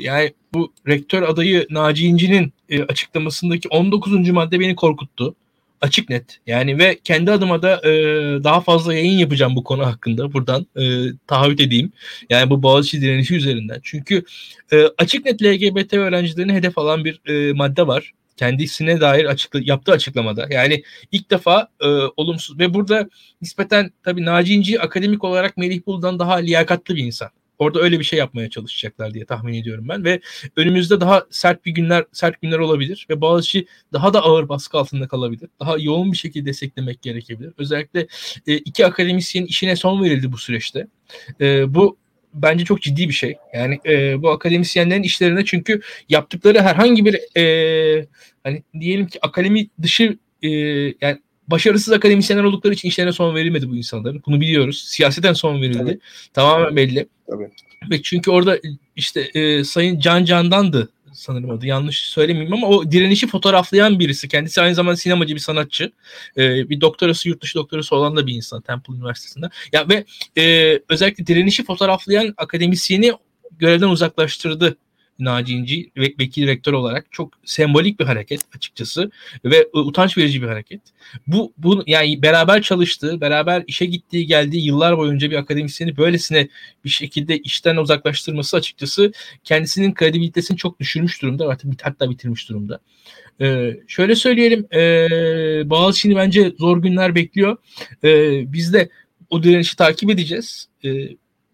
yani 0.00 0.32
bu 0.54 0.72
rektör 0.88 1.22
adayı 1.22 1.66
Naci 1.70 2.06
İnci'nin 2.06 2.52
e, 2.68 2.82
açıklamasındaki 2.82 3.68
19. 3.68 4.30
madde 4.30 4.60
beni 4.60 4.76
korkuttu. 4.76 5.34
Açık 5.80 6.10
net. 6.10 6.38
Yani 6.46 6.78
ve 6.78 6.98
kendi 7.04 7.32
adıma 7.32 7.62
da 7.62 7.80
e, 7.88 7.92
daha 8.44 8.60
fazla 8.60 8.94
yayın 8.94 9.18
yapacağım 9.18 9.56
bu 9.56 9.64
konu 9.64 9.86
hakkında. 9.86 10.32
Buradan 10.32 10.66
e, 10.76 10.82
taahhüt 11.26 11.60
edeyim. 11.60 11.92
Yani 12.30 12.50
bu 12.50 12.62
Boğaziçi 12.62 13.00
direnişi 13.00 13.34
üzerinden. 13.34 13.80
Çünkü 13.82 14.24
e, 14.72 14.84
açık 14.98 15.24
net 15.24 15.42
LGBT 15.42 15.94
öğrencilerini 15.94 16.52
hedef 16.52 16.78
alan 16.78 17.04
bir 17.04 17.20
e, 17.26 17.52
madde 17.52 17.86
var 17.86 18.12
kendisine 18.40 19.00
dair 19.00 19.24
açıkla, 19.24 19.60
yaptığı 19.62 19.92
açıklamada. 19.92 20.46
Yani 20.50 20.82
ilk 21.12 21.30
defa 21.30 21.68
e, 21.80 21.86
olumsuz 22.16 22.58
ve 22.58 22.74
burada 22.74 23.08
nispeten 23.42 23.90
tabii 24.02 24.24
Naci 24.24 24.54
İnci 24.54 24.80
akademik 24.80 25.24
olarak 25.24 25.56
Melih 25.56 25.86
Buldan 25.86 26.18
daha 26.18 26.34
liyakatlı 26.34 26.96
bir 26.96 27.04
insan. 27.04 27.28
Orada 27.58 27.80
öyle 27.80 27.98
bir 27.98 28.04
şey 28.04 28.18
yapmaya 28.18 28.50
çalışacaklar 28.50 29.14
diye 29.14 29.24
tahmin 29.24 29.54
ediyorum 29.54 29.88
ben 29.88 30.04
ve 30.04 30.20
önümüzde 30.56 31.00
daha 31.00 31.24
sert 31.30 31.64
bir 31.64 31.70
günler 31.70 32.04
sert 32.12 32.42
günler 32.42 32.58
olabilir 32.58 33.06
ve 33.10 33.20
Boğaziçi 33.20 33.66
daha 33.92 34.14
da 34.14 34.22
ağır 34.22 34.48
baskı 34.48 34.78
altında 34.78 35.08
kalabilir. 35.08 35.48
Daha 35.60 35.78
yoğun 35.78 36.12
bir 36.12 36.16
şekilde 36.16 36.46
desteklemek 36.46 37.02
gerekebilir. 37.02 37.52
Özellikle 37.58 38.06
e, 38.46 38.54
iki 38.54 38.86
akademisyenin 38.86 39.46
işine 39.46 39.76
son 39.76 40.02
verildi 40.02 40.32
bu 40.32 40.38
süreçte. 40.38 40.86
E, 41.40 41.74
bu 41.74 41.96
bence 42.34 42.64
çok 42.64 42.82
ciddi 42.82 43.08
bir 43.08 43.14
şey. 43.14 43.36
Yani 43.54 43.80
e, 43.86 44.22
bu 44.22 44.30
akademisyenlerin 44.30 45.02
işlerine 45.02 45.44
çünkü 45.44 45.80
yaptıkları 46.08 46.62
herhangi 46.62 47.04
bir 47.04 47.40
e, 47.40 48.06
hani 48.44 48.62
diyelim 48.80 49.06
ki 49.06 49.18
akademi 49.22 49.68
dışı 49.82 50.18
e, 50.42 50.48
yani 51.00 51.18
başarısız 51.48 51.92
akademisyenler 51.92 52.44
oldukları 52.44 52.74
için 52.74 52.88
işlerine 52.88 53.12
son 53.12 53.34
verilmedi 53.34 53.68
bu 53.68 53.76
insanların. 53.76 54.22
Bunu 54.26 54.40
biliyoruz. 54.40 54.84
Siyaseten 54.88 55.32
son 55.32 55.62
verildi. 55.62 55.78
Tabii. 55.78 55.98
Tamamen 56.32 56.76
belli. 56.76 57.06
Tabii. 57.30 57.50
Ve 57.90 58.02
çünkü 58.02 58.30
orada 58.30 58.58
işte 58.96 59.20
e, 59.20 59.64
Sayın 59.64 60.00
Can 60.00 60.24
Can'dandı 60.24 60.88
sanırım 61.12 61.50
adı 61.50 61.66
yanlış 61.66 62.00
söylemeyeyim 62.00 62.54
ama 62.54 62.66
o 62.66 62.90
direnişi 62.90 63.26
fotoğraflayan 63.26 63.98
birisi. 63.98 64.28
Kendisi 64.28 64.60
aynı 64.60 64.74
zamanda 64.74 64.96
sinemacı 64.96 65.34
bir 65.34 65.40
sanatçı. 65.40 65.92
E, 66.36 66.68
bir 66.70 66.80
doktorası 66.80 67.28
yurt 67.28 67.42
dışı 67.42 67.58
doktorası 67.58 67.96
olan 67.96 68.16
da 68.16 68.26
bir 68.26 68.34
insan 68.34 68.60
Temple 68.60 68.94
Üniversitesi'nde. 68.94 69.50
Ya 69.72 69.88
ve 69.88 70.04
e, 70.36 70.78
özellikle 70.88 71.26
direnişi 71.26 71.64
fotoğraflayan 71.64 72.34
akademisyeni 72.36 73.12
görevden 73.58 73.88
uzaklaştırdı 73.88 74.76
Naci 75.20 75.54
İnci 75.54 75.90
ve 75.96 76.14
vekil 76.20 76.46
rektör 76.46 76.72
olarak 76.72 77.06
çok 77.10 77.32
sembolik 77.44 78.00
bir 78.00 78.04
hareket 78.04 78.40
açıkçası 78.56 79.10
ve 79.44 79.68
utanç 79.72 80.18
verici 80.18 80.42
bir 80.42 80.46
hareket. 80.46 80.80
Bu, 81.26 81.52
bu 81.58 81.82
yani 81.86 82.22
beraber 82.22 82.62
çalıştığı, 82.62 83.20
beraber 83.20 83.64
işe 83.66 83.86
gittiği, 83.86 84.26
geldiği 84.26 84.66
yıllar 84.66 84.98
boyunca 84.98 85.30
bir 85.30 85.36
akademisyeni 85.36 85.96
böylesine 85.96 86.48
bir 86.84 86.90
şekilde 86.90 87.38
işten 87.38 87.76
uzaklaştırması 87.76 88.56
açıkçası 88.56 89.12
kendisinin 89.44 89.94
kredibilitesini 89.94 90.56
çok 90.56 90.80
düşürmüş 90.80 91.22
durumda. 91.22 91.48
Artık 91.48 91.86
hatta 91.86 92.10
bitirmiş 92.10 92.48
durumda. 92.48 92.80
Ee, 93.40 93.76
şöyle 93.88 94.14
söyleyelim, 94.14 94.66
e, 94.74 94.80
Boğaziçi'ni 95.70 96.16
bence 96.16 96.52
zor 96.58 96.82
günler 96.82 97.14
bekliyor. 97.14 97.56
Ee, 98.04 98.52
biz 98.52 98.72
de 98.72 98.88
o 99.30 99.42
direnişi 99.42 99.76
takip 99.76 100.10
edeceğiz. 100.10 100.68
Ee, 100.84 101.08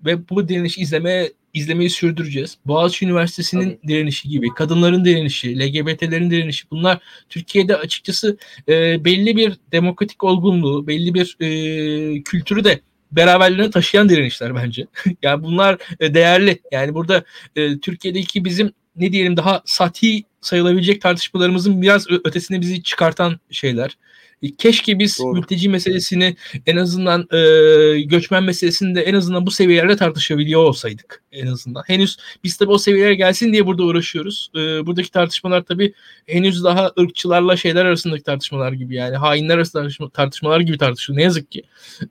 ve 0.04 0.28
bu 0.28 0.48
direnişi 0.48 0.80
izlemeye 0.80 1.32
izlemeyi 1.57 1.90
sürdüreceğiz. 1.90 2.59
Boğaziçi 2.66 3.04
Üniversitesi'nin 3.04 3.70
Tabii. 3.70 3.88
direnişi 3.88 4.28
gibi, 4.28 4.48
kadınların 4.54 5.04
direnişi, 5.04 5.59
LGBT'lerin 5.59 6.30
direnişi 6.30 6.70
bunlar 6.70 6.98
Türkiye'de 7.28 7.76
açıkçası 7.76 8.36
e, 8.68 9.04
belli 9.04 9.36
bir 9.36 9.57
demokratik 9.72 10.24
olgunluğu, 10.24 10.86
belli 10.86 11.14
bir 11.14 11.36
e, 11.40 12.22
kültürü 12.22 12.64
de 12.64 12.80
beraberlerine 13.12 13.70
taşıyan 13.70 14.09
direnişler 14.09 14.54
bence. 14.54 14.86
yani 15.22 15.42
bunlar 15.42 15.78
e, 16.00 16.14
değerli. 16.14 16.59
Yani 16.72 16.94
burada 16.94 17.24
e, 17.57 17.78
Türkiye'deki 17.78 18.44
bizim 18.44 18.72
ne 18.96 19.12
diyelim 19.12 19.36
daha 19.36 19.62
sati 19.64 20.22
sayılabilecek 20.40 21.00
tartışmalarımızın 21.00 21.82
biraz 21.82 22.07
ötesine 22.24 22.61
bizi 22.61 22.82
çıkartan 22.82 23.40
şeyler. 23.50 23.96
E, 24.43 24.57
keşke 24.57 24.99
biz 24.99 25.18
Doğru. 25.18 25.32
mülteci 25.32 25.68
meselesini 25.68 26.37
en 26.66 26.76
azından 26.76 27.28
e, 27.32 28.01
göçmen 28.01 28.45
meselesini 28.45 28.95
de 28.95 29.03
en 29.03 29.14
azından 29.14 29.47
bu 29.47 29.51
seviyelerde 29.51 29.97
tartışabiliyor 29.97 30.64
olsaydık 30.64 31.22
en 31.32 31.47
azından. 31.47 31.82
Henüz 31.87 32.16
biz 32.45 32.57
tabii 32.57 32.70
o 32.70 32.78
seviyelere 32.78 33.14
gelsin 33.14 33.53
diye 33.53 33.66
burada 33.66 33.82
uğraşıyoruz. 33.82 34.51
E, 34.55 34.87
buradaki 34.87 35.11
tartışmalar 35.11 35.62
tabii 35.62 35.93
henüz 36.26 36.64
daha 36.64 36.93
ırkçılarla 37.01 37.57
şeyler 37.57 37.84
arasındaki 37.84 38.22
tartışmalar 38.22 38.72
gibi 38.72 38.95
yani 38.95 39.16
hainler 39.16 39.55
arasındaki 39.55 40.12
tartışmalar 40.12 40.61
gibi 40.61 40.78
tartışılıyor. 40.78 41.18
Ne 41.18 41.24
yazık 41.24 41.51
ki. 41.51 41.62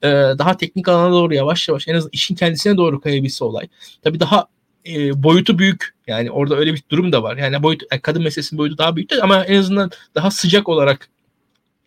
E, 0.03 0.07
daha 0.11 0.57
teknik 0.57 0.87
alana 0.87 1.11
doğru 1.11 1.33
yavaş 1.33 1.69
yavaş 1.69 1.87
en 1.87 1.95
azından 1.95 2.11
işin 2.13 2.35
kendisine 2.35 2.77
doğru 2.77 3.01
kayabilse 3.01 3.45
olay. 3.45 3.67
Tabii 4.03 4.19
daha 4.19 4.47
e, 4.87 5.23
boyutu 5.23 5.59
büyük. 5.59 5.95
Yani 6.07 6.31
orada 6.31 6.55
öyle 6.55 6.73
bir 6.73 6.83
durum 6.91 7.11
da 7.11 7.23
var. 7.23 7.37
Yani 7.37 7.63
boyut 7.63 7.81
yani 7.91 8.01
kadın 8.01 8.23
meselesinin 8.23 8.57
boyutu 8.57 8.77
daha 8.77 8.95
büyük 8.95 9.11
ama 9.21 9.43
en 9.45 9.59
azından 9.59 9.91
daha 10.15 10.31
sıcak 10.31 10.69
olarak 10.69 11.09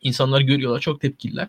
insanlar 0.03 0.41
görüyorlar. 0.41 0.81
Çok 0.81 1.01
tepkililer. 1.01 1.49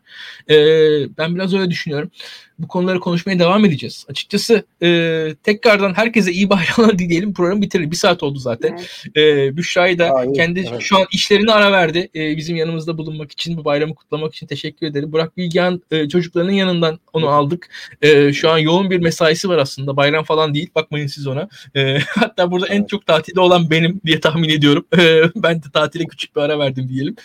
Ee, 0.50 1.18
ben 1.18 1.36
biraz 1.36 1.54
öyle 1.54 1.70
düşünüyorum 1.70 2.12
bu 2.60 2.68
konuları 2.68 2.99
konuşmaya 2.99 3.39
devam 3.39 3.66
edeceğiz. 3.66 4.05
Açıkçası 4.10 4.64
e, 4.84 5.36
tekrardan 5.43 5.93
herkese 5.93 6.32
iyi 6.32 6.49
bayramlar 6.49 6.99
dileyelim. 6.99 7.34
Programı 7.34 7.62
bitirelim. 7.62 7.91
Bir 7.91 7.95
saat 7.95 8.24
oldu 8.24 8.39
zaten. 8.39 8.80
Evet. 9.16 9.18
E, 9.18 9.57
Büşra'yı 9.57 9.99
da 9.99 10.10
Aa, 10.10 10.34
kendi 10.34 10.60
evet. 10.60 10.82
şu 10.82 10.97
an 10.97 11.05
işlerini 11.12 11.51
ara 11.51 11.72
verdi. 11.72 12.10
E, 12.16 12.38
bizim 12.38 12.55
yanımızda 12.55 12.97
bulunmak 12.97 13.32
için, 13.32 13.57
bu 13.57 13.66
bayramı 13.66 13.95
kutlamak 13.95 14.36
için 14.36 14.47
teşekkür 14.47 14.88
ederim. 14.88 15.12
Burak 15.12 15.38
Bilgehan 15.38 15.82
e, 15.91 16.10
çocuklarının 16.10 16.51
yanından 16.51 16.99
onu 17.14 17.26
evet. 17.26 17.34
aldık. 17.34 17.70
E, 18.01 18.34
şu 18.34 18.49
an 18.49 18.57
yoğun 18.57 18.89
bir 18.89 18.99
mesaisi 18.99 19.49
var 19.49 19.57
aslında. 19.57 19.97
Bayram 19.97 20.24
falan 20.24 20.53
değil. 20.53 20.70
Bakmayın 20.76 21.07
siz 21.07 21.28
ona. 21.28 21.49
E, 21.76 21.99
hatta 22.07 22.51
burada 22.51 22.68
evet. 22.68 22.78
en 22.80 22.84
çok 22.84 23.05
tatilde 23.05 23.39
olan 23.39 23.72
benim 23.72 24.01
diye 24.05 24.20
tahmin 24.20 24.49
ediyorum. 24.49 24.86
E, 24.97 25.22
ben 25.36 25.57
de 25.57 25.66
tatile 25.74 26.05
küçük 26.05 26.36
bir 26.36 26.41
ara 26.41 26.60
verdim 26.60 26.89
diyelim. 26.89 27.16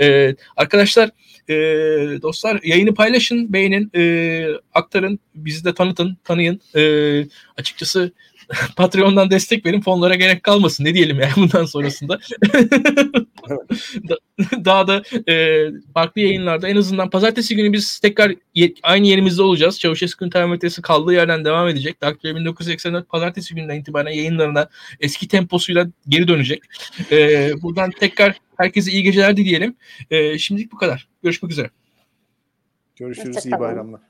E, 0.00 0.36
arkadaşlar 0.56 1.10
e, 1.50 1.54
dostlar 2.22 2.60
yayını 2.62 2.94
paylaşın, 2.94 3.52
beğenin, 3.52 3.90
e, 3.94 4.46
aktarın, 4.80 5.18
bizi 5.34 5.64
de 5.64 5.74
tanıtın, 5.74 6.18
tanıyın. 6.24 6.60
E, 6.76 6.82
açıkçası 7.56 8.12
Patreon'dan 8.76 9.30
destek 9.30 9.66
verin. 9.66 9.80
Fonlara 9.80 10.14
gerek 10.14 10.42
kalmasın. 10.42 10.84
Ne 10.84 10.94
diyelim 10.94 11.20
yani 11.20 11.32
bundan 11.36 11.64
sonrasında. 11.64 12.18
Daha 14.64 14.88
da 14.88 15.02
e, 15.28 15.66
farklı 15.94 16.20
yayınlarda 16.20 16.68
en 16.68 16.76
azından 16.76 17.10
pazartesi 17.10 17.56
günü 17.56 17.72
biz 17.72 17.98
tekrar 17.98 18.34
ye, 18.54 18.74
aynı 18.82 19.06
yerimizde 19.06 19.42
olacağız. 19.42 19.80
Çavuşesku'nun 19.80 20.30
termometresi 20.30 20.82
kaldığı 20.82 21.12
yerden 21.12 21.44
devam 21.44 21.68
edecek. 21.68 22.00
Daktilo 22.00 22.36
1984 22.36 23.08
pazartesi 23.08 23.54
gününden 23.54 23.80
itibaren 23.80 24.12
yayınlarına 24.12 24.68
eski 25.00 25.28
temposuyla 25.28 25.86
geri 26.08 26.28
dönecek. 26.28 26.62
E, 27.10 27.50
buradan 27.62 27.90
tekrar 27.90 28.36
herkese 28.56 28.92
iyi 28.92 29.02
geceler 29.02 29.36
dileyelim. 29.36 29.76
E, 30.10 30.38
şimdilik 30.38 30.72
bu 30.72 30.76
kadar. 30.76 31.08
Görüşmek 31.22 31.52
üzere. 31.52 31.70
Görüşürüz. 32.96 33.46
iyi 33.46 33.58
bayramlar. 33.60 34.09